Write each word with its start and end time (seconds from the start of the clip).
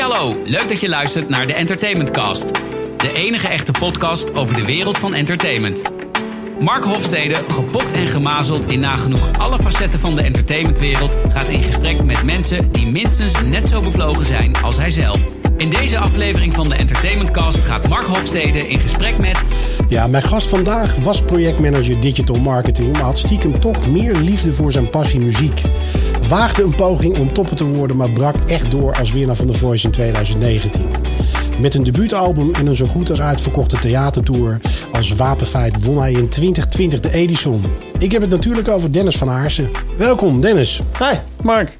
hallo, 0.00 0.36
leuk 0.44 0.68
dat 0.68 0.80
je 0.80 0.88
luistert 0.88 1.28
naar 1.28 1.46
de 1.46 1.54
Entertainment 1.54 2.10
Cast. 2.10 2.54
De 2.96 3.12
enige 3.14 3.48
echte 3.48 3.72
podcast 3.72 4.34
over 4.34 4.54
de 4.54 4.64
wereld 4.64 4.98
van 4.98 5.14
entertainment. 5.14 5.82
Mark 6.60 6.84
Hofstede, 6.84 7.34
gepokt 7.48 7.92
en 7.92 8.06
gemazeld 8.06 8.66
in 8.66 8.80
nagenoeg 8.80 9.38
alle 9.38 9.58
facetten 9.58 10.00
van 10.00 10.14
de 10.14 10.22
entertainmentwereld, 10.22 11.16
gaat 11.28 11.48
in 11.48 11.62
gesprek 11.62 12.02
met 12.02 12.24
mensen 12.24 12.72
die 12.72 12.86
minstens 12.86 13.42
net 13.42 13.66
zo 13.66 13.82
bevlogen 13.82 14.24
zijn 14.24 14.56
als 14.56 14.76
hij 14.76 14.90
zelf. 14.90 15.32
In 15.60 15.70
deze 15.70 15.98
aflevering 15.98 16.54
van 16.54 16.68
de 16.68 16.74
Entertainment 16.74 17.30
Cast 17.30 17.58
gaat 17.58 17.88
Mark 17.88 18.06
Hofstede 18.06 18.68
in 18.68 18.80
gesprek 18.80 19.18
met. 19.18 19.46
Ja, 19.88 20.06
mijn 20.06 20.22
gast 20.22 20.48
vandaag 20.48 20.96
was 20.96 21.22
projectmanager 21.22 22.00
digital 22.00 22.36
marketing, 22.36 22.92
maar 22.92 23.02
had 23.02 23.18
stiekem 23.18 23.60
toch 23.60 23.86
meer 23.86 24.14
liefde 24.14 24.52
voor 24.52 24.72
zijn 24.72 24.90
passie 24.90 25.20
muziek. 25.20 25.62
Waagde 26.28 26.62
een 26.62 26.74
poging 26.74 27.18
om 27.18 27.32
topper 27.32 27.56
te 27.56 27.64
worden, 27.64 27.96
maar 27.96 28.10
brak 28.10 28.34
echt 28.34 28.70
door 28.70 28.94
als 28.98 29.12
winnaar 29.12 29.36
van 29.36 29.46
The 29.46 29.58
Voice 29.58 29.86
in 29.86 29.92
2019. 29.92 30.82
Met 31.60 31.74
een 31.74 31.82
debuutalbum 31.82 32.54
en 32.54 32.66
een 32.66 32.74
zo 32.74 32.86
goed 32.86 33.10
als 33.10 33.20
uitverkochte 33.20 33.78
theatertour 33.78 34.60
als 34.92 35.12
wapenfeit 35.12 35.84
won 35.84 35.98
hij 36.00 36.12
in 36.12 36.28
2020 36.28 37.00
de 37.00 37.12
Edison. 37.12 37.64
Ik 38.00 38.12
heb 38.12 38.20
het 38.20 38.30
natuurlijk 38.30 38.68
over 38.68 38.92
Dennis 38.92 39.16
van 39.16 39.30
Aarsen. 39.30 39.70
Welkom 39.96 40.40
Dennis. 40.40 40.80
Hi, 40.98 41.16
Mark. 41.42 41.76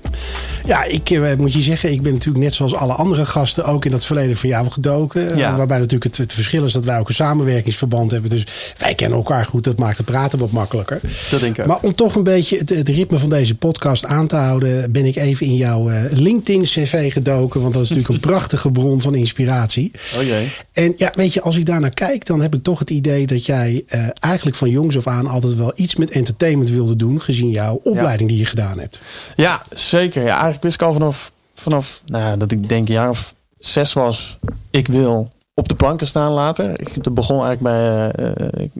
Ja, 0.65 0.85
ik 0.85 1.11
eh, 1.11 1.35
moet 1.39 1.53
je 1.53 1.63
zeggen, 1.63 1.93
ik 1.93 2.03
ben 2.03 2.13
natuurlijk 2.13 2.45
net 2.45 2.55
zoals 2.55 2.75
alle 2.75 2.93
andere 2.93 3.27
gasten 3.27 3.65
ook 3.65 3.85
in 3.85 3.91
dat 3.91 4.05
verleden 4.05 4.37
van 4.37 4.49
jou 4.49 4.71
gedoken. 4.71 5.37
Ja. 5.37 5.51
Uh, 5.51 5.57
waarbij 5.57 5.79
natuurlijk 5.79 6.05
het, 6.05 6.17
het 6.17 6.33
verschil 6.33 6.65
is 6.65 6.73
dat 6.73 6.85
wij 6.85 6.99
ook 6.99 7.09
een 7.09 7.15
samenwerkingsverband 7.15 8.11
hebben. 8.11 8.31
Dus 8.31 8.47
wij 8.79 8.95
kennen 8.95 9.19
elkaar 9.19 9.47
goed. 9.47 9.65
Dat 9.65 9.79
maakt 9.79 9.97
het 9.97 10.07
praten 10.07 10.39
wat 10.39 10.51
makkelijker. 10.51 11.01
Dat 11.31 11.41
denk 11.41 11.55
ik 11.57 11.61
ook. 11.61 11.67
Maar 11.67 11.79
om 11.83 11.95
toch 11.95 12.15
een 12.15 12.23
beetje 12.23 12.59
het, 12.59 12.71
het 12.71 12.89
ritme 12.89 13.19
van 13.19 13.29
deze 13.29 13.57
podcast 13.57 14.05
aan 14.05 14.27
te 14.27 14.37
houden, 14.37 14.93
ben 14.93 15.07
ik 15.07 15.17
even 15.17 15.47
in 15.47 15.57
jouw 15.57 15.91
uh, 15.91 16.03
LinkedIn-CV 16.11 17.13
gedoken. 17.13 17.61
Want 17.61 17.73
dat 17.73 17.83
is 17.83 17.89
natuurlijk 17.89 18.15
een 18.15 18.31
prachtige 18.31 18.71
bron 18.71 19.01
van 19.01 19.15
inspiratie. 19.15 19.91
Oh 20.17 20.23
jee. 20.23 20.49
En 20.73 20.95
ja, 20.97 21.13
weet 21.15 21.35
je, 21.35 21.43
als 21.43 21.57
ik 21.57 21.67
daarnaar 21.67 21.95
kijk, 21.95 22.27
dan 22.27 22.41
heb 22.41 22.55
ik 22.55 22.63
toch 22.63 22.79
het 22.79 22.91
idee 22.91 23.27
dat 23.27 23.47
jij 23.47 23.85
eigenlijk 24.21 24.57
van 24.57 24.71
jongs 24.71 24.97
af 24.97 25.07
aan 25.07 25.27
altijd 25.27 25.55
wel 25.55 25.73
iets 25.75 25.97
met 25.97 26.10
entertainment 26.11 26.71
wilde 26.71 26.97
doen, 26.97 27.21
gezien 27.21 27.51
jouw 27.51 27.81
opleiding 27.83 28.29
die 28.29 28.39
je 28.39 28.47
gedaan 28.47 28.79
hebt. 28.79 29.01
Ja, 29.37 29.63
zeker. 29.75 30.23
Ja, 30.23 30.33
eigenlijk 30.33 30.63
wist 30.63 30.75
ik 30.75 30.83
al 30.83 30.93
vanaf, 30.93 31.33
vanaf 31.55 32.03
nou 32.07 32.37
dat 32.37 32.53
ik 32.53 32.69
denk 32.69 32.89
een 32.89 32.95
jaar 32.95 33.11
of 33.11 33.35
zes 33.59 33.93
was, 33.93 34.39
ik 34.71 34.87
wil 34.87 35.31
op 35.55 35.69
de 35.69 35.75
planken 35.75 36.07
staan 36.07 36.33
later. 36.33 36.81
Ik 36.81 37.13
begon 37.13 37.45
eigenlijk 37.45 37.63
bij, 37.63 38.13
uh, 38.27 38.65
ik, 38.65 38.71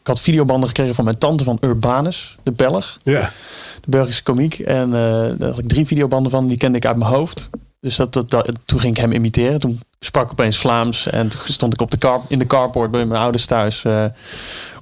ik 0.00 0.06
had 0.06 0.20
videobanden 0.20 0.68
gekregen 0.68 0.94
van 0.94 1.04
mijn 1.04 1.18
tante 1.18 1.44
van 1.44 1.58
Urbanus, 1.60 2.36
de 2.42 2.52
Belg. 2.52 2.98
Ja. 3.02 3.32
De 3.80 3.90
Belgische 3.90 4.22
komiek. 4.22 4.58
En 4.58 4.88
uh, 4.88 4.92
daar 5.38 5.48
had 5.48 5.58
ik 5.58 5.68
drie 5.68 5.86
videobanden 5.86 6.30
van, 6.30 6.46
die 6.46 6.56
kende 6.56 6.76
ik 6.76 6.86
uit 6.86 6.96
mijn 6.96 7.10
hoofd. 7.10 7.48
Dus 7.80 7.96
dat, 7.96 8.12
dat, 8.12 8.30
dat, 8.30 8.50
toen 8.64 8.80
ging 8.80 8.96
ik 8.96 9.00
hem 9.00 9.12
imiteren. 9.12 9.60
Toen 9.60 9.80
sprak 10.00 10.24
ik 10.24 10.30
opeens 10.30 10.56
Vlaams. 10.56 11.06
En 11.06 11.28
toen 11.28 11.40
stond 11.44 11.72
ik 11.72 11.80
op 11.80 11.90
de 11.90 11.98
car, 11.98 12.20
in 12.28 12.38
de 12.38 12.46
carport 12.46 12.90
bij 12.90 13.06
mijn 13.06 13.20
ouders 13.20 13.46
thuis. 13.46 13.84
Uh, 13.84 14.04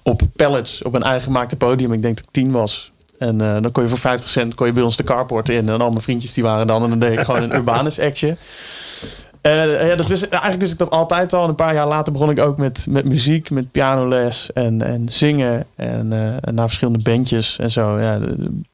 op 0.06 0.22
pallets 0.36 0.82
op 0.82 0.94
een 0.94 1.02
eigen 1.02 1.22
gemaakte 1.22 1.56
podium. 1.56 1.92
Ik 1.92 2.02
denk 2.02 2.16
dat 2.16 2.24
ik 2.24 2.32
tien 2.32 2.50
was. 2.50 2.92
En 3.18 3.34
uh, 3.42 3.52
dan 3.60 3.72
kon 3.72 3.82
je 3.82 3.88
voor 3.88 3.98
50 3.98 4.30
cent 4.30 4.54
kon 4.54 4.66
je 4.66 4.72
bij 4.72 4.82
ons 4.82 4.96
de 4.96 5.04
carport 5.04 5.48
in. 5.48 5.68
En 5.68 5.80
al 5.80 5.90
mijn 5.90 6.02
vriendjes 6.02 6.34
die 6.34 6.44
waren 6.44 6.66
dan. 6.66 6.82
En 6.82 6.88
dan 6.88 6.98
deed 6.98 7.12
ik 7.12 7.18
gewoon 7.18 7.42
een 7.42 7.54
Urbanus 7.60 8.00
actje. 8.00 8.36
Uh, 9.42 9.88
ja, 9.88 9.96
dat 9.96 10.08
wist, 10.08 10.22
eigenlijk 10.22 10.60
wist 10.60 10.72
ik 10.72 10.78
dat 10.78 10.90
altijd 10.90 11.32
al. 11.32 11.42
En 11.42 11.48
een 11.48 11.54
paar 11.54 11.74
jaar 11.74 11.86
later 11.86 12.12
begon 12.12 12.30
ik 12.30 12.38
ook 12.38 12.56
met, 12.56 12.86
met 12.88 13.04
muziek, 13.04 13.50
met 13.50 13.70
pianoles 13.70 14.52
en, 14.52 14.82
en 14.82 15.08
zingen. 15.08 15.66
En 15.76 16.12
uh, 16.12 16.52
naar 16.52 16.66
verschillende 16.66 17.02
bandjes 17.02 17.58
en 17.58 17.70
zo. 17.70 18.00
Ja, 18.00 18.20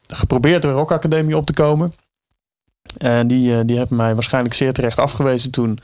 geprobeerd 0.07 0.63
de 0.63 0.71
Rock 0.71 0.93
Academie 0.93 1.37
op 1.37 1.47
te 1.47 1.53
komen. 1.53 1.95
En 2.99 3.27
die, 3.27 3.53
uh, 3.53 3.61
die 3.65 3.79
hebben 3.79 3.97
mij 3.97 4.15
waarschijnlijk 4.15 4.55
zeer 4.55 4.73
terecht 4.73 4.99
afgewezen 4.99 5.51
toen. 5.51 5.79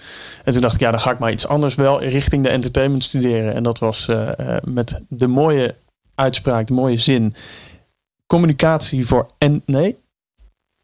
En 0.44 0.52
toen 0.52 0.62
dacht 0.62 0.74
ik, 0.74 0.80
ja, 0.80 0.90
dan 0.90 1.00
ga 1.00 1.10
ik 1.10 1.18
maar 1.18 1.32
iets 1.32 1.46
anders 1.46 1.74
wel 1.74 2.02
richting 2.02 2.42
de 2.42 2.48
entertainment 2.48 3.04
studeren. 3.04 3.54
En 3.54 3.62
dat 3.62 3.78
was 3.78 4.06
uh, 4.10 4.28
uh, 4.40 4.56
met 4.64 5.00
de 5.08 5.26
mooie 5.26 5.74
uitspraak, 6.14 6.66
de 6.66 6.72
mooie 6.72 6.96
zin. 6.98 7.34
Communicatie 8.26 9.06
voor 9.06 9.26
en 9.38 9.62
nee. 9.66 9.96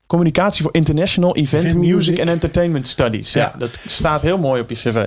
Communicatie 0.06 0.62
voor 0.62 0.74
International 0.74 1.36
Event, 1.36 1.64
Event 1.64 1.80
Music, 1.80 2.18
and 2.18 2.28
Entertainment 2.28 2.88
Studies. 2.88 3.32
Ja. 3.32 3.40
ja, 3.40 3.58
dat 3.58 3.78
staat 3.86 4.22
heel 4.22 4.38
mooi 4.38 4.60
op 4.60 4.68
je 4.68 4.74
cv. 4.74 5.06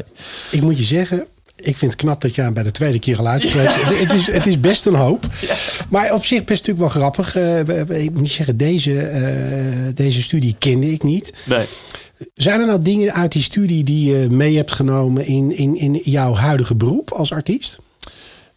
Ik 0.52 0.62
moet 0.62 0.78
je 0.78 0.84
zeggen, 0.84 1.28
ik 1.58 1.78
vind 1.78 1.92
het 1.92 2.02
knap 2.02 2.22
dat 2.22 2.36
je 2.36 2.42
hem 2.42 2.54
bij 2.54 2.64
de 2.64 2.72
tweede 2.72 3.00
keer 3.00 3.18
al 3.18 3.28
uitspreekt. 3.28 3.76
Ja. 3.76 3.94
het, 3.94 4.14
is, 4.14 4.32
het 4.32 4.46
is 4.46 4.60
best 4.60 4.86
een 4.86 4.96
hoop. 4.96 5.28
Ja. 5.42 5.56
Maar 5.90 6.14
op 6.14 6.26
zich 6.26 6.44
best 6.44 6.68
natuurlijk 6.68 6.94
wel 6.94 7.02
grappig. 7.02 7.36
Uh, 7.36 8.04
ik 8.04 8.14
moet 8.14 8.30
zeggen, 8.30 8.58
deze, 8.58 8.92
uh, 8.92 9.96
deze 9.96 10.22
studie 10.22 10.56
kende 10.60 10.92
ik 10.92 11.04
niet. 11.04 11.34
Nee. 11.44 11.66
Zijn 12.34 12.60
er 12.60 12.66
nou 12.66 12.82
dingen 12.82 13.14
uit 13.14 13.32
die 13.32 13.42
studie 13.42 13.84
die 13.84 14.12
je 14.12 14.30
mee 14.30 14.56
hebt 14.56 14.72
genomen 14.72 15.26
in, 15.26 15.56
in, 15.56 15.76
in 15.76 15.94
jouw 16.04 16.34
huidige 16.34 16.76
beroep 16.76 17.12
als 17.12 17.32
artiest? 17.32 17.80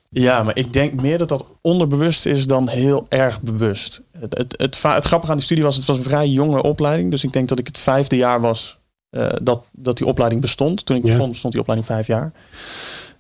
Ja, 0.09 0.43
maar 0.43 0.57
ik 0.57 0.73
denk 0.73 1.01
meer 1.01 1.19
dat 1.19 1.29
dat 1.29 1.45
onderbewust 1.61 2.27
is 2.27 2.47
dan 2.47 2.69
heel 2.69 3.07
erg 3.09 3.41
bewust. 3.41 4.01
Het, 4.19 4.39
het, 4.39 4.55
het, 4.57 4.83
het 4.83 5.05
grappige 5.05 5.31
aan 5.31 5.37
die 5.37 5.47
studie 5.47 5.65
was, 5.65 5.77
het 5.77 5.85
was 5.85 5.97
een 5.97 6.03
vrij 6.03 6.29
jonge 6.29 6.63
opleiding. 6.63 7.11
Dus 7.11 7.25
ik 7.25 7.33
denk 7.33 7.49
dat 7.49 7.59
ik 7.59 7.67
het 7.67 7.79
vijfde 7.79 8.17
jaar 8.17 8.41
was 8.41 8.79
uh, 9.11 9.27
dat, 9.43 9.65
dat 9.73 9.97
die 9.97 10.07
opleiding 10.07 10.41
bestond. 10.41 10.87
Toen 10.87 10.97
ik 10.97 11.05
ja. 11.05 11.13
begon 11.13 11.35
stond 11.35 11.53
die 11.53 11.63
opleiding 11.63 11.91
vijf 11.91 12.07
jaar. 12.07 12.33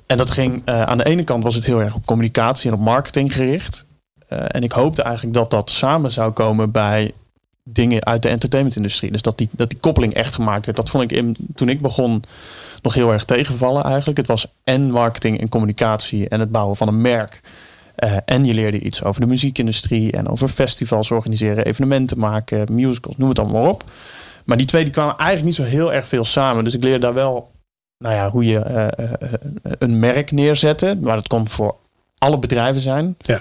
En 0.06 0.16
dat 0.16 0.30
ging 0.30 0.62
uh, 0.68 0.82
aan 0.82 0.98
de 0.98 1.04
ene 1.04 1.24
kant 1.24 1.42
was 1.42 1.54
het 1.54 1.64
heel 1.64 1.80
erg 1.80 1.94
op 1.94 2.06
communicatie 2.06 2.70
en 2.70 2.76
op 2.76 2.82
marketing 2.82 3.34
gericht. 3.34 3.84
Uh, 4.32 4.44
en 4.46 4.62
ik 4.62 4.72
hoopte 4.72 5.02
eigenlijk 5.02 5.34
dat 5.34 5.50
dat 5.50 5.70
samen 5.70 6.12
zou 6.12 6.32
komen 6.32 6.70
bij 6.70 7.12
dingen 7.62 8.04
uit 8.04 8.22
de 8.22 8.28
entertainmentindustrie. 8.28 9.12
Dus 9.12 9.22
dat 9.22 9.38
die, 9.38 9.48
dat 9.52 9.70
die 9.70 9.78
koppeling 9.78 10.14
echt 10.14 10.34
gemaakt 10.34 10.64
werd. 10.66 10.76
Dat 10.76 10.90
vond 10.90 11.04
ik 11.04 11.12
in, 11.12 11.36
toen 11.54 11.68
ik 11.68 11.80
begon 11.80 12.22
nog 12.82 12.94
heel 12.94 13.12
erg 13.12 13.24
tegenvallen 13.24 13.84
eigenlijk. 13.84 14.18
Het 14.18 14.26
was 14.26 14.46
en 14.64 14.90
marketing 14.90 15.40
en 15.40 15.48
communicatie 15.48 16.28
en 16.28 16.40
het 16.40 16.50
bouwen 16.50 16.76
van 16.76 16.88
een 16.88 17.00
merk. 17.00 17.40
Uh, 18.04 18.16
en 18.24 18.44
je 18.44 18.54
leerde 18.54 18.80
iets 18.80 19.04
over 19.04 19.20
de 19.20 19.26
muziekindustrie 19.26 20.12
en 20.12 20.28
over 20.28 20.48
festivals 20.48 21.10
organiseren, 21.10 21.64
evenementen 21.64 22.18
maken, 22.18 22.74
musicals, 22.74 23.16
noem 23.16 23.28
het 23.28 23.38
allemaal 23.38 23.68
op. 23.68 23.84
Maar 24.50 24.58
die 24.58 24.68
twee 24.68 24.84
die 24.84 24.92
kwamen 24.92 25.16
eigenlijk 25.16 25.58
niet 25.58 25.66
zo 25.66 25.76
heel 25.76 25.92
erg 25.92 26.06
veel 26.06 26.24
samen. 26.24 26.64
Dus 26.64 26.74
ik 26.74 26.82
leerde 26.82 26.98
daar 26.98 27.14
wel 27.14 27.50
nou 27.98 28.14
ja, 28.14 28.30
hoe 28.30 28.44
je 28.44 28.64
uh, 28.98 29.06
uh, 29.06 29.32
een 29.78 29.98
merk 29.98 30.30
neerzetten. 30.30 31.00
Maar 31.00 31.16
dat 31.16 31.26
kon 31.26 31.48
voor 31.48 31.76
alle 32.18 32.38
bedrijven 32.38 32.80
zijn. 32.80 33.16
Ja. 33.18 33.40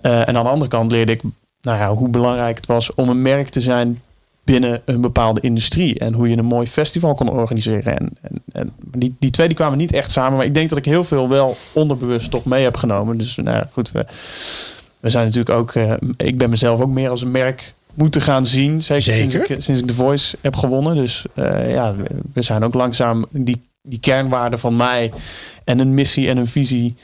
en 0.00 0.36
aan 0.36 0.44
de 0.44 0.50
andere 0.50 0.70
kant 0.70 0.92
leerde 0.92 1.12
ik 1.12 1.22
nou 1.60 1.78
ja, 1.78 1.94
hoe 1.94 2.08
belangrijk 2.08 2.56
het 2.56 2.66
was 2.66 2.94
om 2.94 3.08
een 3.08 3.22
merk 3.22 3.48
te 3.48 3.60
zijn 3.60 4.02
binnen 4.44 4.82
een 4.84 5.00
bepaalde 5.00 5.40
industrie. 5.40 5.98
En 5.98 6.12
hoe 6.12 6.28
je 6.28 6.36
een 6.36 6.44
mooi 6.44 6.66
festival 6.66 7.14
kon 7.14 7.30
organiseren. 7.30 7.98
En, 7.98 8.10
en, 8.20 8.42
en 8.52 8.72
die, 8.96 9.16
die 9.18 9.30
twee 9.30 9.46
die 9.46 9.56
kwamen 9.56 9.78
niet 9.78 9.92
echt 9.92 10.10
samen. 10.10 10.36
Maar 10.36 10.46
ik 10.46 10.54
denk 10.54 10.68
dat 10.68 10.78
ik 10.78 10.84
heel 10.84 11.04
veel 11.04 11.28
wel 11.28 11.56
onderbewust 11.72 12.30
toch 12.30 12.44
mee 12.44 12.62
heb 12.62 12.76
genomen. 12.76 13.18
Dus 13.18 13.36
nou 13.36 13.56
ja, 13.56 13.68
goed. 13.72 13.92
We, 13.92 14.06
we 15.00 15.10
zijn 15.10 15.26
natuurlijk 15.26 15.58
ook... 15.58 15.72
Ik 16.16 16.38
ben 16.38 16.50
mezelf 16.50 16.80
ook 16.80 16.90
meer 16.90 17.10
als 17.10 17.22
een 17.22 17.30
merk 17.30 17.74
moeten 17.94 18.20
gaan 18.20 18.46
zien. 18.46 18.82
Zeker, 18.82 19.02
Zeker. 19.02 19.30
Sinds, 19.30 19.50
ik, 19.50 19.60
sinds 19.60 19.80
ik 19.80 19.86
The 19.86 19.94
Voice 19.94 20.36
heb 20.40 20.56
gewonnen. 20.56 20.96
Dus 20.96 21.24
uh, 21.34 21.72
ja, 21.72 21.94
we 22.32 22.42
zijn 22.42 22.64
ook 22.64 22.74
langzaam 22.74 23.26
die, 23.30 23.62
die 23.82 24.00
kernwaarden 24.00 24.58
van 24.58 24.76
mij... 24.76 25.12
en 25.64 25.78
een 25.78 25.94
missie 25.94 26.28
en 26.28 26.36
een 26.36 26.46
visie... 26.46 26.96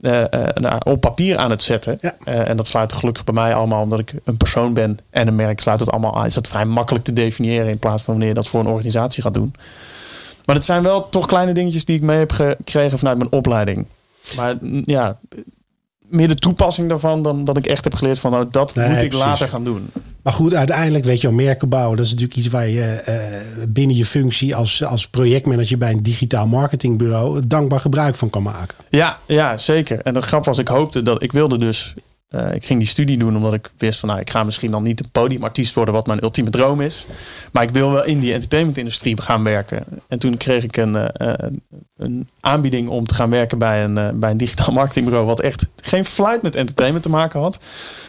Uh, 0.00 0.20
uh, 0.20 0.46
nou, 0.54 0.80
op 0.84 1.00
papier 1.00 1.36
aan 1.36 1.50
het 1.50 1.62
zetten. 1.62 1.98
Ja. 2.00 2.14
Uh, 2.24 2.48
en 2.48 2.56
dat 2.56 2.66
sluit 2.66 2.92
gelukkig 2.92 3.24
bij 3.24 3.34
mij 3.34 3.54
allemaal 3.54 3.82
omdat 3.82 3.98
ik 3.98 4.12
een 4.24 4.36
persoon 4.36 4.74
ben 4.74 4.98
en 5.10 5.28
een 5.28 5.34
merk 5.34 5.60
sluit 5.60 5.80
het 5.80 5.90
allemaal 5.90 6.16
aan. 6.18 6.26
Is 6.26 6.34
dat 6.34 6.48
vrij 6.48 6.64
makkelijk 6.64 7.04
te 7.04 7.12
definiëren 7.12 7.68
in 7.68 7.78
plaats 7.78 8.02
van 8.02 8.14
wanneer 8.14 8.28
je 8.28 8.34
dat 8.34 8.48
voor 8.48 8.60
een 8.60 8.66
organisatie 8.66 9.22
gaat 9.22 9.34
doen. 9.34 9.54
Maar 10.44 10.54
het 10.54 10.64
zijn 10.64 10.82
wel 10.82 11.08
toch 11.08 11.26
kleine 11.26 11.52
dingetjes 11.52 11.84
die 11.84 11.96
ik 11.96 12.02
mee 12.02 12.18
heb 12.18 12.30
gekregen 12.32 12.98
vanuit 12.98 13.18
mijn 13.18 13.32
opleiding. 13.32 13.86
Maar 14.36 14.56
ja, 14.84 15.18
meer 16.12 16.28
de 16.28 16.34
toepassing 16.34 16.88
daarvan 16.88 17.22
dan 17.22 17.44
dat 17.44 17.56
ik 17.56 17.66
echt 17.66 17.84
heb 17.84 17.94
geleerd 17.94 18.18
van 18.18 18.30
nou, 18.30 18.46
dat 18.50 18.74
nee, 18.74 18.88
moet 18.88 18.96
ik 18.96 19.08
precies. 19.08 19.26
later 19.26 19.48
gaan 19.48 19.64
doen. 19.64 19.90
Maar 20.22 20.32
goed, 20.32 20.54
uiteindelijk 20.54 21.04
weet 21.04 21.20
je 21.20 21.26
wel, 21.26 21.36
merken 21.36 21.68
bouwen, 21.68 21.96
dat 21.96 22.06
is 22.06 22.12
natuurlijk 22.12 22.38
iets 22.38 22.48
waar 22.48 22.68
je 22.68 23.04
uh, 23.08 23.64
binnen 23.68 23.96
je 23.96 24.04
functie 24.04 24.56
als, 24.56 24.84
als 24.84 25.08
projectmanager 25.08 25.78
bij 25.78 25.92
een 25.92 26.02
digitaal 26.02 26.46
marketingbureau 26.46 27.46
dankbaar 27.46 27.80
gebruik 27.80 28.14
van 28.14 28.30
kan 28.30 28.42
maken. 28.42 28.76
Ja, 28.88 29.18
ja 29.26 29.58
zeker. 29.58 30.00
En 30.00 30.14
het 30.14 30.24
grap 30.24 30.44
was, 30.44 30.58
ik 30.58 30.68
hoopte 30.68 31.02
dat 31.02 31.22
ik 31.22 31.32
wilde 31.32 31.58
dus. 31.58 31.94
Uh, 32.34 32.52
ik 32.52 32.64
ging 32.64 32.78
die 32.78 32.88
studie 32.88 33.18
doen 33.18 33.36
omdat 33.36 33.54
ik 33.54 33.70
wist 33.76 34.00
van 34.00 34.08
nou, 34.08 34.20
ik 34.20 34.30
ga 34.30 34.44
misschien 34.44 34.70
dan 34.70 34.82
niet 34.82 35.00
een 35.00 35.10
podiumartiest 35.10 35.74
worden, 35.74 35.94
wat 35.94 36.06
mijn 36.06 36.22
ultieme 36.22 36.50
droom 36.50 36.80
is. 36.80 37.06
Maar 37.52 37.62
ik 37.62 37.70
wil 37.70 37.90
wel 37.92 38.04
in 38.04 38.20
die 38.20 38.32
entertainmentindustrie 38.32 39.22
gaan 39.22 39.44
werken. 39.44 39.84
En 40.08 40.18
toen 40.18 40.36
kreeg 40.36 40.64
ik 40.64 40.76
een, 40.76 40.94
uh, 40.94 41.08
een 41.96 42.28
aanbieding 42.40 42.88
om 42.88 43.06
te 43.06 43.14
gaan 43.14 43.30
werken 43.30 43.58
bij 43.58 43.84
een, 43.84 44.20
bij 44.20 44.30
een 44.30 44.36
digitaal 44.36 44.72
marketingbureau, 44.80 45.26
wat 45.26 45.40
echt 45.40 45.68
geen 45.76 46.04
fluit 46.04 46.42
met 46.42 46.56
entertainment 46.56 47.02
te 47.02 47.10
maken 47.10 47.40
had. 47.40 47.58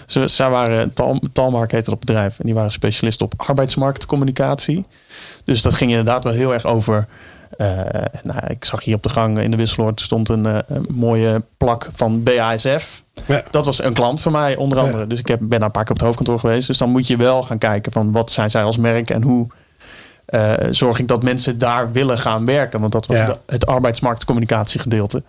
Ze, 0.07 0.27
zij 0.27 0.49
waren, 0.49 0.93
Tal, 0.93 1.21
Talmark 1.33 1.85
dat 1.85 1.99
bedrijf, 1.99 2.39
en 2.39 2.45
die 2.45 2.53
waren 2.53 2.71
specialist 2.71 3.21
op 3.21 3.33
arbeidsmarktcommunicatie. 3.37 4.85
Dus 5.43 5.61
dat 5.61 5.73
ging 5.73 5.89
inderdaad 5.89 6.23
wel 6.23 6.33
heel 6.33 6.53
erg 6.53 6.65
over. 6.65 7.07
Uh, 7.57 7.67
nou, 8.23 8.39
ik 8.47 8.65
zag 8.65 8.83
hier 8.83 8.95
op 8.95 9.03
de 9.03 9.09
gang 9.09 9.39
in 9.39 9.51
de 9.51 9.57
Wisseloord 9.57 10.01
stond 10.01 10.29
een, 10.29 10.45
een 10.45 10.63
mooie 10.89 11.43
plak 11.57 11.89
van 11.93 12.23
BASF. 12.23 13.03
Ja. 13.25 13.43
Dat 13.51 13.65
was 13.65 13.83
een 13.83 13.93
klant 13.93 14.21
van 14.21 14.31
mij 14.31 14.55
onder 14.55 14.79
andere. 14.79 14.97
Ja. 14.97 15.05
Dus 15.05 15.19
ik 15.19 15.27
heb, 15.27 15.39
ben 15.39 15.49
daar 15.49 15.61
een 15.61 15.71
paar 15.71 15.83
keer 15.83 15.91
op 15.91 15.97
het 15.97 16.05
hoofdkantoor 16.05 16.39
geweest. 16.39 16.67
Dus 16.67 16.77
dan 16.77 16.89
moet 16.89 17.07
je 17.07 17.17
wel 17.17 17.43
gaan 17.43 17.57
kijken 17.57 17.91
van 17.91 18.11
wat 18.11 18.31
zijn 18.31 18.49
zij 18.49 18.63
als 18.63 18.77
merk 18.77 19.09
en 19.09 19.21
hoe 19.21 19.47
eh, 20.25 20.53
zorg 20.69 20.99
ik 20.99 21.07
dat 21.07 21.23
mensen 21.23 21.57
daar 21.57 21.91
willen 21.91 22.17
gaan 22.17 22.45
werken. 22.45 22.79
Want 22.79 22.91
dat 22.91 23.05
was 23.05 23.17
Ja. 23.17 23.25
de- 23.25 23.37
het 23.45 23.65
arbeidsmarktcommunicatiegedeelte. 23.65 25.23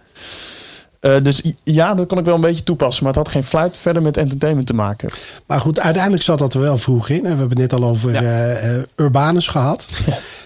Eh, 1.04 1.22
dus 1.22 1.42
ja, 1.62 1.94
dat 1.94 2.06
kon 2.06 2.18
ik 2.18 2.24
wel 2.24 2.34
een 2.34 2.40
beetje 2.40 2.62
toepassen. 2.64 3.04
Maar 3.04 3.12
het 3.12 3.22
had 3.22 3.32
geen 3.32 3.44
fluit 3.44 3.76
verder 3.76 4.02
met 4.02 4.16
entertainment 4.16 4.66
te 4.66 4.74
maken. 4.74 5.10
Maar 5.46 5.60
goed, 5.60 5.80
uiteindelijk 5.80 6.22
zat 6.22 6.38
dat 6.38 6.54
er 6.54 6.60
wel 6.60 6.78
vroeg 6.78 7.08
in. 7.08 7.16
En 7.16 7.22
we 7.22 7.28
hebben 7.28 7.48
het 7.48 7.58
net 7.58 7.72
al 7.72 7.88
over 7.88 8.12
Ja. 8.12 8.20
eh, 8.20 8.76
eh, 8.76 8.82
Urbanus 8.96 9.48
gehad. 9.48 9.86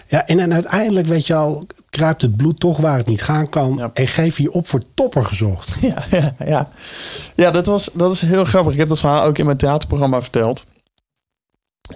Ja. 0.07 0.27
en, 0.27 0.39
en 0.39 0.53
uiteindelijk, 0.53 1.07
weet 1.07 1.27
je 1.27 1.33
al, 1.35 1.65
kruipt 1.89 2.21
het 2.21 2.37
bloed 2.37 2.59
toch 2.59 2.77
waar 2.77 2.97
het 2.97 3.07
niet 3.07 3.21
gaan 3.21 3.49
kan. 3.49 3.75
Ja. 3.77 3.91
En 3.93 4.07
geef 4.07 4.37
je 4.37 4.51
op 4.51 4.67
voor 4.67 4.81
topper 4.93 5.25
gezocht. 5.25 5.75
Ja, 5.81 6.03
ja, 6.11 6.35
ja. 6.45 6.69
ja 7.35 7.51
dat, 7.51 7.65
was, 7.65 7.89
dat 7.93 8.11
is 8.11 8.21
heel 8.21 8.45
grappig. 8.45 8.73
Ik 8.73 8.79
heb 8.79 8.87
dat 8.87 8.99
verhaal 8.99 9.23
ook 9.23 9.37
in 9.37 9.45
mijn 9.45 9.57
theaterprogramma 9.57 10.21
verteld. 10.21 10.63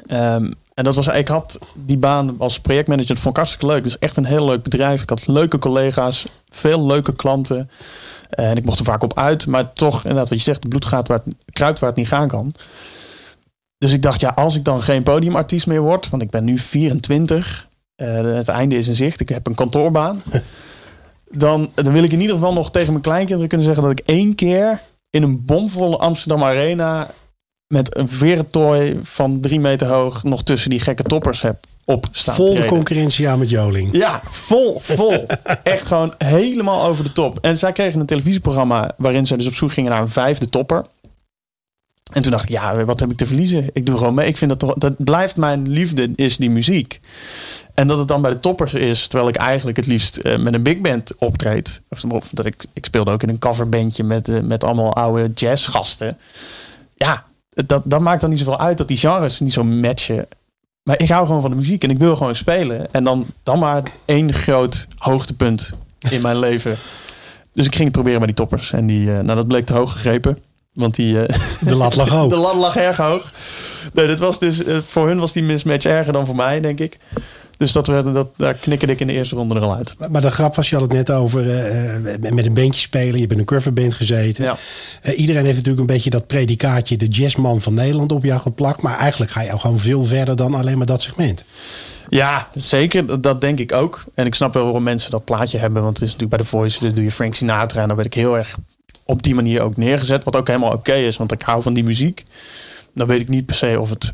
Ehm, 0.05 0.51
en 0.73 0.83
dat 0.83 0.95
was, 0.95 1.07
ik 1.07 1.27
had 1.27 1.59
die 1.75 1.97
baan 1.97 2.35
als 2.37 2.59
projectmanager, 2.59 3.13
dat 3.13 3.19
vond 3.23 3.37
ik 3.37 3.43
hartstikke 3.43 3.73
leuk. 3.73 3.85
Is 3.85 3.97
echt 3.97 4.17
een 4.17 4.25
heel 4.25 4.45
leuk 4.45 4.63
bedrijf. 4.63 5.01
Ik 5.01 5.09
had 5.09 5.27
leuke 5.27 5.59
collega's, 5.59 6.25
veel 6.49 6.85
leuke 6.85 7.15
klanten. 7.15 7.69
En 8.35 8.57
ik 8.57 8.65
mocht 8.65 8.79
er 8.79 8.85
vaak 8.85 9.03
op 9.03 9.17
uit. 9.17 9.47
Maar 9.47 9.73
toch, 9.73 9.97
inderdaad, 9.97 10.29
wat 10.29 10.37
je 10.37 10.43
zegt, 10.43 10.59
het 10.59 10.69
bloed 10.69 10.85
gaat 10.85 11.07
waar 11.07 11.21
het 11.23 11.35
kruipt 11.51 11.79
waar 11.79 11.89
het 11.89 11.97
niet 11.97 12.07
gaan 12.07 12.27
kan. 12.27 12.53
Dus 13.77 13.93
ik 13.93 14.01
dacht, 14.01 14.21
ja, 14.21 14.29
als 14.29 14.55
ik 14.55 14.63
dan 14.63 14.81
geen 14.81 15.03
podiumartiest 15.03 15.67
meer 15.67 15.81
word, 15.81 16.09
want 16.09 16.21
ik 16.21 16.29
ben 16.29 16.43
nu 16.43 16.59
24, 16.59 17.67
eh, 17.95 18.21
het 18.21 18.47
einde 18.47 18.77
is 18.77 18.87
in 18.87 18.95
zicht, 18.95 19.19
ik 19.19 19.29
heb 19.29 19.47
een 19.47 19.55
kantoorbaan. 19.55 20.21
dan, 21.31 21.71
dan 21.73 21.93
wil 21.93 22.03
ik 22.03 22.11
in 22.11 22.21
ieder 22.21 22.35
geval 22.35 22.53
nog 22.53 22.71
tegen 22.71 22.91
mijn 22.91 23.03
kleinkinderen 23.03 23.47
kunnen 23.47 23.67
zeggen 23.67 23.83
dat 23.83 23.99
ik 23.99 24.05
één 24.05 24.35
keer 24.35 24.81
in 25.09 25.23
een 25.23 25.45
bomvolle 25.45 25.97
Amsterdam 25.97 26.43
Arena 26.43 27.11
met 27.67 27.97
een 27.97 28.09
verentooi 28.09 28.99
van 29.03 29.39
drie 29.39 29.59
meter 29.59 29.87
hoog 29.87 30.23
nog 30.23 30.43
tussen 30.43 30.69
die 30.69 30.79
gekke 30.79 31.03
toppers 31.03 31.41
heb 31.41 31.65
op. 31.85 32.07
Vol 32.11 32.53
de 32.53 32.65
concurrentie 32.65 33.29
aan 33.29 33.39
met 33.39 33.49
Joling. 33.49 33.89
Ja, 33.97 34.19
vol, 34.19 34.79
vol. 34.79 35.25
Echt 35.63 35.87
gewoon 35.87 36.13
helemaal 36.17 36.85
over 36.85 37.03
de 37.03 37.13
top. 37.13 37.37
En 37.41 37.57
zij 37.57 37.71
kregen 37.71 37.99
een 37.99 38.05
televisieprogramma 38.05 38.91
waarin 38.97 39.25
ze 39.25 39.37
dus 39.37 39.47
op 39.47 39.53
zoek 39.53 39.73
gingen 39.73 39.91
naar 39.91 40.01
een 40.01 40.09
vijfde 40.09 40.49
topper. 40.49 40.85
En 42.13 42.21
toen 42.21 42.31
dacht 42.31 42.43
ik, 42.43 42.49
ja, 42.49 42.85
wat 42.85 42.99
heb 42.99 43.11
ik 43.11 43.17
te 43.17 43.25
verliezen? 43.25 43.69
Ik 43.73 43.85
doe 43.85 43.97
gewoon 43.97 44.13
mee. 44.13 44.27
Ik 44.27 44.37
vind 44.37 44.49
dat 44.49 44.59
toch, 44.59 44.73
dat 44.73 45.03
blijft 45.03 45.35
mijn 45.35 45.69
liefde, 45.69 46.11
is 46.15 46.37
die 46.37 46.49
muziek. 46.49 46.99
En 47.73 47.87
dat 47.87 47.97
het 47.97 48.07
dan 48.07 48.21
bij 48.21 48.31
de 48.31 48.39
toppers 48.39 48.73
is, 48.73 49.07
terwijl 49.07 49.29
ik 49.29 49.35
eigenlijk 49.35 49.77
het 49.77 49.85
liefst 49.85 50.17
eh, 50.17 50.37
met 50.37 50.53
een 50.53 50.63
big 50.63 50.77
band 50.77 51.15
optreed. 51.17 51.81
Of, 51.89 52.03
of 52.03 52.29
dat 52.31 52.45
ik, 52.45 52.65
ik 52.73 52.85
speelde 52.85 53.11
ook 53.11 53.23
in 53.23 53.29
een 53.29 53.39
coverbandje 53.39 54.03
met, 54.03 54.29
eh, 54.29 54.39
met 54.39 54.63
allemaal 54.63 54.93
oude 54.95 55.31
jazzgasten. 55.33 56.17
Ja, 56.95 57.25
dat, 57.65 57.81
dat 57.85 57.99
maakt 57.99 58.21
dan 58.21 58.29
niet 58.29 58.39
zoveel 58.39 58.59
uit 58.59 58.77
dat 58.77 58.87
die 58.87 58.97
genres 58.97 59.39
niet 59.39 59.53
zo 59.53 59.63
matchen. 59.63 60.27
Maar 60.83 61.01
ik 61.01 61.09
hou 61.09 61.25
gewoon 61.25 61.41
van 61.41 61.49
de 61.49 61.55
muziek 61.55 61.83
en 61.83 61.89
ik 61.89 61.97
wil 61.97 62.15
gewoon 62.15 62.35
spelen. 62.35 62.91
En 62.91 63.03
dan, 63.03 63.25
dan 63.43 63.59
maar 63.59 63.83
één 64.05 64.33
groot 64.33 64.87
hoogtepunt 64.97 65.73
in 66.09 66.21
mijn 66.21 66.39
leven. 66.47 66.77
Dus 67.51 67.65
ik 67.65 67.71
ging 67.73 67.83
het 67.83 67.93
proberen 67.93 68.17
bij 68.17 68.27
die 68.27 68.35
toppers. 68.35 68.71
En 68.71 68.85
die, 68.85 69.07
eh, 69.11 69.19
nou, 69.19 69.35
dat 69.35 69.47
bleek 69.47 69.65
te 69.65 69.73
hoog 69.73 69.91
gegrepen. 69.91 70.37
Want 70.73 70.95
die, 70.95 71.25
eh, 71.25 71.39
De 71.67 71.75
lat 71.75 71.95
lag 71.95 72.09
hoog. 72.09 72.29
de 72.33 72.37
lat 72.37 72.55
lag 72.55 72.75
erg 72.75 72.97
hoog. 72.97 73.31
Nee, 73.93 74.07
dat 74.07 74.19
was 74.19 74.39
dus, 74.39 74.63
eh, 74.63 74.77
voor 74.87 75.07
hun 75.07 75.19
was 75.19 75.33
die 75.33 75.43
mismatch 75.43 75.85
erger 75.85 76.13
dan 76.13 76.25
voor 76.25 76.35
mij, 76.35 76.59
denk 76.59 76.79
ik. 76.79 76.97
Dus 77.57 77.71
dat 77.71 77.87
werd, 77.87 78.13
dat, 78.13 78.27
daar 78.37 78.53
knikkerde 78.53 78.93
ik 78.93 78.99
in 78.99 79.07
de 79.07 79.13
eerste 79.13 79.35
ronde 79.35 79.55
er 79.55 79.61
al 79.61 79.75
uit. 79.75 79.95
Maar 80.11 80.21
de 80.21 80.31
grap 80.31 80.55
was, 80.55 80.69
je 80.69 80.75
had 80.75 80.83
het 80.83 80.93
net 80.93 81.11
over 81.11 81.49
eh, 81.49 81.95
eh, 81.95 82.33
met 82.33 82.45
een 82.45 82.53
bandje 82.53 82.81
spelen. 82.81 83.19
Je 83.19 83.27
bent 83.27 83.39
een 83.39 83.45
coverband 83.45 83.93
gezeten. 83.93 84.43
Ja. 84.43 84.57
Eh, 85.01 85.19
iedereen 85.19 85.43
heeft 85.43 85.55
natuurlijk 85.55 85.81
een 85.81 85.95
beetje 85.95 86.09
dat 86.09 86.27
predicaatje 86.27 86.97
de 86.97 87.07
jazzman 87.07 87.61
van 87.61 87.73
Nederland 87.73 88.11
op 88.11 88.23
jou 88.23 88.41
geplakt. 88.41 88.81
Maar 88.81 88.97
eigenlijk 88.97 89.31
ga 89.31 89.41
je 89.41 89.51
al 89.51 89.59
gewoon 89.59 89.79
veel 89.79 90.03
verder 90.03 90.35
dan 90.35 90.53
alleen 90.53 90.77
maar 90.77 90.85
dat 90.85 91.01
segment. 91.01 91.43
Ja, 92.09 92.47
zeker. 92.53 93.21
Dat, 93.21 93.41
denk 93.41 93.59
ik 93.59 93.71
ook. 93.71 94.03
En 94.13 94.25
ik 94.25 94.35
snap 94.35 94.53
wel 94.53 94.63
waarom 94.63 94.83
mensen 94.83 95.11
dat 95.11 95.25
plaatje 95.25 95.57
hebben. 95.57 95.83
Want 95.83 95.97
het 95.99 96.07
is 96.07 96.13
natuurlijk 96.13 96.37
bij 96.37 96.49
The 96.49 96.55
Voice, 96.55 96.85
dan 96.85 96.95
doe 96.95 97.03
je 97.03 97.11
Frank 97.11 97.35
Sinatra. 97.35 97.81
En 97.81 97.87
dan 97.87 97.95
werd 97.95 98.07
ik 98.15 98.21
heel 98.21 98.37
erg 98.37 98.57
op 99.05 99.23
die 99.23 99.35
manier 99.35 99.61
ook 99.61 99.77
neergezet. 99.77 100.23
Wat 100.23 100.35
ook 100.35 100.47
helemaal 100.47 100.71
oké 100.71 100.93
is, 100.93 101.17
want 101.17 101.31
ik 101.31 101.41
hou 101.41 101.61
van 101.61 101.73
die 101.73 101.83
muziek. 101.83 102.23
Dan 102.93 103.07
weet 103.07 103.21
ik 103.21 103.29
niet 103.29 103.45
per 103.45 103.55
se 103.55 103.79
of 103.79 103.89
het 103.89 104.13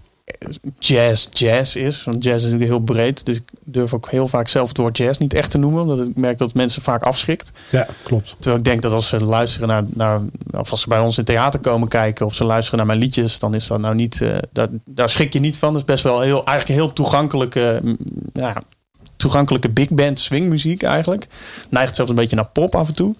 jazz 0.79 1.27
jazz 1.31 1.75
is. 1.75 2.03
Want 2.03 2.23
jazz 2.23 2.35
is 2.35 2.43
natuurlijk 2.43 2.69
heel 2.69 2.79
breed. 2.79 3.25
Dus 3.25 3.35
ik 3.35 3.49
durf 3.63 3.93
ook 3.93 4.09
heel 4.09 4.27
vaak 4.27 4.47
zelf 4.47 4.67
het 4.67 4.77
woord 4.77 4.97
jazz 4.97 5.19
niet 5.19 5.33
echt 5.33 5.51
te 5.51 5.57
noemen. 5.57 5.81
Omdat 5.81 6.07
ik 6.07 6.15
merk 6.15 6.37
dat 6.37 6.53
mensen 6.53 6.81
vaak 6.81 7.03
afschrikt. 7.03 7.51
Ja, 7.69 7.87
klopt. 8.03 8.35
Terwijl 8.35 8.57
ik 8.57 8.63
denk 8.63 8.81
dat 8.81 8.91
als 8.93 9.07
ze 9.07 9.23
luisteren 9.23 9.67
naar, 9.67 9.83
naar 9.93 10.21
of 10.51 10.71
als 10.71 10.81
ze 10.81 10.89
bij 10.89 10.99
ons 10.99 11.17
in 11.17 11.23
theater 11.23 11.59
komen 11.59 11.87
kijken 11.87 12.25
of 12.25 12.33
ze 12.33 12.43
luisteren 12.43 12.77
naar 12.77 12.87
mijn 12.87 12.99
liedjes, 12.99 13.39
dan 13.39 13.53
is 13.53 13.67
dat 13.67 13.79
nou 13.79 13.95
niet, 13.95 14.21
eh, 14.21 14.37
daar, 14.51 14.67
daar 14.85 15.09
schrik 15.09 15.33
je 15.33 15.39
niet 15.39 15.57
van. 15.57 15.73
Dat 15.73 15.81
is 15.81 15.87
best 15.87 16.03
wel 16.03 16.21
heel, 16.21 16.45
eigenlijk 16.45 16.79
heel 16.79 16.93
toegankelijke, 16.93 17.79
mm, 17.83 17.97
ja, 18.33 18.61
toegankelijke 19.15 19.69
big 19.69 19.89
band 19.89 20.19
swingmuziek 20.19 20.83
eigenlijk. 20.83 21.27
Neigt 21.69 21.95
zelfs 21.95 22.09
een 22.09 22.17
beetje 22.17 22.35
naar 22.35 22.49
pop 22.53 22.75
af 22.75 22.87
en 22.87 22.95
toe. 22.95 23.15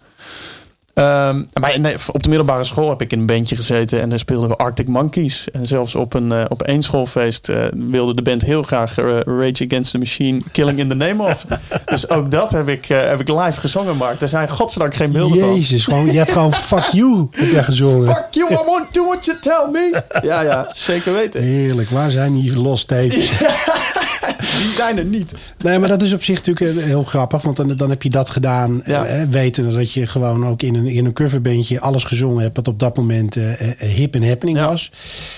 Ehm, 0.99 1.43
maar 1.53 1.95
op 2.11 2.23
de 2.23 2.29
middelbare 2.29 2.63
school 2.63 2.89
heb 2.89 3.01
ik 3.01 3.11
in 3.11 3.19
een 3.19 3.25
bandje 3.25 3.55
gezeten 3.55 4.01
en 4.01 4.09
dan 4.09 4.19
speelden 4.19 4.49
we 4.49 4.55
Arctic 4.55 4.87
Monkeys. 4.87 5.51
En 5.51 5.65
zelfs 5.65 5.95
op 5.95 6.13
een, 6.13 6.31
eh, 6.31 6.45
op 6.49 6.61
één 6.61 6.81
schoolfeest 6.81 7.49
eh, 7.49 7.65
wilde 7.73 8.15
de 8.15 8.21
band 8.21 8.41
heel 8.41 8.63
graag 8.63 8.97
eh, 8.97 9.05
Rage 9.19 9.65
Against 9.67 9.91
the 9.91 9.97
Machine, 9.97 10.41
Killing 10.51 10.79
in 10.79 10.87
the 10.87 10.95
Name 10.95 11.23
of. 11.23 11.45
dus 11.85 12.09
ook 12.09 12.31
dat 12.31 12.51
heb 12.51 12.67
ik, 12.67 12.85
heb 12.85 13.19
ik 13.19 13.27
live 13.27 13.59
gezongen, 13.59 13.97
Mark. 13.97 14.19
Daar 14.19 14.29
zijn 14.29 14.49
godzijdank 14.49 14.95
geen 14.95 15.11
beelden 15.11 15.39
van. 15.39 15.55
Jezus, 15.55 15.83
gewoon, 15.83 16.05
je 16.05 16.17
hebt 16.17 16.31
gewoon 16.31 16.53
fuck 16.53 16.85
you 16.91 17.27
heb 17.31 17.51
jij 17.51 17.63
gezongen. 17.63 18.15
Fuck 18.15 18.27
you, 18.31 18.53
I 18.53 18.57
won't 18.65 18.93
do 18.93 19.05
what 19.05 19.25
you 19.25 19.39
tell 19.39 19.67
me. 19.71 20.03
Ja, 20.21 20.41
ja, 20.41 20.69
zeker 20.71 21.13
weten. 21.13 21.41
Heerlijk, 21.41 21.89
waar 21.89 22.09
zijn 22.09 22.33
die 22.33 22.59
los 22.59 22.85
tapes? 22.85 23.31
Die 24.57 24.69
zijn 24.69 24.97
er 24.97 25.05
niet. 25.05 25.31
Nee, 25.57 25.79
maar 25.79 25.89
dat 25.89 26.01
is 26.01 26.13
op 26.13 26.23
zich 26.23 26.35
natuurlijk 26.45 26.77
eh, 26.77 26.83
heel 26.83 27.03
grappig. 27.03 27.41
Want 27.41 27.55
dan, 27.55 27.67
dan 27.75 27.89
heb 27.89 28.03
je 28.03 28.09
dat 28.09 28.29
gedaan. 28.29 28.81
Ja. 28.85 29.05
eh, 29.05 29.23
weten 29.27 29.73
dat 29.73 29.93
je 29.93 30.07
gewoon 30.07 30.45
ook 30.47 30.61
in 30.61 30.75
een, 30.75 30.87
in 30.87 31.05
een 31.05 31.13
coverbandje 31.13 31.79
alles 31.79 32.03
gezongen 32.03 32.41
hebt. 32.43 32.55
Wat 32.55 32.67
op 32.67 32.79
dat 32.79 32.97
moment 32.97 33.35
eh, 33.37 33.61
eh, 33.81 33.89
hip 33.89 34.15
en 34.15 34.27
happening 34.27 34.57
Ja. 34.57 34.67
was. 34.67 34.91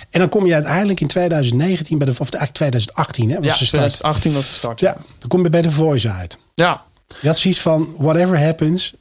En 0.10 0.20
dan 0.20 0.30
kom 0.30 0.46
je 0.46 0.54
uiteindelijk 0.54 1.02
in 1.02 1.08
2019, 1.08 1.98
bij 1.98 2.06
de, 2.08 2.12
of 2.12 2.20
eigenlijk 2.20 2.54
2018 2.54 3.30
hè, 3.30 3.36
was 3.36 3.46
Ja, 3.46 3.50
de 3.52 3.56
start. 3.56 3.70
2018 3.70 4.34
was 4.34 4.48
de 4.48 4.54
start. 4.54 4.80
Ja, 4.80 4.94
dan 5.20 5.28
kom 5.30 5.44
je 5.44 5.50
bij 5.50 5.62
de 5.62 5.72
Voice 5.72 6.10
uit. 6.12 6.38
ja. 6.54 6.82
Je 7.22 7.28
had 7.28 7.38
zoiets 7.38 7.60
van, 7.60 7.94
whatever 7.98 8.44
happens. 8.44 8.94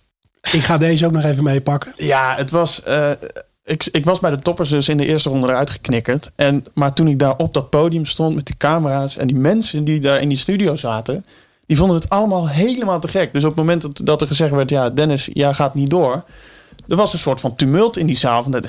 Ik 0.53 0.62
ga 0.62 0.79
deze 0.79 1.07
ook 1.07 1.12
nog 1.12 1.25
even 1.25 1.45
meepakken. 1.45 1.93
Ja, 1.97 2.35
het 2.37 2.51
was. 2.51 2.83
eh, 2.83 3.11
ik, 3.70 3.88
ik 3.93 4.05
was 4.05 4.20
bij 4.20 4.31
de 4.31 4.37
toppers 4.37 4.69
dus 4.69 4.88
in 4.88 4.96
de 4.96 5.06
eerste 5.06 5.28
ronde 5.28 5.49
eruit 5.49 5.70
geknikkerd. 5.70 6.31
En, 6.34 6.64
maar 6.75 6.93
toen 6.93 7.08
ik 7.08 7.19
daar 7.19 7.37
op 7.37 7.55
dat 7.55 7.70
podium 7.70 8.05
stond 8.05 8.34
met 8.34 8.46
die 8.46 8.56
camera's 8.56 9.17
en 9.17 9.26
die 9.26 9.37
mensen 9.37 9.84
die 9.84 10.00
daar 10.00 10.20
in 10.20 10.28
die 10.28 10.38
studio 10.38 10.76
zaten, 10.76 11.25
die 11.67 11.76
vonden 11.76 11.96
het 11.96 12.08
allemaal 12.08 12.49
helemaal 12.49 13.00
te 13.00 13.08
gek. 13.08 13.32
Dus 13.32 13.43
op 13.44 13.49
het 13.49 13.58
moment 13.58 13.82
dat, 13.82 14.00
dat 14.04 14.21
er 14.21 14.26
gezegd 14.26 14.50
werd: 14.50 14.71
Ja, 14.71 14.90
Dennis, 14.90 15.28
jij 15.33 15.54
gaat 15.54 15.75
niet 15.75 15.90
door. 15.90 16.25
Er 16.88 16.97
was 16.97 17.12
een 17.12 17.18
soort 17.18 17.40
van 17.40 17.56
tumult 17.56 17.97
in 17.97 18.06
die 18.06 18.16
zaal. 18.16 18.42
Van, 18.42 18.52
dat, 18.52 18.66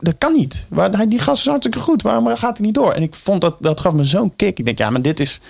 dat, 0.00 0.18
kan 0.18 0.32
niet. 0.32 0.66
Waar, 0.68 1.08
die 1.08 1.18
gast 1.18 1.40
is 1.40 1.48
hartstikke 1.48 1.78
goed. 1.78 2.02
Waarom 2.02 2.36
gaat 2.36 2.56
hij 2.56 2.66
niet 2.66 2.74
door? 2.74 2.92
En 2.92 3.02
ik 3.02 3.14
vond 3.14 3.40
dat 3.40 3.56
dat 3.60 3.80
gaf 3.80 3.92
me 3.92 4.04
zo'n 4.04 4.36
kick. 4.36 4.58
Ik 4.58 4.64
denk, 4.64 4.78
ja, 4.78 4.90
maar 4.90 5.02
dit 5.02 5.20
is, 5.20 5.40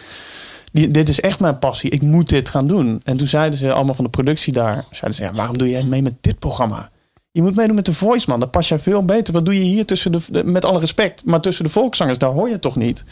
dit 0.73 1.09
is 1.09 1.21
echt 1.21 1.41
mijn 1.41 1.59
passie. 1.59 1.91
Ik 1.91 2.03
moet 2.03 2.29
dit 2.29 2.49
gaan 2.49 2.67
doen. 2.67 3.01
En 3.05 3.17
toen 3.17 3.27
zeiden 3.27 3.59
ze 3.59 3.73
allemaal 3.73 3.95
van 3.95 4.05
de 4.05 4.11
productie 4.11 4.53
daar: 4.53 4.85
zeiden 4.91 5.15
ze, 5.15 5.23
ja, 5.23 5.33
waarom 5.33 5.59
doe 5.59 5.71
jij 5.71 5.85
mee 5.85 6.03
met 6.03 6.15
dit 6.21 6.39
programma? 6.39 6.91
Je 7.33 7.43
moet 7.43 7.55
meedoen 7.55 7.75
met 7.75 7.87
de 7.87 7.93
voice, 7.93 8.29
man. 8.29 8.41
Daar 8.41 8.49
pas 8.49 8.69
jij 8.69 8.79
veel 8.79 9.05
beter. 9.05 9.33
Wat 9.33 9.45
doe 9.45 9.55
je 9.55 9.61
hier 9.61 9.87
tussen 9.87 10.13
de, 10.13 10.45
met 10.45 10.65
alle 10.65 10.79
respect, 10.79 11.25
maar 11.25 11.41
tussen 11.41 11.65
de 11.65 11.71
volkszangers, 11.71 12.19
daar 12.19 12.31
hoor 12.31 12.49
je 12.49 12.59
toch 12.59 12.77
niet. 12.77 13.05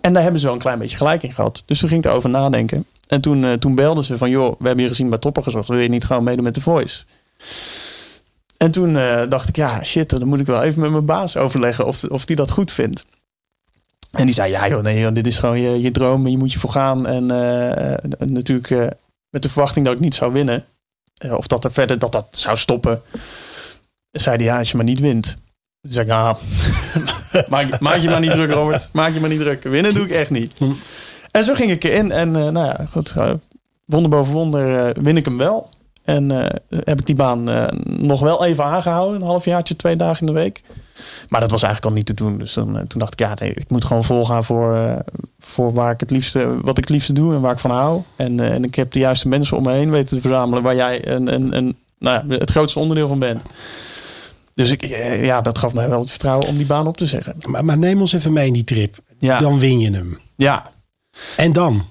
En 0.00 0.12
daar 0.12 0.22
hebben 0.22 0.40
ze 0.40 0.46
wel 0.46 0.54
een 0.54 0.60
klein 0.60 0.78
beetje 0.78 0.96
gelijk 0.96 1.22
in 1.22 1.32
gehad. 1.32 1.62
Dus 1.66 1.78
toen 1.78 1.88
ging 1.88 2.04
erover 2.04 2.30
nadenken. 2.30 2.86
En 3.06 3.20
toen, 3.20 3.44
eh, 3.44 3.52
toen 3.52 3.74
belden 3.74 4.04
ze 4.04 4.18
van, 4.18 4.30
joh, 4.30 4.54
we 4.58 4.66
hebben 4.66 4.84
je 4.84 4.90
gezien 4.90 5.08
bij 5.08 5.18
Topper 5.18 5.42
gezocht. 5.42 5.68
Wil 5.68 5.78
je 5.78 5.88
niet 5.88 6.04
gewoon 6.04 6.24
meedoen 6.24 6.44
met 6.44 6.54
de 6.54 6.60
voice? 6.60 7.04
En 8.56 8.70
toen 8.70 8.96
eh, 8.96 9.28
dacht 9.28 9.48
ik, 9.48 9.56
ja, 9.56 9.84
shit, 9.84 10.10
dan 10.10 10.28
moet 10.28 10.40
ik 10.40 10.46
wel 10.46 10.62
even 10.62 10.80
met 10.80 10.90
mijn 10.90 11.04
baas 11.04 11.36
overleggen 11.36 11.86
of, 11.86 12.04
of 12.04 12.24
die 12.24 12.36
dat 12.36 12.50
goed 12.50 12.72
vindt. 12.72 13.04
En 14.10 14.26
die 14.26 14.34
zei, 14.34 14.50
ja 14.50 14.68
joh, 14.68 14.82
nee, 14.82 15.00
joh, 15.00 15.14
dit 15.14 15.26
is 15.26 15.38
gewoon 15.38 15.60
je, 15.60 15.80
je 15.80 15.90
droom 15.90 16.24
en 16.24 16.30
je 16.30 16.38
moet 16.38 16.52
je 16.52 16.58
voor 16.58 16.70
gaan. 16.70 17.06
En 17.06 17.30
eh, 17.30 18.10
natuurlijk 18.18 18.68
met 19.30 19.42
de 19.42 19.48
verwachting 19.48 19.84
dat 19.84 19.94
ik 19.94 20.00
niet 20.00 20.14
zou 20.14 20.32
winnen. 20.32 20.64
Of 21.30 21.46
dat 21.46 21.64
er 21.64 21.72
verder 21.72 21.98
dat 21.98 22.12
dat 22.12 22.26
zou 22.30 22.56
stoppen. 22.56 23.02
Zei 24.12 24.36
hij, 24.36 24.44
ja, 24.44 24.58
als 24.58 24.70
je 24.70 24.76
maar 24.76 24.86
niet 24.86 25.00
wint. 25.00 25.36
Toen 25.82 25.92
zei 25.92 26.04
ik, 26.04 26.10
nou, 26.10 26.36
maak, 27.50 27.80
maak 27.80 27.96
je 28.00 28.08
maar 28.08 28.20
niet 28.20 28.30
druk, 28.30 28.50
Robert. 28.50 28.88
Maak 28.92 29.12
je 29.12 29.20
maar 29.20 29.28
niet 29.30 29.40
druk. 29.40 29.62
Winnen 29.62 29.94
doe 29.94 30.04
ik 30.04 30.10
echt 30.10 30.30
niet. 30.30 30.52
Hm. 30.58 30.70
En 31.30 31.44
zo 31.44 31.54
ging 31.54 31.70
ik 31.70 31.84
erin. 31.84 32.12
En 32.12 32.36
eh, 32.36 32.42
nou 32.48 32.66
ja, 32.66 32.80
goed. 32.90 33.12
eh, 33.16 33.30
wonder 33.84 34.10
boven 34.10 34.32
wonder 34.32 34.86
eh, 34.86 35.02
win 35.02 35.16
ik 35.16 35.24
hem 35.24 35.36
wel. 35.36 35.68
En 36.04 36.30
eh, 36.30 36.56
heb 36.84 36.98
ik 37.00 37.06
die 37.06 37.14
baan 37.14 37.50
eh, 37.50 37.64
nog 37.84 38.20
wel 38.20 38.44
even 38.44 38.64
aangehouden. 38.64 39.20
Een 39.20 39.26
halfjaartje, 39.26 39.76
twee 39.76 39.96
dagen 39.96 40.26
in 40.26 40.34
de 40.34 40.40
week. 40.40 40.62
Maar 41.28 41.40
dat 41.40 41.50
was 41.50 41.62
eigenlijk 41.62 41.92
al 41.92 41.98
niet 41.98 42.06
te 42.06 42.24
doen. 42.24 42.38
Dus 42.38 42.54
dan, 42.54 42.72
toen 42.86 42.98
dacht 43.00 43.12
ik, 43.12 43.18
ja, 43.18 43.34
nee, 43.38 43.52
ik 43.54 43.70
moet 43.70 43.84
gewoon 43.84 44.04
volgaan 44.04 44.44
voor, 44.44 44.96
voor 45.38 45.72
waar 45.72 45.92
ik 45.92 46.00
het 46.00 46.10
liefste, 46.10 46.60
wat 46.60 46.78
ik 46.78 46.84
het 46.84 46.88
liefste 46.88 47.12
doe 47.12 47.34
en 47.34 47.40
waar 47.40 47.52
ik 47.52 47.58
van 47.58 47.70
hou. 47.70 48.02
En, 48.16 48.40
en 48.40 48.64
ik 48.64 48.74
heb 48.74 48.92
de 48.92 48.98
juiste 48.98 49.28
mensen 49.28 49.56
om 49.56 49.62
me 49.62 49.72
heen 49.72 49.90
weten 49.90 50.16
te 50.16 50.22
verzamelen 50.22 50.62
waar 50.62 50.74
jij 50.74 51.08
een, 51.08 51.32
een, 51.34 51.56
een, 51.56 51.76
nou 51.98 52.28
ja, 52.28 52.34
het 52.38 52.50
grootste 52.50 52.78
onderdeel 52.78 53.08
van 53.08 53.18
bent. 53.18 53.42
Dus 54.60 54.70
ik, 54.70 54.82
eh, 54.82 55.24
ja, 55.24 55.40
dat 55.40 55.58
gaf 55.58 55.74
mij 55.74 55.88
wel 55.88 56.00
het 56.00 56.10
vertrouwen 56.10 56.46
om 56.46 56.56
die 56.56 56.66
baan 56.66 56.86
op 56.86 56.96
te 56.96 57.06
zeggen. 57.06 57.36
Maar, 57.46 57.64
maar 57.64 57.78
neem 57.78 58.00
ons 58.00 58.12
even 58.12 58.32
mee 58.32 58.46
in 58.46 58.52
die 58.52 58.64
trip. 58.64 58.98
Ja, 59.18 59.38
Dan 59.38 59.58
win 59.58 59.78
je 59.80 59.90
hem. 59.90 60.18
ja. 60.36 60.70
En 61.36 61.52
dan? 61.52 61.84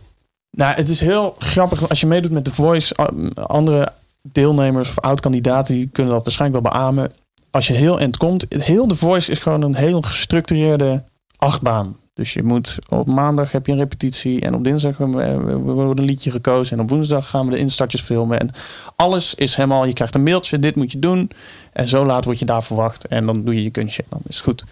Nou, 0.52 0.76
het 0.76 0.90
is 0.90 1.00
heel 1.00 1.36
grappig 1.40 1.90
als 1.90 2.00
je 2.00 2.08
meedoet 2.08 2.32
met 2.32 2.44
The 2.44 2.54
Voice. 2.54 2.96
Andere 3.34 3.92
deelnemers 4.22 4.90
of 4.90 5.00
oud-kandidaten 5.00 5.76
die 5.76 5.90
kunnen 5.92 6.14
dat 6.14 6.24
waarschijnlijk 6.24 6.64
wel 6.64 6.72
beamen. 6.72 7.12
Als 7.52 7.68
je 7.68 7.74
heel 7.74 8.00
eind 8.00 8.18
komt, 8.18 8.46
heel 8.50 8.88
The 8.88 8.96
Voice 8.96 9.32
is 9.32 9.40
gewoon 9.40 9.62
een 9.62 9.76
heel 9.76 10.02
gestructureerde 10.02 11.04
achtbaan. 11.38 11.98
Dus 12.14 12.34
je 12.34 12.44
moet 12.44 12.78
op 12.90 13.08
maandag 13.08 13.52
heb 13.52 13.66
je 13.66 13.72
een 13.72 13.78
repetitie 13.78 14.42
en 14.42 14.54
op 14.56 14.64
dinsdag 14.64 14.98
wordt 14.98 16.00
een 16.00 16.06
liedje 16.06 16.32
gekozen 16.32 16.78
en 16.78 16.84
op 16.84 16.90
woensdag 16.90 17.30
gaan 17.30 17.46
we 17.46 17.52
de 17.52 17.58
instartjes 17.58 18.02
filmen 18.02 18.40
en 18.40 18.50
alles 18.96 19.36
is 19.36 19.56
helemaal. 19.56 19.86
Je 19.86 19.94
krijgt 19.94 20.16
een 20.16 20.24
mailtje, 20.24 20.60
dit 20.60 20.76
moet 20.76 20.92
je 20.92 21.00
doen 21.00 21.30
en 21.74 21.88
zo 21.88 22.06
laat 22.06 22.26
word 22.26 22.40
je 22.40 22.46
daar 22.46 22.64
verwacht 22.64 23.08
en 23.08 23.26
dan 23.26 23.44
doe 23.44 23.56
je 23.56 23.64
je 23.64 23.70
kunstje 23.70 24.04
dan 24.10 24.22
is 24.28 24.42
goed. 24.42 24.64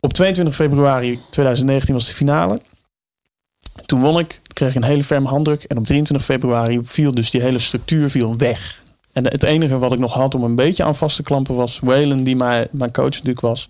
Op 0.00 0.12
22 0.12 0.54
februari 0.54 1.20
2019 1.30 1.94
was 1.94 2.06
de 2.06 2.14
finale. 2.14 2.60
Toen 3.86 4.00
won 4.00 4.18
ik, 4.18 4.40
kreeg 4.52 4.68
ik 4.68 4.74
een 4.74 4.82
hele 4.82 5.04
ferme 5.04 5.28
handdruk 5.28 5.62
en 5.62 5.78
op 5.78 5.84
23 5.84 6.26
februari 6.26 6.80
viel 6.82 7.12
dus 7.12 7.30
die 7.30 7.40
hele 7.40 7.58
structuur 7.58 8.10
viel 8.10 8.36
weg. 8.36 8.82
En 9.12 9.24
het 9.24 9.42
enige 9.42 9.78
wat 9.78 9.92
ik 9.92 9.98
nog 9.98 10.12
had 10.12 10.34
om 10.34 10.44
een 10.44 10.54
beetje 10.54 10.84
aan 10.84 10.94
vast 10.94 11.16
te 11.16 11.22
klampen 11.22 11.54
was 11.54 11.78
Whalen, 11.82 12.24
die 12.24 12.36
mijn, 12.36 12.68
mijn 12.70 12.92
coach 12.92 13.10
natuurlijk 13.10 13.40
was. 13.40 13.68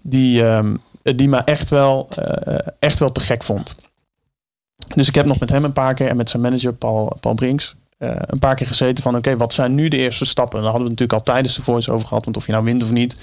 Die, 0.00 0.44
um, 0.44 0.80
die 1.02 1.28
me 1.28 1.36
echt 1.36 1.70
wel, 1.70 2.08
uh, 2.18 2.58
echt 2.78 2.98
wel 2.98 3.12
te 3.12 3.20
gek 3.20 3.42
vond. 3.42 3.74
Dus 4.94 5.08
ik 5.08 5.14
heb 5.14 5.26
nog 5.26 5.40
met 5.40 5.50
hem 5.50 5.64
een 5.64 5.72
paar 5.72 5.94
keer 5.94 6.08
en 6.08 6.16
met 6.16 6.30
zijn 6.30 6.42
manager 6.42 6.72
Paul, 6.72 7.16
Paul 7.20 7.34
Brinks 7.34 7.74
een 8.26 8.38
paar 8.38 8.54
keer 8.54 8.66
gezeten 8.66 9.02
van 9.02 9.16
oké, 9.16 9.36
wat 9.36 9.52
zijn 9.52 9.74
nu 9.74 9.88
de 9.88 9.96
eerste 9.96 10.24
stappen? 10.24 10.58
En 10.58 10.64
daar 10.64 10.72
hadden 10.72 10.92
we 10.92 10.94
natuurlijk 10.98 11.18
al 11.26 11.34
tijdens 11.34 11.54
de 11.54 11.62
voice 11.62 11.92
over 11.92 12.08
gehad, 12.08 12.24
want 12.24 12.36
of 12.36 12.46
je 12.46 12.52
nou 12.52 12.64
wint 12.64 12.82
of 12.82 12.90
niet. 12.90 13.16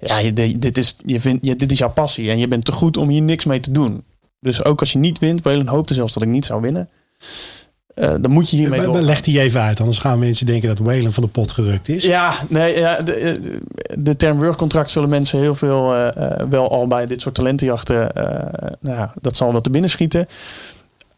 Ja, 0.00 0.18
je, 0.18 0.58
dit, 0.58 0.78
is, 0.78 0.96
je 1.04 1.20
vindt, 1.20 1.46
je, 1.46 1.56
dit 1.56 1.72
is 1.72 1.78
jouw 1.78 1.90
passie 1.90 2.30
en 2.30 2.38
je 2.38 2.48
bent 2.48 2.64
te 2.64 2.72
goed 2.72 2.96
om 2.96 3.08
hier 3.08 3.22
niks 3.22 3.44
mee 3.44 3.60
te 3.60 3.72
doen. 3.72 4.04
Dus 4.40 4.64
ook 4.64 4.80
als 4.80 4.92
je 4.92 4.98
niet 4.98 5.18
wint, 5.18 5.42
Welen 5.42 5.66
hoopte 5.66 5.94
zelfs 5.94 6.12
dat 6.12 6.22
ik 6.22 6.28
niet 6.28 6.44
zou 6.44 6.60
winnen. 6.60 6.88
Uh, 7.94 8.14
dan 8.20 8.30
moet 8.30 8.50
je 8.50 8.56
hiermee 8.56 8.80
door. 8.80 9.00
Leg 9.00 9.20
die 9.20 9.40
even 9.40 9.60
uit, 9.60 9.80
anders 9.80 9.98
gaan 9.98 10.18
mensen 10.18 10.46
denken 10.46 10.68
dat 10.68 10.78
Whalen 10.78 11.12
van 11.12 11.22
de 11.22 11.28
pot 11.28 11.52
gerukt 11.52 11.88
is. 11.88 12.04
Ja, 12.04 12.34
nee, 12.48 12.78
ja, 12.78 13.00
de, 13.00 13.12
eh, 13.12 13.34
de 13.98 14.16
term 14.16 14.38
workcontract 14.38 14.90
zullen 14.90 15.08
mensen 15.08 15.38
heel 15.38 15.54
veel 15.54 15.96
uh, 15.96 16.08
wel 16.50 16.70
al 16.70 16.86
bij 16.86 17.06
dit 17.06 17.20
soort 17.20 17.34
talentenjachten, 17.34 18.10
uh, 18.16 18.24
nou 18.80 18.96
ja, 18.96 19.12
dat 19.20 19.36
zal 19.36 19.52
wel 19.52 19.60
te 19.60 19.70
binnen 19.70 19.90
schieten. 19.90 20.26